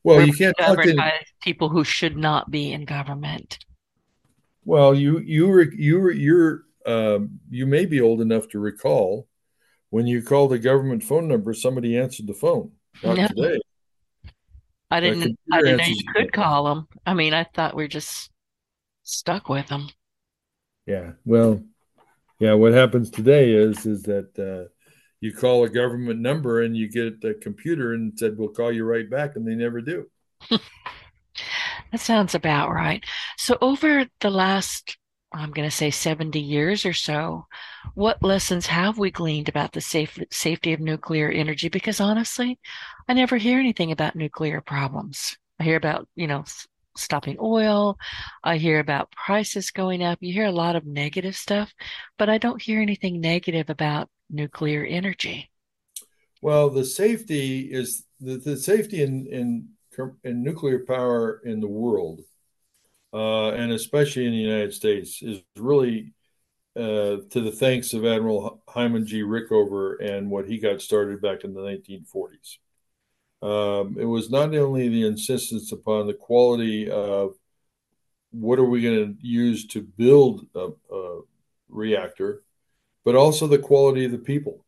Well, 0.02 0.26
you 0.26 0.32
can't 0.32 0.56
talk 0.58 0.82
to 0.82 0.96
by 0.96 1.12
people 1.42 1.68
who 1.68 1.84
should 1.84 2.16
not 2.16 2.50
be 2.50 2.72
in 2.72 2.84
government. 2.84 3.58
Well, 4.64 4.94
you 4.94 5.20
you 5.20 5.48
were 5.48 5.62
you 5.62 6.00
were 6.00 6.12
you're 6.12 6.64
um, 6.84 7.40
you 7.50 7.66
may 7.66 7.86
be 7.86 8.00
old 8.00 8.20
enough 8.20 8.48
to 8.50 8.58
recall 8.58 9.28
when 9.94 10.08
you 10.08 10.22
called 10.22 10.50
the 10.50 10.58
government 10.58 11.04
phone 11.04 11.28
number, 11.28 11.54
somebody 11.54 11.96
answered 11.96 12.26
the 12.26 12.34
phone. 12.34 12.72
Not 13.04 13.16
no. 13.16 13.28
today. 13.28 13.60
I 14.90 14.98
didn't. 14.98 15.38
I 15.52 15.62
didn't 15.62 15.76
know 15.76 15.84
you 15.84 16.02
could 16.12 16.32
call 16.32 16.64
them. 16.64 16.88
I 17.06 17.14
mean, 17.14 17.32
I 17.32 17.44
thought 17.44 17.76
we 17.76 17.84
are 17.84 17.88
just 17.88 18.28
stuck 19.04 19.48
with 19.48 19.68
them. 19.68 19.88
Yeah. 20.84 21.12
Well, 21.24 21.62
yeah. 22.38 22.54
What 22.54 22.72
happens 22.72 23.10
today 23.10 23.52
is 23.52 23.86
is 23.86 24.02
that 24.02 24.38
uh, 24.38 24.68
you 25.20 25.32
call 25.32 25.64
a 25.64 25.68
government 25.68 26.20
number 26.20 26.62
and 26.62 26.76
you 26.76 26.90
get 26.90 27.24
a 27.24 27.34
computer 27.34 27.94
and 27.94 28.18
said 28.18 28.36
we'll 28.36 28.48
call 28.48 28.72
you 28.72 28.84
right 28.84 29.08
back, 29.08 29.36
and 29.36 29.46
they 29.46 29.54
never 29.54 29.80
do. 29.80 30.06
that 30.50 30.60
sounds 32.00 32.34
about 32.34 32.70
right. 32.70 33.04
So 33.36 33.58
over 33.60 34.06
the 34.20 34.30
last 34.30 34.96
I'm 35.34 35.50
going 35.50 35.68
to 35.68 35.74
say 35.74 35.90
70 35.90 36.38
years 36.38 36.86
or 36.86 36.92
so, 36.92 37.46
what 37.94 38.22
lessons 38.22 38.66
have 38.66 38.98
we 38.98 39.10
gleaned 39.10 39.48
about 39.48 39.72
the 39.72 39.80
safe, 39.80 40.18
safety 40.30 40.72
of 40.72 40.80
nuclear 40.80 41.28
energy? 41.28 41.68
Because 41.68 42.00
honestly, 42.00 42.58
I 43.08 43.14
never 43.14 43.36
hear 43.36 43.58
anything 43.58 43.90
about 43.90 44.14
nuclear 44.14 44.60
problems. 44.60 45.36
I 45.58 45.64
hear 45.64 45.76
about, 45.76 46.08
you 46.14 46.28
know, 46.28 46.44
stopping 46.96 47.36
oil. 47.40 47.98
I 48.42 48.56
hear 48.56 48.80
about 48.80 49.12
prices 49.12 49.70
going 49.70 50.02
up. 50.02 50.18
You 50.20 50.32
hear 50.32 50.46
a 50.46 50.52
lot 50.52 50.76
of 50.76 50.86
negative 50.86 51.36
stuff, 51.36 51.72
but 52.18 52.28
I 52.28 52.38
don't 52.38 52.60
hear 52.60 52.80
anything 52.80 53.20
negative 53.20 53.70
about 53.70 54.08
nuclear 54.30 54.84
energy. 54.84 55.50
Well, 56.40 56.70
the 56.70 56.84
safety 56.84 57.60
is 57.60 58.04
the, 58.20 58.36
the 58.36 58.56
safety 58.56 59.02
in, 59.02 59.26
in, 59.26 59.68
in 60.24 60.42
nuclear 60.42 60.80
power 60.80 61.40
in 61.44 61.60
the 61.60 61.68
world 61.68 62.20
uh, 63.14 63.52
and 63.52 63.70
especially 63.70 64.26
in 64.26 64.32
the 64.32 64.38
United 64.38 64.74
States, 64.74 65.22
is 65.22 65.40
really 65.56 66.12
uh, 66.76 67.22
to 67.30 67.40
the 67.40 67.52
thanks 67.52 67.94
of 67.94 68.04
Admiral 68.04 68.60
Hyman 68.68 69.06
G. 69.06 69.22
Rickover 69.22 70.04
and 70.04 70.28
what 70.28 70.46
he 70.48 70.58
got 70.58 70.82
started 70.82 71.22
back 71.22 71.44
in 71.44 71.54
the 71.54 71.60
1940s. 71.60 72.58
Um, 73.44 73.98
it 74.00 74.06
was 74.06 74.30
not 74.30 74.54
only 74.54 74.88
the 74.88 75.06
insistence 75.06 75.70
upon 75.70 76.06
the 76.06 76.14
quality 76.14 76.90
of 76.90 77.34
what 78.30 78.58
are 78.58 78.64
we 78.64 78.80
going 78.80 79.18
to 79.18 79.26
use 79.26 79.66
to 79.66 79.82
build 79.82 80.46
a, 80.54 80.70
a 80.90 81.20
reactor, 81.68 82.42
but 83.04 83.14
also 83.14 83.46
the 83.46 83.58
quality 83.58 84.06
of 84.06 84.12
the 84.12 84.18
people. 84.18 84.64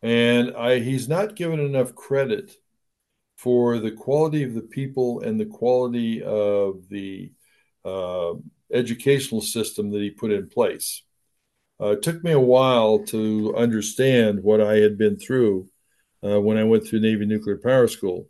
And 0.00 0.56
I, 0.56 0.78
he's 0.78 1.06
not 1.06 1.36
given 1.36 1.60
enough 1.60 1.94
credit 1.94 2.50
for 3.36 3.78
the 3.78 3.90
quality 3.90 4.42
of 4.42 4.54
the 4.54 4.62
people 4.62 5.20
and 5.20 5.38
the 5.38 5.44
quality 5.44 6.22
of 6.22 6.88
the 6.88 7.30
uh, 7.84 8.32
educational 8.72 9.42
system 9.42 9.90
that 9.90 10.00
he 10.00 10.08
put 10.08 10.32
in 10.32 10.48
place. 10.48 11.02
Uh, 11.78 11.88
it 11.88 12.02
took 12.02 12.24
me 12.24 12.32
a 12.32 12.40
while 12.40 13.00
to 13.04 13.54
understand 13.54 14.42
what 14.42 14.62
I 14.62 14.76
had 14.76 14.96
been 14.96 15.18
through 15.18 15.68
uh, 16.24 16.40
when 16.40 16.56
I 16.56 16.64
went 16.64 16.86
through 16.86 17.00
Navy 17.00 17.26
Nuclear 17.26 17.58
Power 17.58 17.88
School. 17.88 18.28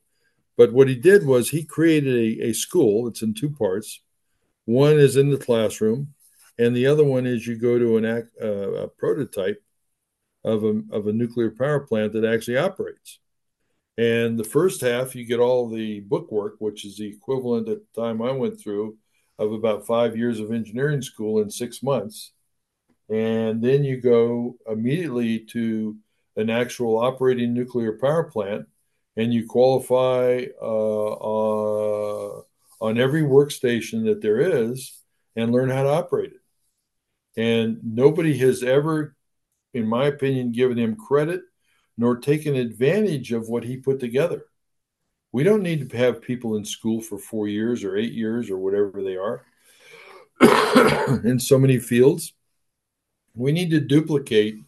But 0.57 0.72
what 0.72 0.88
he 0.88 0.95
did 0.95 1.24
was 1.24 1.49
he 1.49 1.64
created 1.64 2.14
a, 2.14 2.49
a 2.49 2.53
school. 2.53 3.09
It's 3.09 3.22
in 3.22 3.34
two 3.34 3.51
parts. 3.51 4.03
One 4.66 4.99
is 4.99 5.16
in 5.16 5.30
the 5.30 5.38
classroom, 5.38 6.14
and 6.59 6.76
the 6.76 6.86
other 6.86 7.05
one 7.05 7.26
is 7.26 7.47
you 7.47 7.57
go 7.57 7.78
to 7.78 7.97
an 7.97 8.05
uh, 8.05 8.47
a 8.47 8.88
prototype 8.88 9.62
of 10.45 10.64
a, 10.64 10.82
of 10.93 11.07
a 11.07 11.12
nuclear 11.12 11.51
power 11.51 11.80
plant 11.80 12.12
that 12.12 12.24
actually 12.24 12.57
operates. 12.57 13.18
And 13.99 14.38
the 14.38 14.45
first 14.45 14.80
half, 14.80 15.14
you 15.14 15.24
get 15.24 15.41
all 15.41 15.68
the 15.68 16.01
bookwork, 16.01 16.57
which 16.59 16.84
is 16.84 16.97
the 16.97 17.09
equivalent 17.09 17.68
at 17.68 17.78
the 17.80 18.01
time 18.01 18.22
I 18.22 18.32
went 18.32 18.61
through 18.61 18.97
of 19.38 19.53
about 19.53 19.86
five 19.86 20.16
years 20.16 20.41
of 20.41 20.53
engineering 20.53 21.03
school 21.03 21.41
in 21.41 21.51
six 21.51 21.82
months. 21.82 22.32
And 23.09 23.62
then 23.62 23.82
you 23.82 24.01
go 24.01 24.57
immediately 24.66 25.41
to 25.53 25.97
an 26.41 26.51
actual 26.51 26.99
operating 26.99 27.55
nuclear 27.55 27.93
power 27.93 28.24
plant 28.24 28.66
and 29.16 29.32
you 29.32 29.47
qualify 29.47 30.45
uh, 30.61 31.12
uh, 31.12 32.43
on 32.80 32.99
every 32.99 33.22
workstation 33.22 34.05
that 34.07 34.22
there 34.22 34.41
is 34.41 34.99
and 35.36 35.53
learn 35.53 35.68
how 35.68 35.82
to 35.82 35.88
operate 35.88 36.32
it. 36.32 36.41
And 37.41 37.78
nobody 37.84 38.36
has 38.38 38.62
ever, 38.62 39.14
in 39.74 39.86
my 39.86 40.07
opinion, 40.07 40.53
given 40.53 40.78
him 40.78 40.97
credit 40.97 41.43
nor 41.97 42.16
taken 42.16 42.57
advantage 42.57 43.30
of 43.32 43.49
what 43.49 43.64
he 43.64 43.76
put 43.76 44.01
together. 44.01 44.47
We 45.32 45.43
don't 45.43 45.62
need 45.62 45.91
to 45.91 45.97
have 45.97 46.22
people 46.22 46.57
in 46.57 46.64
school 46.64 47.01
for 47.03 47.18
four 47.18 47.47
years 47.47 47.84
or 47.84 47.97
eight 47.97 48.12
years 48.12 48.51
or 48.51 48.59
whatever 48.59 49.03
they 49.03 49.16
are 49.16 49.45
in 51.24 51.38
so 51.38 51.59
many 51.59 51.78
fields. 51.78 52.32
We 53.34 53.53
need 53.53 53.70
to 53.70 53.80
duplicate 53.80 54.64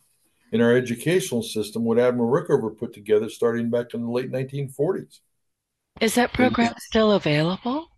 in 0.52 0.60
our 0.60 0.76
educational 0.76 1.42
system 1.42 1.84
what 1.84 1.98
Admiral 1.98 2.30
Rickover 2.30 2.76
put 2.76 2.92
together 2.92 3.28
starting 3.28 3.70
back 3.70 3.94
in 3.94 4.02
the 4.02 4.10
late 4.10 4.30
1940s. 4.30 5.20
Is 6.00 6.14
that 6.14 6.32
program 6.32 6.74
still 6.78 7.12
available? 7.12 7.88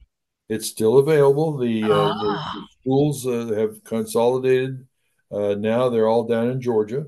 It's 0.48 0.68
still 0.68 0.98
available. 0.98 1.58
The, 1.58 1.82
ah. 1.84 1.86
uh, 1.86 2.22
the, 2.22 2.28
ah. 2.28 2.52
the 2.54 2.66
schools 2.80 3.26
uh, 3.26 3.54
have 3.56 3.82
consolidated. 3.84 4.86
Uh, 5.30 5.54
now 5.54 5.88
they're 5.88 6.08
all 6.08 6.24
down 6.24 6.48
in 6.48 6.60
Georgia. 6.60 7.06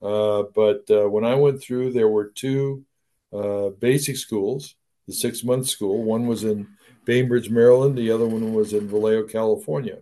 Uh, 0.00 0.44
but 0.54 0.84
uh, 0.90 1.08
when 1.08 1.24
I 1.24 1.34
went 1.34 1.62
through, 1.62 1.92
there 1.92 2.08
were 2.08 2.32
two 2.34 2.84
uh, 3.32 3.68
basic 3.70 4.16
schools, 4.16 4.74
the 5.06 5.12
six 5.12 5.44
month 5.44 5.68
school. 5.68 6.02
One 6.02 6.26
was 6.26 6.44
in 6.44 6.66
Bainbridge, 7.04 7.50
Maryland. 7.50 7.96
The 7.96 8.10
other 8.10 8.26
one 8.26 8.54
was 8.54 8.72
in 8.72 8.88
Vallejo, 8.88 9.24
California. 9.24 9.98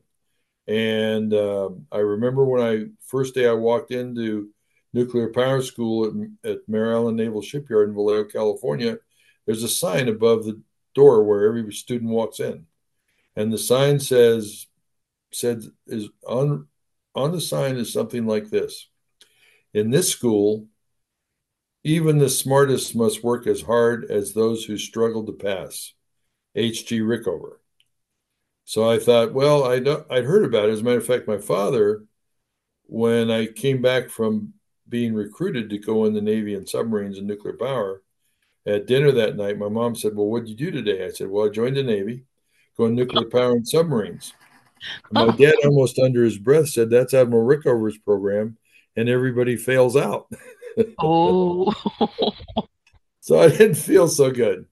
And 0.66 1.34
um, 1.34 1.86
I 1.90 1.98
remember 1.98 2.44
when 2.44 2.62
I 2.62 2.86
first 3.06 3.34
day 3.34 3.46
I 3.46 3.52
walked 3.52 3.90
into 3.90 4.50
nuclear 4.92 5.28
power 5.28 5.62
school 5.62 6.06
at, 6.06 6.50
at 6.50 6.68
Mare 6.68 6.92
Island 6.94 7.16
Naval 7.16 7.42
Shipyard 7.42 7.88
in 7.88 7.94
Vallejo, 7.94 8.24
California. 8.24 8.98
There's 9.46 9.62
a 9.62 9.68
sign 9.68 10.08
above 10.08 10.44
the 10.44 10.60
door 10.94 11.24
where 11.24 11.46
every 11.46 11.72
student 11.72 12.10
walks 12.10 12.40
in, 12.40 12.66
and 13.36 13.52
the 13.52 13.58
sign 13.58 14.00
says 14.00 14.66
said 15.32 15.62
is 15.86 16.08
on 16.26 16.66
on 17.14 17.32
the 17.32 17.40
sign 17.40 17.76
is 17.76 17.92
something 17.92 18.26
like 18.26 18.50
this 18.50 18.88
in 19.72 19.90
this 19.90 20.10
school, 20.10 20.66
even 21.84 22.18
the 22.18 22.28
smartest 22.28 22.94
must 22.94 23.22
work 23.22 23.46
as 23.46 23.62
hard 23.62 24.10
as 24.10 24.32
those 24.32 24.64
who 24.64 24.76
struggle 24.76 25.24
to 25.26 25.32
pass. 25.32 25.92
H.G. 26.54 27.00
Rickover. 27.00 27.58
So 28.64 28.88
I 28.88 28.98
thought, 28.98 29.32
well, 29.32 29.64
I'd, 29.64 29.86
I'd 29.88 30.24
heard 30.24 30.44
about 30.44 30.68
it. 30.68 30.72
As 30.72 30.80
a 30.80 30.84
matter 30.84 30.98
of 30.98 31.06
fact, 31.06 31.28
my 31.28 31.38
father, 31.38 32.04
when 32.86 33.30
I 33.30 33.46
came 33.46 33.80
back 33.82 34.10
from 34.10 34.54
being 34.90 35.14
recruited 35.14 35.70
to 35.70 35.78
go 35.78 36.04
in 36.04 36.14
the 36.14 36.20
Navy 36.20 36.54
and 36.54 36.68
submarines 36.68 37.18
and 37.18 37.26
nuclear 37.26 37.54
power, 37.54 38.02
at 38.66 38.86
dinner 38.86 39.12
that 39.12 39.36
night, 39.36 39.58
my 39.58 39.68
mom 39.68 39.94
said, 39.94 40.14
Well, 40.14 40.26
what 40.26 40.44
did 40.44 40.50
you 40.50 40.56
do 40.56 40.70
today? 40.70 41.04
I 41.04 41.08
said, 41.10 41.28
Well, 41.28 41.46
I 41.46 41.50
joined 41.50 41.76
the 41.76 41.82
Navy, 41.82 42.24
going 42.76 42.94
nuclear 42.94 43.26
power 43.26 43.52
and 43.52 43.66
submarines. 43.66 44.34
And 45.10 45.28
my 45.28 45.36
dad, 45.36 45.54
almost 45.64 45.98
under 45.98 46.22
his 46.24 46.38
breath, 46.38 46.68
said, 46.68 46.90
That's 46.90 47.14
Admiral 47.14 47.46
Rickover's 47.46 47.98
program 47.98 48.58
and 48.96 49.08
everybody 49.08 49.56
fails 49.56 49.96
out. 49.96 50.30
oh. 50.98 51.72
so 53.20 53.40
I 53.40 53.48
didn't 53.48 53.76
feel 53.76 54.08
so 54.08 54.30
good. 54.30 54.66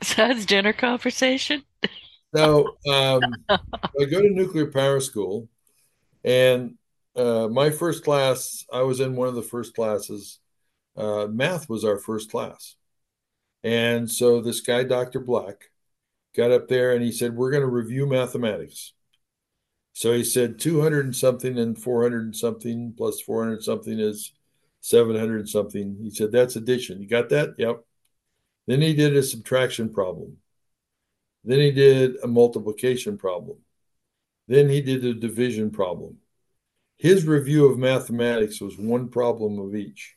So 0.00 0.28
that's 0.28 0.46
dinner 0.46 0.72
conversation. 0.72 1.64
so 2.34 2.76
um, 2.88 3.22
I 3.48 4.04
go 4.08 4.22
to 4.22 4.30
nuclear 4.30 4.66
power 4.66 5.00
school, 5.00 5.48
and 6.22 6.76
uh, 7.16 7.48
my 7.48 7.70
first 7.70 8.04
class, 8.04 8.64
I 8.72 8.82
was 8.82 9.00
in 9.00 9.16
one 9.16 9.28
of 9.28 9.34
the 9.34 9.42
first 9.42 9.74
classes. 9.74 10.38
Uh, 10.96 11.26
math 11.26 11.68
was 11.68 11.84
our 11.84 11.98
first 11.98 12.30
class. 12.30 12.76
And 13.62 14.10
so 14.10 14.40
this 14.40 14.60
guy, 14.60 14.84
Dr. 14.84 15.20
Black, 15.20 15.70
got 16.36 16.50
up 16.50 16.68
there 16.68 16.92
and 16.92 17.02
he 17.02 17.12
said, 17.12 17.34
We're 17.34 17.50
going 17.50 17.62
to 17.62 17.68
review 17.68 18.06
mathematics. 18.06 18.92
So 19.94 20.12
he 20.12 20.24
said 20.24 20.58
200 20.58 21.04
and 21.04 21.16
something 21.16 21.58
and 21.58 21.78
400 21.80 22.24
and 22.24 22.36
something 22.36 22.94
plus 22.96 23.20
400 23.20 23.62
something 23.62 23.98
is 23.98 24.32
700 24.80 25.48
something. 25.48 25.98
He 26.02 26.10
said, 26.10 26.32
that's 26.32 26.56
addition. 26.56 27.00
You 27.00 27.08
got 27.08 27.28
that? 27.28 27.54
Yep. 27.58 27.84
Then 28.66 28.80
he 28.80 28.94
did 28.94 29.16
a 29.16 29.22
subtraction 29.22 29.92
problem. 29.92 30.38
Then 31.44 31.58
he 31.58 31.72
did 31.72 32.16
a 32.22 32.26
multiplication 32.26 33.18
problem. 33.18 33.58
Then 34.48 34.68
he 34.68 34.80
did 34.80 35.04
a 35.04 35.14
division 35.14 35.70
problem. 35.70 36.18
His 37.02 37.26
review 37.26 37.66
of 37.66 37.80
mathematics 37.80 38.60
was 38.60 38.78
one 38.78 39.08
problem 39.08 39.58
of 39.58 39.74
each. 39.74 40.14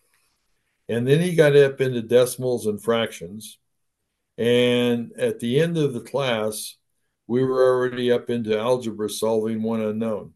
And 0.88 1.08
then 1.08 1.20
he 1.20 1.34
got 1.34 1.56
up 1.56 1.82
into 1.82 2.04
decimals 2.04 2.68
and 2.68 2.80
fractions. 2.80 3.58
And 4.38 5.12
at 5.18 5.40
the 5.40 5.60
end 5.60 5.80
of 5.80 5.96
the 5.96 6.02
class, 6.02 6.76
we 7.26 7.44
were 7.44 7.74
already 7.74 8.12
up 8.12 8.30
into 8.30 8.56
algebra 8.56 9.10
solving 9.10 9.64
one 9.64 9.82
unknown. 9.82 10.34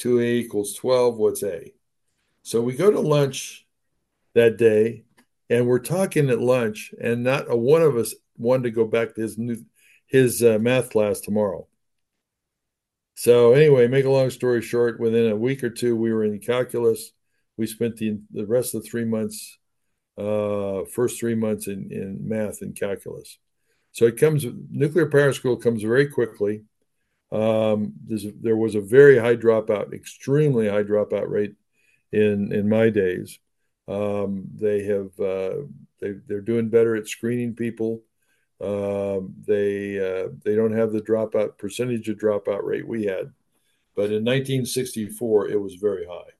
2a 0.00 0.24
equals 0.24 0.74
12, 0.74 1.18
what's 1.18 1.44
a? 1.44 1.72
So 2.42 2.60
we 2.60 2.74
go 2.74 2.90
to 2.90 2.98
lunch 2.98 3.64
that 4.34 4.56
day 4.56 5.04
and 5.48 5.68
we're 5.68 5.78
talking 5.78 6.30
at 6.30 6.40
lunch, 6.40 6.92
and 7.00 7.22
not 7.22 7.48
a 7.48 7.56
one 7.56 7.82
of 7.82 7.96
us 7.96 8.12
wanted 8.36 8.64
to 8.64 8.70
go 8.72 8.86
back 8.86 9.14
to 9.14 9.20
his 9.20 9.38
new 9.38 9.64
his 10.08 10.42
uh, 10.42 10.58
math 10.60 10.90
class 10.90 11.20
tomorrow. 11.20 11.68
So 13.16 13.54
anyway, 13.54 13.88
make 13.88 14.04
a 14.04 14.10
long 14.10 14.28
story 14.28 14.60
short, 14.60 15.00
within 15.00 15.30
a 15.30 15.36
week 15.36 15.64
or 15.64 15.70
two, 15.70 15.96
we 15.96 16.12
were 16.12 16.22
in 16.22 16.38
calculus. 16.38 17.12
We 17.56 17.66
spent 17.66 17.96
the 17.96 18.20
the 18.30 18.46
rest 18.46 18.74
of 18.74 18.82
the 18.82 18.88
three 18.88 19.06
months, 19.06 19.58
uh, 20.18 20.84
first 20.84 21.18
three 21.18 21.34
months 21.34 21.66
in 21.66 21.90
in 21.90 22.28
math 22.28 22.60
and 22.60 22.76
calculus. 22.76 23.38
So 23.92 24.04
it 24.04 24.18
comes 24.18 24.44
nuclear 24.70 25.06
power 25.06 25.32
school 25.32 25.56
comes 25.56 25.82
very 25.82 26.08
quickly. 26.08 26.64
Um, 27.32 27.94
there 28.06 28.56
was 28.56 28.74
a 28.74 28.82
very 28.82 29.18
high 29.18 29.36
dropout, 29.36 29.94
extremely 29.94 30.68
high 30.68 30.84
dropout 30.84 31.28
rate 31.30 31.54
in 32.12 32.52
in 32.52 32.68
my 32.68 32.90
days. 32.90 33.38
Um, 33.88 34.44
they 34.54 34.84
have 34.84 35.18
uh, 35.18 35.62
they 36.02 36.12
they're 36.28 36.42
doing 36.42 36.68
better 36.68 36.94
at 36.94 37.08
screening 37.08 37.54
people. 37.54 38.02
Um, 38.60 39.34
they 39.46 39.98
uh, 39.98 40.28
they 40.44 40.54
don't 40.54 40.76
have 40.76 40.92
the 40.92 41.02
dropout 41.02 41.58
percentage 41.58 42.08
of 42.08 42.16
dropout 42.16 42.62
rate 42.62 42.88
we 42.88 43.04
had, 43.04 43.32
but 43.94 44.10
in 44.10 44.24
1964 44.24 45.48
it 45.48 45.60
was 45.60 45.74
very 45.74 46.06
high. 46.06 46.30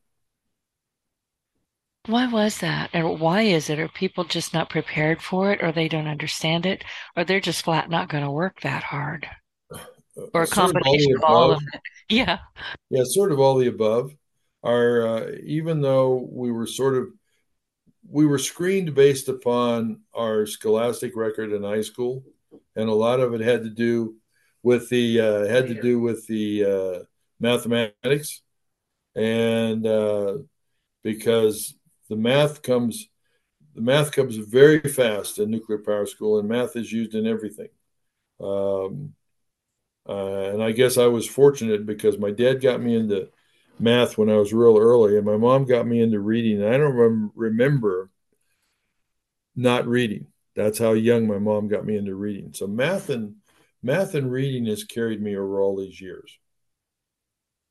Why 2.06 2.26
was 2.26 2.58
that? 2.58 2.90
And 2.92 3.20
why 3.20 3.42
is 3.42 3.68
it? 3.68 3.80
Are 3.80 3.88
people 3.88 4.24
just 4.24 4.54
not 4.54 4.70
prepared 4.70 5.20
for 5.20 5.52
it, 5.52 5.62
or 5.62 5.72
they 5.72 5.88
don't 5.88 6.06
understand 6.06 6.64
it, 6.64 6.84
or 7.16 7.24
they're 7.24 7.40
just 7.40 7.64
flat 7.64 7.90
not 7.90 8.08
going 8.08 8.24
to 8.24 8.30
work 8.30 8.60
that 8.60 8.84
hard? 8.84 9.28
Or 10.32 10.42
a 10.42 10.46
combination 10.46 11.16
of 11.16 11.24
all, 11.24 11.36
of, 11.36 11.42
all 11.42 11.52
of 11.52 11.62
it. 11.74 11.80
Yeah. 12.08 12.38
Yeah, 12.88 13.02
sort 13.04 13.32
of 13.32 13.40
all 13.40 13.56
the 13.56 13.66
above. 13.66 14.12
Are 14.62 15.06
uh, 15.06 15.30
even 15.44 15.80
though 15.80 16.28
we 16.30 16.52
were 16.52 16.66
sort 16.66 16.94
of 16.94 17.08
we 18.09 18.26
were 18.26 18.38
screened 18.38 18.94
based 18.94 19.28
upon 19.28 20.00
our 20.14 20.46
scholastic 20.46 21.16
record 21.16 21.52
in 21.52 21.62
high 21.62 21.82
school, 21.82 22.24
and 22.74 22.88
a 22.88 22.94
lot 22.94 23.20
of 23.20 23.34
it 23.34 23.40
had 23.40 23.64
to 23.64 23.70
do 23.70 24.16
with 24.62 24.88
the 24.88 25.20
uh, 25.20 25.46
had 25.46 25.68
to 25.68 25.80
do 25.80 26.00
with 26.00 26.26
the 26.26 26.64
uh, 26.64 27.04
mathematics, 27.40 28.42
and 29.14 29.86
uh, 29.86 30.38
because 31.02 31.74
the 32.09 32.16
math 32.16 32.62
comes 32.62 33.09
the 33.74 33.82
math 33.82 34.12
comes 34.12 34.36
very 34.36 34.80
fast 34.80 35.38
in 35.38 35.50
nuclear 35.50 35.78
power 35.78 36.07
school, 36.07 36.38
and 36.38 36.48
math 36.48 36.76
is 36.76 36.90
used 36.90 37.14
in 37.14 37.26
everything. 37.26 37.68
Um, 38.40 39.14
uh, 40.09 40.50
and 40.52 40.62
I 40.62 40.72
guess 40.72 40.98
I 40.98 41.07
was 41.07 41.26
fortunate 41.26 41.84
because 41.84 42.18
my 42.18 42.30
dad 42.30 42.61
got 42.61 42.80
me 42.80 42.94
into 42.94 43.28
math 43.78 44.16
when 44.18 44.30
I 44.30 44.36
was 44.36 44.52
real 44.52 44.78
early, 44.78 45.16
and 45.16 45.26
my 45.26 45.36
mom 45.36 45.64
got 45.64 45.86
me 45.86 46.00
into 46.00 46.20
reading. 46.20 46.64
I 46.64 46.76
don't 46.76 46.94
rem- 46.94 47.32
remember 47.34 48.10
not 49.54 49.86
reading. 49.86 50.26
That's 50.54 50.78
how 50.78 50.92
young 50.92 51.26
my 51.26 51.38
mom 51.38 51.68
got 51.68 51.84
me 51.84 51.96
into 51.96 52.14
reading. 52.14 52.52
So 52.54 52.66
math 52.66 53.10
and 53.10 53.36
math 53.82 54.14
and 54.14 54.30
reading 54.30 54.66
has 54.66 54.84
carried 54.84 55.20
me 55.20 55.36
over 55.36 55.60
all 55.60 55.76
these 55.76 56.00
years. 56.00 56.38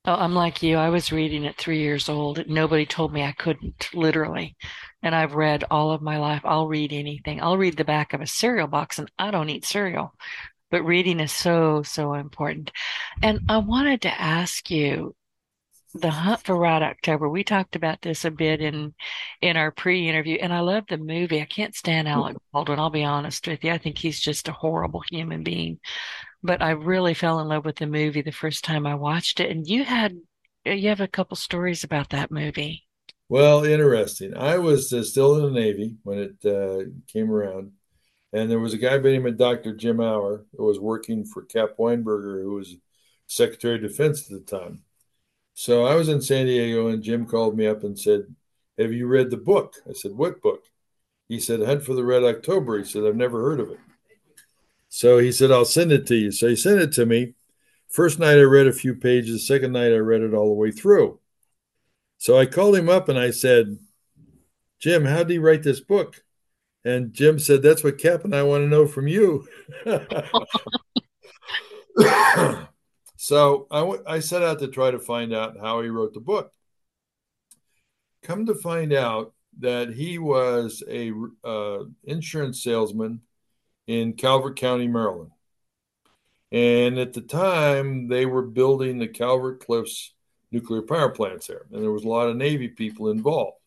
Oh, 0.07 0.13
I'm 0.13 0.35
like 0.35 0.61
you. 0.61 0.77
I 0.77 0.89
was 0.89 1.11
reading 1.11 1.47
at 1.47 1.57
three 1.57 1.79
years 1.79 2.09
old. 2.09 2.47
Nobody 2.47 2.85
told 2.85 3.11
me 3.11 3.23
I 3.23 3.31
couldn't, 3.31 3.89
literally. 3.91 4.55
And 5.01 5.15
I've 5.15 5.33
read 5.33 5.63
all 5.71 5.91
of 5.91 6.03
my 6.03 6.19
life. 6.19 6.41
I'll 6.43 6.67
read 6.67 6.93
anything. 6.93 7.41
I'll 7.41 7.57
read 7.57 7.75
the 7.75 7.85
back 7.85 8.13
of 8.13 8.21
a 8.21 8.27
cereal 8.27 8.67
box, 8.67 8.99
and 8.99 9.09
I 9.17 9.31
don't 9.31 9.49
eat 9.49 9.65
cereal. 9.65 10.13
But 10.69 10.83
reading 10.83 11.19
is 11.19 11.31
so, 11.31 11.81
so 11.81 12.13
important. 12.13 12.71
And 13.23 13.39
I 13.49 13.57
wanted 13.57 14.03
to 14.03 14.21
ask 14.21 14.69
you 14.69 15.15
the 16.01 16.11
hunt 16.11 16.41
for 16.43 16.57
red 16.57 16.83
october 16.83 17.29
we 17.29 17.43
talked 17.43 17.75
about 17.75 18.01
this 18.01 18.25
a 18.25 18.31
bit 18.31 18.61
in 18.61 18.93
in 19.41 19.57
our 19.57 19.71
pre-interview 19.71 20.37
and 20.41 20.53
i 20.53 20.59
love 20.59 20.83
the 20.89 20.97
movie 20.97 21.41
i 21.41 21.45
can't 21.45 21.75
stand 21.75 22.07
alec 22.07 22.35
baldwin 22.51 22.79
i'll 22.79 22.89
be 22.89 23.03
honest 23.03 23.47
with 23.47 23.63
you 23.63 23.71
i 23.71 23.77
think 23.77 23.97
he's 23.97 24.19
just 24.19 24.47
a 24.47 24.53
horrible 24.53 25.01
human 25.09 25.43
being 25.43 25.79
but 26.45 26.61
I 26.61 26.71
really 26.71 27.13
fell 27.13 27.39
in 27.39 27.47
love 27.47 27.65
with 27.65 27.77
the 27.77 27.87
movie 27.87 28.21
the 28.21 28.31
first 28.31 28.63
time 28.63 28.85
I 28.85 28.95
watched 28.95 29.39
it. 29.39 29.49
And 29.49 29.65
you 29.65 29.83
had 29.83 30.15
you 30.63 30.89
have 30.89 31.01
a 31.01 31.07
couple 31.07 31.35
stories 31.35 31.83
about 31.83 32.09
that 32.09 32.31
movie. 32.31 32.83
Well, 33.29 33.65
interesting. 33.65 34.35
I 34.35 34.57
was 34.57 34.93
uh, 34.93 35.03
still 35.03 35.35
in 35.37 35.53
the 35.53 35.59
Navy 35.59 35.95
when 36.03 36.19
it 36.19 36.45
uh, 36.45 36.89
came 37.11 37.31
around, 37.31 37.71
and 38.33 38.49
there 38.49 38.59
was 38.59 38.73
a 38.73 38.77
guy 38.77 38.97
by 38.97 39.03
the 39.03 39.11
name 39.11 39.25
of 39.25 39.37
Dr. 39.37 39.75
Jim 39.75 39.99
Auer 39.99 40.45
who 40.55 40.65
was 40.65 40.79
working 40.79 41.25
for 41.25 41.43
Cap 41.43 41.71
Weinberger, 41.79 42.41
who 42.43 42.53
was 42.55 42.75
Secretary 43.27 43.75
of 43.75 43.81
Defense 43.81 44.31
at 44.31 44.45
the 44.45 44.57
time. 44.57 44.83
So 45.55 45.85
I 45.85 45.95
was 45.95 46.09
in 46.09 46.21
San 46.21 46.45
Diego, 46.45 46.89
and 46.89 47.01
Jim 47.01 47.25
called 47.25 47.57
me 47.57 47.65
up 47.65 47.83
and 47.83 47.97
said, 47.99 48.27
"Have 48.77 48.93
you 48.93 49.07
read 49.07 49.31
the 49.31 49.37
book?" 49.37 49.73
I 49.89 49.93
said, 49.93 50.11
"What 50.11 50.41
book?" 50.41 50.65
He 51.27 51.39
said, 51.39 51.61
"Hunt 51.61 51.83
for 51.83 51.95
the 51.95 52.03
Red 52.05 52.23
October." 52.23 52.77
He 52.77 52.83
said, 52.83 53.03
"I've 53.03 53.15
never 53.15 53.41
heard 53.41 53.59
of 53.59 53.71
it." 53.71 53.79
So 54.95 55.17
he 55.17 55.33
said, 55.33 55.51
I'll 55.51 55.65
send 55.65 55.91
it 55.91 56.07
to 56.07 56.15
you. 56.15 56.31
So 56.31 56.47
he 56.47 56.55
sent 56.55 56.79
it 56.79 56.93
to 56.93 57.05
me. 57.05 57.33
First 57.89 58.17
night 58.17 58.37
I 58.37 58.43
read 58.43 58.65
a 58.65 58.71
few 58.71 58.95
pages. 58.95 59.45
Second 59.45 59.73
night 59.73 59.91
I 59.91 59.97
read 59.97 60.21
it 60.21 60.33
all 60.33 60.47
the 60.47 60.53
way 60.53 60.71
through. 60.71 61.19
So 62.17 62.39
I 62.39 62.45
called 62.45 62.77
him 62.77 62.87
up 62.87 63.09
and 63.09 63.19
I 63.19 63.31
said, 63.31 63.77
Jim, 64.79 65.03
how 65.03 65.17
did 65.17 65.31
he 65.31 65.37
write 65.37 65.63
this 65.63 65.81
book? 65.81 66.23
And 66.85 67.11
Jim 67.11 67.39
said, 67.39 67.61
That's 67.61 67.83
what 67.83 67.97
Cap 67.97 68.23
and 68.23 68.33
I 68.33 68.43
want 68.43 68.63
to 68.63 68.69
know 68.69 68.87
from 68.87 69.09
you. 69.09 69.45
So 73.25 73.65
I, 73.71 73.79
w- 73.79 74.03
I 74.05 74.19
set 74.19 74.43
out 74.43 74.59
to 74.59 74.67
try 74.67 74.91
to 74.91 74.99
find 74.99 75.33
out 75.33 75.57
how 75.59 75.81
he 75.81 75.89
wrote 75.89 76.13
the 76.13 76.19
book. 76.19 76.53
Come 78.21 78.45
to 78.45 78.53
find 78.53 78.93
out 78.93 79.33
that 79.61 79.95
he 79.95 80.19
was 80.19 80.83
a 80.87 81.11
uh, 81.43 81.85
insurance 82.03 82.61
salesman 82.61 83.21
in 83.87 84.13
Calvert 84.13 84.57
County, 84.57 84.87
Maryland. 84.87 85.31
And 86.51 86.99
at 86.99 87.13
the 87.13 87.21
time, 87.21 88.09
they 88.09 88.27
were 88.27 88.43
building 88.43 88.99
the 88.99 89.07
Calvert 89.07 89.65
Cliffs 89.65 90.13
nuclear 90.51 90.83
power 90.83 91.09
plants 91.09 91.47
there, 91.47 91.65
and 91.71 91.81
there 91.81 91.91
was 91.91 92.03
a 92.03 92.07
lot 92.07 92.29
of 92.29 92.37
Navy 92.37 92.67
people 92.67 93.09
involved. 93.09 93.57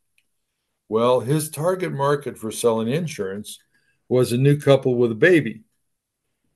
Well, 0.89 1.19
his 1.19 1.51
target 1.51 1.91
market 1.91 2.39
for 2.39 2.53
selling 2.53 2.87
insurance 2.87 3.59
was 4.09 4.31
a 4.31 4.39
new 4.39 4.57
couple 4.57 4.95
with 4.95 5.11
a 5.11 5.17
baby 5.17 5.63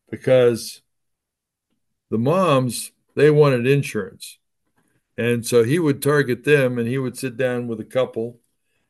because 0.09 0.83
the 2.13 2.19
moms, 2.19 2.93
they 3.15 3.31
wanted 3.31 3.67
insurance. 3.67 4.39
And 5.17 5.47
so 5.47 5.65
he 5.65 5.79
would 5.79 6.03
target 6.03 6.45
them 6.45 6.79
and 6.79 6.87
he 6.87 6.99
would 6.99 7.17
sit 7.17 7.39
down 7.39 7.69
with 7.69 7.81
a 7.81 7.87
couple 7.87 8.39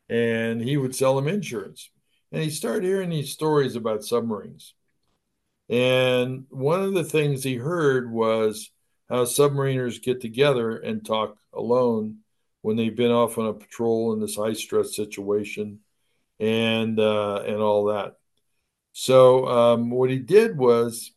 and 0.08 0.60
he 0.60 0.76
would 0.76 0.92
sell 0.92 1.14
them 1.14 1.28
insurance. 1.28 1.88
And 2.32 2.42
he 2.42 2.50
started 2.50 2.82
hearing 2.82 3.10
these 3.10 3.30
stories 3.30 3.76
about 3.76 4.02
submarines. 4.02 4.74
And 5.68 6.46
one 6.50 6.82
of 6.82 6.94
the 6.94 7.04
things 7.04 7.44
he 7.44 7.54
heard 7.54 8.10
was 8.10 8.72
how 9.08 9.24
submariners 9.24 10.02
get 10.02 10.20
together 10.20 10.76
and 10.76 11.06
talk 11.06 11.36
alone 11.54 12.18
when 12.62 12.76
they've 12.76 12.96
been 12.96 13.12
off 13.12 13.38
on 13.38 13.46
a 13.46 13.52
patrol 13.52 14.14
in 14.14 14.20
this 14.20 14.34
high 14.34 14.54
stress 14.54 14.96
situation 14.96 15.78
and 16.40 16.98
uh, 16.98 17.44
and 17.46 17.58
all 17.58 17.84
that. 17.84 18.16
So 18.92 19.46
um, 19.46 19.90
what 19.90 20.10
he 20.10 20.18
did 20.18 20.58
was 20.58 21.12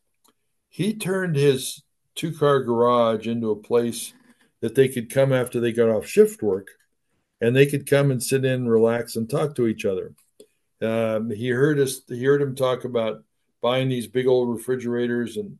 he 0.70 0.94
turned 0.94 1.36
his 1.36 1.82
two 2.16 2.32
car 2.32 2.62
garage 2.62 3.28
into 3.28 3.52
a 3.52 3.56
place 3.56 4.14
that 4.62 4.76
they 4.76 4.88
could 4.88 5.10
come 5.10 5.32
after 5.32 5.60
they 5.60 5.72
got 5.72 5.90
off 5.90 6.08
shift 6.08 6.42
work 6.42 6.70
and 7.42 7.56
they 7.56 7.66
could 7.66 7.88
come 7.88 8.12
and 8.12 8.24
sit 8.24 8.46
in, 8.46 8.68
relax, 8.68 9.16
and 9.16 9.30
talk 9.30 9.56
to 9.56 9.68
each 9.68 9.86
other. 9.86 10.14
Um, 10.82 11.30
he 11.30 11.50
heard 11.50 11.80
us. 11.80 12.02
He 12.08 12.24
heard 12.24 12.42
him 12.42 12.56
talk 12.56 12.84
about 12.86 13.24
buying 13.62 13.90
these 13.90 14.08
big 14.08 14.28
old 14.28 14.50
refrigerators 14.50 15.38
and 15.38 15.58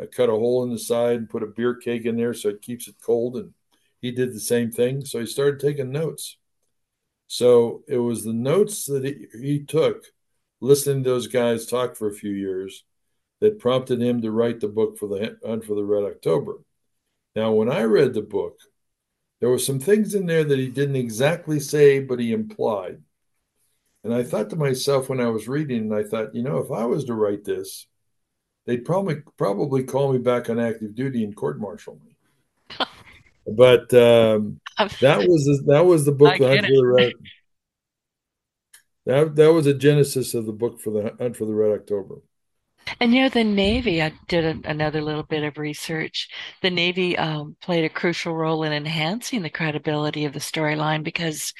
uh, 0.00 0.06
cut 0.14 0.28
a 0.28 0.32
hole 0.32 0.64
in 0.64 0.70
the 0.70 0.78
side 0.78 1.16
and 1.16 1.30
put 1.30 1.42
a 1.42 1.46
beer 1.46 1.74
keg 1.74 2.06
in 2.06 2.16
there 2.16 2.34
so 2.34 2.48
it 2.50 2.62
keeps 2.62 2.88
it 2.88 2.96
cold. 3.02 3.36
And 3.36 3.52
he 4.00 4.10
did 4.10 4.34
the 4.34 4.40
same 4.40 4.70
thing. 4.70 5.04
So 5.04 5.20
he 5.20 5.26
started 5.26 5.60
taking 5.60 5.90
notes. 5.90 6.36
So 7.26 7.82
it 7.88 7.98
was 7.98 8.24
the 8.24 8.32
notes 8.32 8.84
that 8.86 9.04
he, 9.04 9.26
he 9.40 9.60
took, 9.60 10.04
listening 10.60 11.04
to 11.04 11.10
those 11.10 11.26
guys 11.26 11.66
talk 11.66 11.96
for 11.96 12.08
a 12.08 12.14
few 12.14 12.32
years, 12.32 12.84
that 13.40 13.58
prompted 13.58 14.00
him 14.00 14.22
to 14.22 14.30
write 14.30 14.60
the 14.60 14.68
book 14.68 14.98
for 14.98 15.08
the 15.08 15.36
Hunt 15.44 15.64
for 15.64 15.74
the 15.74 15.84
Red 15.84 16.04
October. 16.04 16.54
Now, 17.36 17.52
when 17.52 17.70
I 17.70 17.82
read 17.82 18.14
the 18.14 18.22
book, 18.22 18.60
there 19.40 19.50
were 19.50 19.58
some 19.58 19.80
things 19.80 20.14
in 20.14 20.26
there 20.26 20.44
that 20.44 20.58
he 20.58 20.68
didn't 20.68 20.96
exactly 20.96 21.60
say, 21.60 22.00
but 22.00 22.20
he 22.20 22.32
implied. 22.32 23.02
And 24.04 24.14
I 24.14 24.22
thought 24.22 24.50
to 24.50 24.56
myself 24.56 25.08
when 25.08 25.20
I 25.20 25.28
was 25.28 25.48
reading, 25.48 25.90
and 25.90 25.94
I 25.94 26.04
thought, 26.04 26.34
you 26.34 26.42
know, 26.42 26.58
if 26.58 26.70
I 26.70 26.84
was 26.84 27.04
to 27.06 27.14
write 27.14 27.44
this, 27.44 27.86
they'd 28.66 28.84
probably 28.84 29.22
probably 29.36 29.82
call 29.82 30.12
me 30.12 30.18
back 30.18 30.48
on 30.48 30.58
active 30.58 30.94
duty 30.94 31.24
and 31.24 31.34
court 31.34 31.58
martial 31.58 31.98
me. 32.04 32.16
but 33.46 33.92
um, 33.94 34.60
that 35.00 35.18
was 35.28 35.44
the, 35.44 35.62
that 35.66 35.84
was 35.84 36.04
the 36.04 36.12
book 36.12 36.38
the 36.38 36.48
Hunt 36.48 36.66
for 36.66 36.72
the 36.72 36.86
Red. 36.86 37.12
That 39.06 39.36
that 39.36 39.52
was 39.52 39.66
a 39.66 39.74
genesis 39.74 40.34
of 40.34 40.46
the 40.46 40.52
book 40.52 40.80
for 40.80 40.90
the 40.90 41.14
Hunt 41.18 41.36
for 41.36 41.46
the 41.46 41.54
Red 41.54 41.72
October. 41.72 42.16
And 43.00 43.14
you 43.14 43.22
know, 43.22 43.28
the 43.28 43.44
Navy, 43.44 44.02
I 44.02 44.12
did 44.28 44.44
a, 44.44 44.70
another 44.70 45.00
little 45.02 45.22
bit 45.22 45.42
of 45.42 45.58
research. 45.58 46.28
The 46.62 46.70
Navy 46.70 47.16
um, 47.18 47.56
played 47.60 47.84
a 47.84 47.88
crucial 47.88 48.34
role 48.34 48.62
in 48.62 48.72
enhancing 48.72 49.42
the 49.42 49.50
credibility 49.50 50.24
of 50.24 50.32
the 50.32 50.38
storyline 50.38 51.02
because 51.02 51.52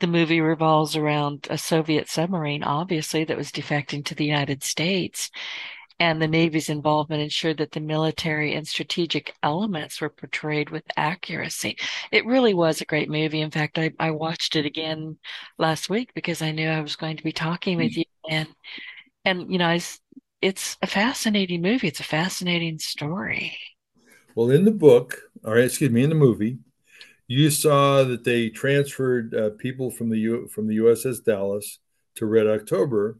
the 0.00 0.06
movie 0.06 0.40
revolves 0.40 0.96
around 0.96 1.46
a 1.50 1.58
Soviet 1.58 2.08
submarine, 2.08 2.62
obviously, 2.62 3.24
that 3.24 3.36
was 3.36 3.52
defecting 3.52 4.04
to 4.06 4.14
the 4.14 4.24
United 4.24 4.62
States. 4.62 5.30
And 6.00 6.22
the 6.22 6.28
Navy's 6.28 6.68
involvement 6.68 7.22
ensured 7.22 7.58
that 7.58 7.72
the 7.72 7.80
military 7.80 8.54
and 8.54 8.66
strategic 8.66 9.34
elements 9.42 10.00
were 10.00 10.10
portrayed 10.10 10.70
with 10.70 10.84
accuracy. 10.96 11.76
It 12.12 12.24
really 12.24 12.54
was 12.54 12.80
a 12.80 12.84
great 12.86 13.10
movie. 13.10 13.40
In 13.40 13.50
fact, 13.50 13.78
I, 13.78 13.90
I 13.98 14.12
watched 14.12 14.54
it 14.54 14.64
again 14.64 15.18
last 15.58 15.90
week 15.90 16.14
because 16.14 16.40
I 16.40 16.52
knew 16.52 16.68
I 16.68 16.80
was 16.80 16.94
going 16.94 17.16
to 17.16 17.24
be 17.24 17.32
talking 17.32 17.78
with 17.78 17.96
you. 17.96 18.04
And, 18.30 18.48
and, 19.24 19.50
you 19.50 19.58
know, 19.58 19.66
I 19.66 19.80
it's 20.40 20.76
a 20.82 20.86
fascinating 20.86 21.62
movie. 21.62 21.88
It's 21.88 22.00
a 22.00 22.04
fascinating 22.04 22.78
story. 22.78 23.58
Well, 24.34 24.50
in 24.50 24.64
the 24.64 24.70
book, 24.70 25.20
or 25.44 25.58
excuse 25.58 25.90
me, 25.90 26.02
in 26.02 26.10
the 26.10 26.14
movie, 26.14 26.58
you 27.26 27.50
saw 27.50 28.04
that 28.04 28.24
they 28.24 28.48
transferred 28.48 29.34
uh, 29.34 29.50
people 29.58 29.90
from 29.90 30.10
the 30.10 30.18
U- 30.18 30.48
from 30.48 30.66
the 30.66 30.74
USS 30.74 31.20
Dallas 31.20 31.78
to 32.16 32.26
Red 32.26 32.46
October, 32.46 33.18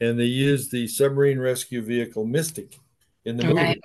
and 0.00 0.18
they 0.18 0.24
used 0.24 0.70
the 0.72 0.88
submarine 0.88 1.38
rescue 1.38 1.82
vehicle 1.82 2.24
Mystic 2.24 2.78
in 3.24 3.36
the 3.36 3.44
movie. 3.44 3.80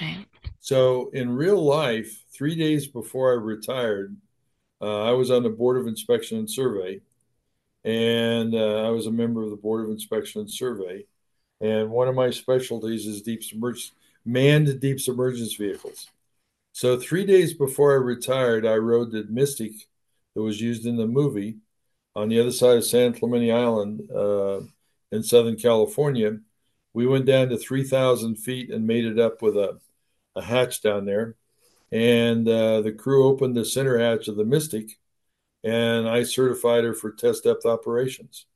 Right. 0.00 0.26
So, 0.60 1.10
in 1.10 1.30
real 1.30 1.62
life, 1.62 2.24
three 2.32 2.54
days 2.54 2.86
before 2.86 3.32
I 3.32 3.36
retired, 3.36 4.16
uh, 4.80 5.02
I 5.04 5.12
was 5.12 5.30
on 5.30 5.42
the 5.42 5.50
Board 5.50 5.78
of 5.78 5.86
Inspection 5.86 6.38
and 6.38 6.50
Survey, 6.50 7.00
and 7.84 8.54
uh, 8.54 8.86
I 8.86 8.90
was 8.90 9.06
a 9.06 9.12
member 9.12 9.42
of 9.42 9.50
the 9.50 9.56
Board 9.56 9.84
of 9.84 9.90
Inspection 9.90 10.42
and 10.42 10.50
Survey 10.50 11.06
and 11.60 11.90
one 11.90 12.08
of 12.08 12.14
my 12.14 12.30
specialties 12.30 13.06
is 13.06 13.22
deep 13.22 13.42
submerged 13.42 13.92
manned 14.24 14.80
deep 14.80 15.00
submergence 15.00 15.54
vehicles. 15.54 16.08
So 16.72 16.98
three 16.98 17.24
days 17.24 17.54
before 17.54 17.92
I 17.92 17.96
retired, 17.96 18.66
I 18.66 18.76
rode 18.76 19.10
the 19.10 19.24
Mystic 19.28 19.72
that 20.34 20.42
was 20.42 20.60
used 20.60 20.86
in 20.86 20.96
the 20.96 21.06
movie 21.06 21.56
on 22.14 22.28
the 22.28 22.40
other 22.40 22.52
side 22.52 22.76
of 22.76 22.84
San 22.84 23.14
Clemente 23.14 23.50
Island 23.50 24.08
uh, 24.14 24.60
in 25.10 25.22
Southern 25.22 25.56
California. 25.56 26.38
We 26.92 27.06
went 27.06 27.26
down 27.26 27.48
to 27.48 27.56
3,000 27.56 28.36
feet 28.36 28.70
and 28.70 28.86
made 28.86 29.04
it 29.04 29.18
up 29.18 29.40
with 29.42 29.56
a, 29.56 29.80
a 30.36 30.42
hatch 30.42 30.82
down 30.82 31.04
there. 31.04 31.36
And 31.90 32.46
uh, 32.46 32.82
the 32.82 32.92
crew 32.92 33.26
opened 33.26 33.56
the 33.56 33.64
center 33.64 33.98
hatch 33.98 34.28
of 34.28 34.36
the 34.36 34.44
Mystic, 34.44 34.98
and 35.64 36.08
I 36.08 36.22
certified 36.22 36.84
her 36.84 36.92
for 36.92 37.12
test 37.12 37.44
depth 37.44 37.64
operations. 37.64 38.46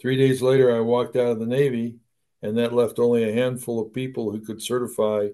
Three 0.00 0.16
days 0.16 0.42
later, 0.42 0.76
I 0.76 0.80
walked 0.80 1.16
out 1.16 1.32
of 1.32 1.38
the 1.38 1.46
Navy 1.46 1.96
and 2.42 2.58
that 2.58 2.72
left 2.72 2.98
only 2.98 3.24
a 3.24 3.32
handful 3.32 3.80
of 3.80 3.92
people 3.92 4.30
who 4.30 4.40
could 4.40 4.62
certify 4.62 5.28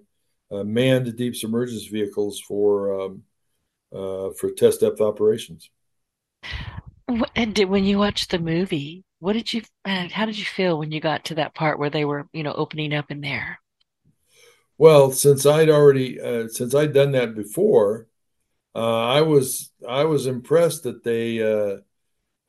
uh, 0.51 0.65
manned 0.65 1.17
deep 1.17 1.35
submergence 1.35 1.87
vehicles 1.87 2.41
for 2.41 3.01
um, 3.01 3.23
uh, 3.93 4.31
for 4.31 4.51
test 4.51 4.81
depth 4.81 5.01
operations. 5.01 5.71
And 7.35 7.55
did, 7.55 7.69
when 7.69 7.85
you 7.85 7.99
watched 7.99 8.31
the 8.31 8.39
movie, 8.39 9.05
what 9.19 9.35
did 9.35 9.53
you? 9.53 9.63
Uh, 9.85 10.09
how 10.11 10.25
did 10.27 10.39
you 10.39 10.45
feel 10.45 10.79
when 10.79 10.93
you 10.93 11.01
got 11.01 11.25
to 11.27 11.35
that 11.37 11.55
part 11.55 11.79
where 11.79 11.91
they 11.91 12.05
were, 12.05 12.27
you 12.33 12.43
know, 12.43 12.53
opening 12.55 12.95
up 12.95 13.11
in 13.11 13.21
there? 13.21 13.59
Well, 14.79 15.13
since 15.13 15.47
I'd 15.47 15.71
already 15.71 16.21
uh, 16.21 16.49
since 16.49 16.75
I'd 16.75 16.93
done 16.93 17.13
that 17.13 17.35
before, 17.35 18.09
uh, 18.75 19.07
I 19.07 19.21
was 19.21 19.71
I 19.87 20.05
was 20.05 20.27
impressed 20.27 20.85
that 20.85 21.05
they 21.05 21.43
uh, 21.43 21.79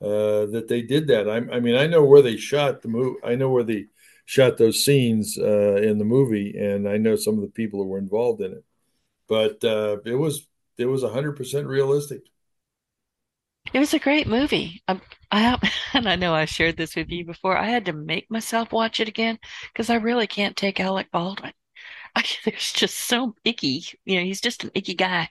that 0.00 0.66
they 0.68 0.82
did 0.82 1.08
that. 1.08 1.28
I, 1.28 1.36
I 1.36 1.60
mean, 1.60 1.74
I 1.76 1.86
know 1.86 2.04
where 2.04 2.22
they 2.22 2.36
shot 2.36 2.82
the 2.82 2.88
movie. 2.88 3.18
I 3.24 3.34
know 3.34 3.50
where 3.50 3.64
the 3.64 3.88
shot 4.24 4.56
those 4.58 4.84
scenes 4.84 5.38
uh, 5.38 5.76
in 5.76 5.98
the 5.98 6.04
movie, 6.04 6.56
and 6.58 6.88
I 6.88 6.96
know 6.96 7.16
some 7.16 7.34
of 7.34 7.42
the 7.42 7.48
people 7.48 7.82
who 7.82 7.88
were 7.88 7.98
involved 7.98 8.40
in 8.42 8.52
it. 8.52 8.64
But 9.28 9.64
uh, 9.64 9.98
it 10.04 10.14
was 10.16 10.46
it 10.78 10.86
was 10.86 11.02
hundred 11.02 11.36
percent 11.36 11.66
realistic. 11.66 12.22
It 13.74 13.78
was 13.78 13.92
a 13.92 13.98
great 13.98 14.26
movie. 14.26 14.82
Um, 14.88 15.02
I 15.30 15.58
and 15.92 16.08
I 16.08 16.16
know 16.16 16.34
I 16.34 16.46
shared 16.46 16.78
this 16.78 16.96
with 16.96 17.10
you 17.10 17.26
before. 17.26 17.58
I 17.58 17.66
had 17.66 17.84
to 17.86 17.92
make 17.92 18.30
myself 18.30 18.72
watch 18.72 19.00
it 19.00 19.08
again 19.08 19.38
because 19.72 19.90
I 19.90 19.96
really 19.96 20.26
can't 20.26 20.56
take 20.56 20.80
Alec 20.80 21.10
Baldwin. 21.10 21.52
There's 22.44 22.72
just 22.72 22.94
so 22.94 23.34
icky. 23.44 23.84
You 24.04 24.18
know, 24.18 24.24
he's 24.24 24.40
just 24.40 24.64
an 24.64 24.70
icky 24.74 24.94
guy, 24.94 25.28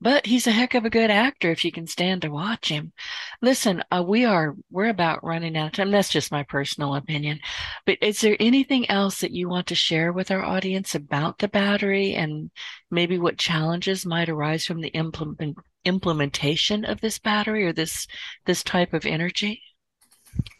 but 0.00 0.26
he's 0.26 0.46
a 0.46 0.52
heck 0.52 0.74
of 0.74 0.84
a 0.84 0.90
good 0.90 1.10
actor 1.10 1.50
if 1.50 1.64
you 1.64 1.72
can 1.72 1.86
stand 1.86 2.22
to 2.22 2.28
watch 2.28 2.68
him. 2.68 2.92
Listen, 3.40 3.82
uh, 3.90 4.04
we 4.06 4.24
are 4.24 4.54
we're 4.70 4.88
about 4.88 5.24
running 5.24 5.56
out 5.56 5.68
of 5.68 5.72
time. 5.72 5.90
That's 5.90 6.10
just 6.10 6.30
my 6.30 6.42
personal 6.42 6.94
opinion. 6.96 7.40
But 7.86 7.98
is 8.02 8.20
there 8.20 8.36
anything 8.38 8.88
else 8.90 9.20
that 9.20 9.32
you 9.32 9.48
want 9.48 9.66
to 9.68 9.74
share 9.74 10.12
with 10.12 10.30
our 10.30 10.44
audience 10.44 10.94
about 10.94 11.38
the 11.38 11.48
battery 11.48 12.14
and 12.14 12.50
maybe 12.90 13.18
what 13.18 13.38
challenges 13.38 14.04
might 14.04 14.28
arise 14.28 14.64
from 14.66 14.80
the 14.80 14.88
implement 14.88 15.56
implementation 15.84 16.84
of 16.84 17.00
this 17.00 17.18
battery 17.18 17.64
or 17.64 17.72
this 17.72 18.06
this 18.44 18.62
type 18.62 18.92
of 18.92 19.06
energy? 19.06 19.62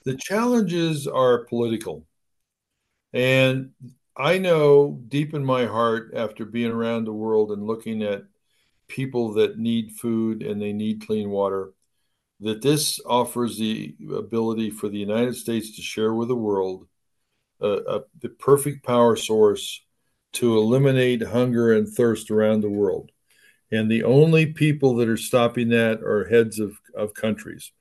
The 0.04 0.16
challenges 0.16 1.06
are 1.06 1.44
political. 1.44 2.06
And 3.12 3.70
I 4.18 4.38
know 4.38 5.00
deep 5.08 5.32
in 5.32 5.44
my 5.44 5.66
heart, 5.66 6.12
after 6.14 6.44
being 6.44 6.72
around 6.72 7.04
the 7.04 7.12
world 7.12 7.52
and 7.52 7.66
looking 7.66 8.02
at 8.02 8.24
people 8.88 9.34
that 9.34 9.58
need 9.58 9.92
food 9.92 10.42
and 10.42 10.60
they 10.60 10.72
need 10.72 11.06
clean 11.06 11.30
water, 11.30 11.72
that 12.40 12.60
this 12.60 13.00
offers 13.06 13.58
the 13.58 13.94
ability 14.16 14.70
for 14.70 14.88
the 14.88 14.98
United 14.98 15.36
States 15.36 15.76
to 15.76 15.82
share 15.82 16.12
with 16.14 16.28
the 16.28 16.36
world 16.36 16.88
uh, 17.60 17.76
uh, 17.76 18.00
the 18.20 18.28
perfect 18.28 18.84
power 18.84 19.16
source 19.16 19.82
to 20.32 20.56
eliminate 20.56 21.22
hunger 21.22 21.72
and 21.76 21.88
thirst 21.88 22.30
around 22.30 22.60
the 22.60 22.70
world. 22.70 23.10
And 23.70 23.90
the 23.90 24.04
only 24.04 24.46
people 24.46 24.96
that 24.96 25.08
are 25.08 25.16
stopping 25.16 25.68
that 25.70 26.02
are 26.02 26.28
heads 26.28 26.58
of, 26.58 26.78
of 26.94 27.14
countries, 27.14 27.72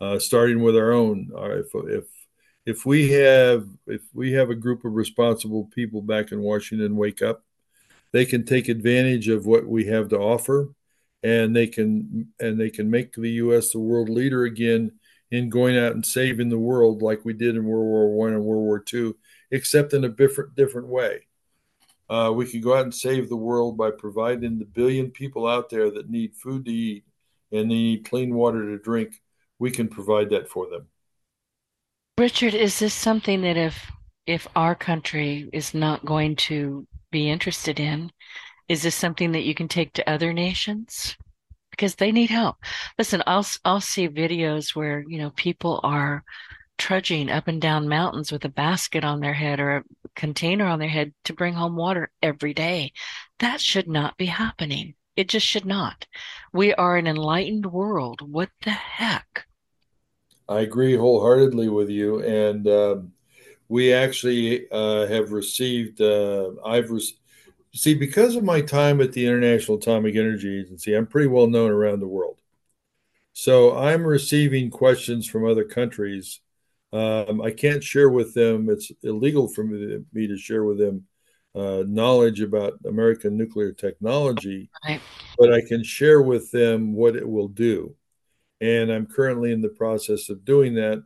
uh, 0.00 0.18
starting 0.18 0.62
with 0.62 0.76
our 0.76 0.92
own. 0.92 1.30
Uh, 1.36 1.58
if, 1.58 1.66
if 1.74 2.04
if 2.66 2.86
we 2.86 3.10
have 3.12 3.66
if 3.86 4.02
we 4.12 4.32
have 4.32 4.50
a 4.50 4.54
group 4.54 4.84
of 4.84 4.94
responsible 4.94 5.66
people 5.74 6.02
back 6.02 6.32
in 6.32 6.40
Washington 6.40 6.96
wake 6.96 7.22
up, 7.22 7.44
they 8.12 8.24
can 8.24 8.44
take 8.44 8.68
advantage 8.68 9.28
of 9.28 9.46
what 9.46 9.66
we 9.66 9.86
have 9.86 10.08
to 10.10 10.18
offer, 10.18 10.70
and 11.22 11.54
they 11.54 11.66
can 11.66 12.28
and 12.40 12.58
they 12.58 12.70
can 12.70 12.90
make 12.90 13.12
the 13.14 13.30
U.S. 13.32 13.72
the 13.72 13.80
world 13.80 14.08
leader 14.08 14.44
again 14.44 14.92
in 15.30 15.50
going 15.50 15.76
out 15.76 15.92
and 15.92 16.06
saving 16.06 16.48
the 16.48 16.58
world 16.58 17.02
like 17.02 17.24
we 17.24 17.32
did 17.32 17.56
in 17.56 17.64
World 17.64 17.86
War 17.86 18.14
One 18.14 18.32
and 18.32 18.44
World 18.44 18.62
War 18.62 18.80
Two, 18.80 19.16
except 19.50 19.92
in 19.92 20.04
a 20.04 20.08
different 20.08 20.54
different 20.54 20.88
way. 20.88 21.26
Uh, 22.08 22.32
we 22.34 22.46
can 22.46 22.60
go 22.60 22.74
out 22.74 22.84
and 22.84 22.94
save 22.94 23.28
the 23.28 23.36
world 23.36 23.76
by 23.76 23.90
providing 23.90 24.58
the 24.58 24.64
billion 24.64 25.10
people 25.10 25.46
out 25.46 25.70
there 25.70 25.90
that 25.90 26.10
need 26.10 26.34
food 26.36 26.64
to 26.66 26.72
eat 26.72 27.04
and 27.50 27.68
need 27.68 28.04
clean 28.04 28.34
water 28.34 28.62
to 28.70 28.78
drink. 28.82 29.22
We 29.58 29.70
can 29.70 29.88
provide 29.88 30.30
that 30.30 30.48
for 30.48 30.68
them. 30.68 30.88
Richard, 32.16 32.54
is 32.54 32.78
this 32.78 32.94
something 32.94 33.42
that 33.42 33.56
if 33.56 33.90
if 34.26 34.46
our 34.54 34.76
country 34.76 35.50
is 35.52 35.74
not 35.74 36.04
going 36.04 36.36
to 36.36 36.86
be 37.10 37.28
interested 37.28 37.80
in, 37.80 38.12
is 38.68 38.82
this 38.82 38.94
something 38.94 39.32
that 39.32 39.42
you 39.42 39.54
can 39.54 39.66
take 39.66 39.92
to 39.94 40.08
other 40.08 40.32
nations? 40.32 41.16
Because 41.72 41.96
they 41.96 42.12
need 42.12 42.30
help. 42.30 42.56
Listen, 42.98 43.20
I'll 43.26 43.44
I'll 43.64 43.80
see 43.80 44.08
videos 44.08 44.76
where, 44.76 45.04
you 45.08 45.18
know, 45.18 45.30
people 45.30 45.80
are 45.82 46.22
trudging 46.78 47.30
up 47.30 47.48
and 47.48 47.60
down 47.60 47.88
mountains 47.88 48.30
with 48.30 48.44
a 48.44 48.48
basket 48.48 49.04
on 49.04 49.18
their 49.18 49.34
head 49.34 49.58
or 49.58 49.78
a 49.78 49.84
container 50.14 50.66
on 50.66 50.78
their 50.78 50.88
head 50.88 51.12
to 51.24 51.32
bring 51.32 51.54
home 51.54 51.74
water 51.74 52.12
every 52.22 52.54
day. 52.54 52.92
That 53.40 53.60
should 53.60 53.88
not 53.88 54.16
be 54.16 54.26
happening. 54.26 54.94
It 55.16 55.28
just 55.28 55.46
should 55.46 55.66
not. 55.66 56.06
We 56.52 56.74
are 56.74 56.96
an 56.96 57.08
enlightened 57.08 57.66
world. 57.66 58.20
What 58.20 58.50
the 58.62 58.70
heck? 58.70 59.46
I 60.48 60.60
agree 60.60 60.94
wholeheartedly 60.94 61.68
with 61.68 61.88
you, 61.88 62.22
and 62.22 62.68
um, 62.68 63.12
we 63.68 63.92
actually 63.92 64.70
uh, 64.70 65.06
have 65.06 65.32
received. 65.32 66.00
Uh, 66.00 66.50
I've 66.64 66.90
re- 66.90 67.16
see 67.74 67.94
because 67.94 68.36
of 68.36 68.44
my 68.44 68.60
time 68.60 69.00
at 69.00 69.12
the 69.12 69.26
International 69.26 69.78
Atomic 69.78 70.16
Energy 70.16 70.60
Agency, 70.60 70.94
I'm 70.94 71.06
pretty 71.06 71.28
well 71.28 71.46
known 71.46 71.70
around 71.70 72.00
the 72.00 72.08
world. 72.08 72.38
So 73.32 73.76
I'm 73.76 74.04
receiving 74.04 74.70
questions 74.70 75.26
from 75.26 75.46
other 75.46 75.64
countries. 75.64 76.40
Um, 76.92 77.40
I 77.40 77.50
can't 77.50 77.82
share 77.82 78.10
with 78.10 78.34
them; 78.34 78.68
it's 78.68 78.92
illegal 79.02 79.48
for 79.48 79.64
me, 79.64 80.04
me 80.12 80.26
to 80.28 80.36
share 80.36 80.64
with 80.64 80.78
them 80.78 81.06
uh, 81.54 81.84
knowledge 81.86 82.40
about 82.40 82.78
American 82.86 83.36
nuclear 83.36 83.72
technology, 83.72 84.70
right. 84.86 85.00
but 85.38 85.52
I 85.52 85.60
can 85.62 85.82
share 85.82 86.20
with 86.20 86.50
them 86.50 86.92
what 86.94 87.16
it 87.16 87.28
will 87.28 87.48
do. 87.48 87.94
And 88.60 88.90
I'm 88.90 89.06
currently 89.06 89.52
in 89.52 89.60
the 89.60 89.68
process 89.68 90.28
of 90.30 90.44
doing 90.44 90.74
that. 90.74 91.02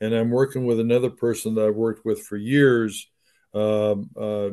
And 0.00 0.14
I'm 0.14 0.30
working 0.30 0.66
with 0.66 0.80
another 0.80 1.10
person 1.10 1.54
that 1.54 1.66
I've 1.66 1.76
worked 1.76 2.04
with 2.04 2.22
for 2.22 2.36
years, 2.36 3.08
um, 3.54 4.10
uh, 4.16 4.50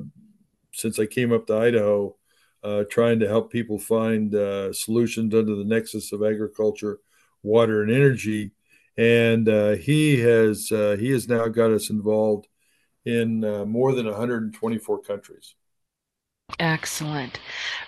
since 0.71 0.99
I 0.99 1.05
came 1.05 1.31
up 1.33 1.47
to 1.47 1.57
Idaho, 1.57 2.15
uh, 2.63 2.83
trying 2.89 3.19
to 3.19 3.27
help 3.27 3.51
people 3.51 3.79
find 3.79 4.35
uh, 4.35 4.73
solutions 4.73 5.33
under 5.33 5.55
the 5.55 5.63
nexus 5.63 6.11
of 6.11 6.23
agriculture, 6.23 6.99
water, 7.41 7.81
and 7.81 7.91
energy. 7.91 8.51
And 8.97 9.47
uh, 9.47 9.71
he 9.71 10.19
has 10.19 10.71
uh, 10.71 10.97
he 10.99 11.11
has 11.11 11.27
now 11.27 11.47
got 11.47 11.71
us 11.71 11.89
involved 11.89 12.47
in 13.05 13.43
uh, 13.43 13.65
more 13.65 13.93
than 13.93 14.05
124 14.05 15.01
countries. 15.01 15.55
Excellent. 16.57 17.39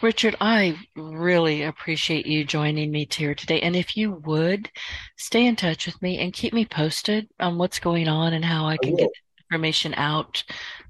Richard, 0.01 0.36
I 0.39 0.78
really 0.95 1.64
appreciate 1.64 2.26
you 2.26 2.45
joining 2.45 2.91
me 2.91 3.07
here 3.09 3.36
today. 3.36 3.59
And 3.62 3.76
if 3.76 3.97
you 3.97 4.14
would 4.26 4.70
stay 5.18 5.45
in 5.45 5.55
touch 5.55 5.86
with 5.86 6.01
me 6.01 6.20
and 6.20 6.32
keep 6.32 6.53
me 6.53 6.66
posted 6.66 7.28
on 7.39 7.57
what's 7.57 7.80
going 7.80 8.07
on 8.07 8.34
and 8.34 8.45
how 8.45 8.66
I 8.68 8.78
can 8.78 8.93
I 8.93 8.97
get 8.97 9.09
information 9.49 9.93
out 9.95 10.43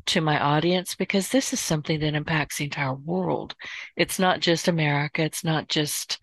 to 0.08 0.22
my 0.22 0.40
audience, 0.40 0.96
because 0.96 1.30
this 1.30 1.54
is 1.54 1.60
something 1.60 2.00
that 2.00 2.14
impacts 2.14 2.58
the 2.58 2.66
entire 2.66 2.94
world. 2.94 3.56
It's 3.96 4.20
not 4.20 4.40
just 4.40 4.68
America. 4.68 5.24
It's 5.24 5.44
not 5.44 5.68
just, 5.68 6.20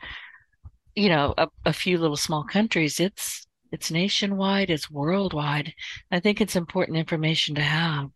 you 0.95 1.09
know, 1.09 1.35
a, 1.39 1.49
a 1.65 1.73
few 1.73 1.99
little 1.99 2.17
small 2.17 2.45
countries. 2.45 3.01
It's, 3.01 3.47
it's 3.73 3.91
nationwide. 3.91 4.71
It's 4.71 4.91
worldwide. 4.91 5.73
I 6.11 6.21
think 6.21 6.41
it's 6.41 6.57
important 6.57 6.99
information 6.99 7.57
to 7.57 7.63
have. 7.63 8.11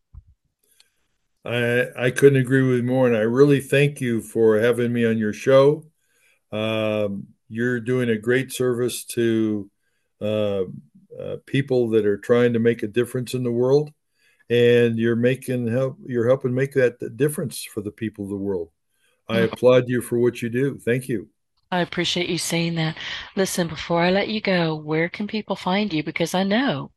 I 1.45 1.87
I 1.97 2.11
couldn't 2.11 2.41
agree 2.41 2.63
with 2.63 2.79
you 2.79 2.83
more, 2.83 3.07
and 3.07 3.17
I 3.17 3.21
really 3.21 3.61
thank 3.61 4.01
you 4.01 4.21
for 4.21 4.59
having 4.59 4.93
me 4.93 5.05
on 5.05 5.19
your 5.19 5.33
show. 5.33 5.85
Um, 6.51 7.29
you're 7.49 7.81
doing 7.81 8.11
a 8.11 8.19
great 8.19 8.53
service 8.53 9.05
to 9.07 9.71
uh, 10.21 10.65
uh, 11.19 11.37
people 11.47 11.91
that 11.91 12.07
are 12.07 12.19
trying 12.19 12.53
to 12.53 12.59
make 12.59 12.83
a 12.83 12.89
difference 12.89 13.35
in 13.35 13.43
the 13.43 13.51
world, 13.51 13.93
and 14.49 14.99
you're 14.99 15.17
making 15.17 15.67
help. 15.67 15.99
You're 16.07 16.29
helping 16.29 16.55
make 16.55 16.75
that 16.75 17.17
difference 17.17 17.65
for 17.65 17.81
the 17.81 17.91
people 17.91 18.25
of 18.25 18.31
the 18.31 18.37
world. 18.37 18.71
I 19.29 19.39
mm-hmm. 19.39 19.53
applaud 19.53 19.89
you 19.89 20.01
for 20.01 20.19
what 20.19 20.43
you 20.43 20.49
do. 20.49 20.79
Thank 20.79 21.09
you. 21.09 21.29
I 21.73 21.81
appreciate 21.81 22.29
you 22.29 22.37
saying 22.37 22.75
that. 22.75 22.99
Listen, 23.35 23.67
before 23.67 24.03
I 24.03 24.11
let 24.11 24.29
you 24.29 24.43
go, 24.43 24.75
where 24.77 25.09
can 25.09 25.27
people 25.27 25.57
find 25.57 25.91
you? 25.91 26.05
Because 26.05 26.35
I 26.35 26.43
know 26.43 26.93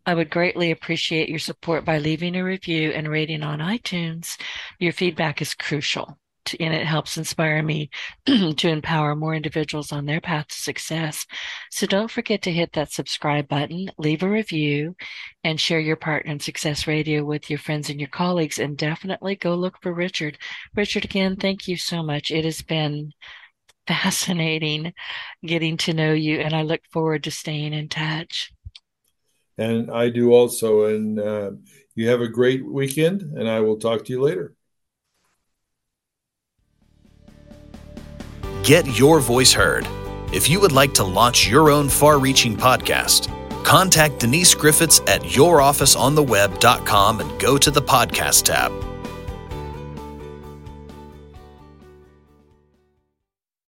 I 0.04 0.14
would 0.14 0.30
greatly 0.30 0.72
appreciate 0.72 1.28
your 1.28 1.38
support 1.38 1.84
by 1.84 1.98
leaving 1.98 2.34
a 2.36 2.44
review 2.44 2.90
and 2.90 3.08
rating 3.08 3.42
on 3.44 3.60
iTunes. 3.60 4.36
Your 4.80 4.92
feedback 4.92 5.40
is 5.40 5.54
crucial 5.54 6.18
and 6.60 6.74
it 6.74 6.86
helps 6.86 7.16
inspire 7.16 7.62
me 7.62 7.90
to 8.26 8.68
empower 8.68 9.14
more 9.14 9.34
individuals 9.34 9.92
on 9.92 10.06
their 10.06 10.20
path 10.20 10.48
to 10.48 10.54
success. 10.54 11.26
So 11.70 11.86
don't 11.86 12.10
forget 12.10 12.42
to 12.42 12.52
hit 12.52 12.72
that 12.72 12.92
subscribe 12.92 13.48
button, 13.48 13.90
leave 13.98 14.22
a 14.22 14.28
review, 14.28 14.96
and 15.42 15.60
share 15.60 15.80
your 15.80 15.96
partner 15.96 16.32
in 16.32 16.40
Success 16.40 16.86
Radio 16.86 17.24
with 17.24 17.48
your 17.50 17.58
friends 17.58 17.90
and 17.90 18.00
your 18.00 18.08
colleagues. 18.08 18.58
And 18.58 18.76
definitely 18.76 19.36
go 19.36 19.54
look 19.54 19.80
for 19.82 19.92
Richard. 19.92 20.38
Richard, 20.74 21.04
again, 21.04 21.36
thank 21.36 21.68
you 21.68 21.76
so 21.76 22.02
much. 22.02 22.30
It 22.30 22.44
has 22.44 22.62
been 22.62 23.12
fascinating 23.86 24.92
getting 25.44 25.76
to 25.78 25.94
know 25.94 26.12
you, 26.12 26.40
and 26.40 26.54
I 26.54 26.62
look 26.62 26.80
forward 26.90 27.24
to 27.24 27.30
staying 27.30 27.72
in 27.72 27.88
touch. 27.88 28.52
And 29.56 29.90
I 29.90 30.08
do 30.10 30.32
also. 30.32 30.86
And 30.86 31.20
uh, 31.20 31.52
you 31.94 32.08
have 32.08 32.20
a 32.20 32.28
great 32.28 32.64
weekend, 32.64 33.22
and 33.22 33.48
I 33.48 33.60
will 33.60 33.78
talk 33.78 34.04
to 34.04 34.12
you 34.12 34.20
later. 34.20 34.54
Get 38.64 38.98
your 38.98 39.20
voice 39.20 39.52
heard. 39.52 39.86
If 40.32 40.48
you 40.48 40.58
would 40.58 40.72
like 40.72 40.94
to 40.94 41.04
launch 41.04 41.46
your 41.46 41.68
own 41.68 41.90
far 41.90 42.18
reaching 42.18 42.56
podcast, 42.56 43.28
contact 43.62 44.20
Denise 44.20 44.54
Griffitts 44.54 45.06
at 45.06 45.20
yourofficeontheweb.com 45.20 47.20
and 47.20 47.38
go 47.38 47.58
to 47.58 47.70
the 47.70 47.82
podcast 47.82 48.44
tab. 48.44 48.72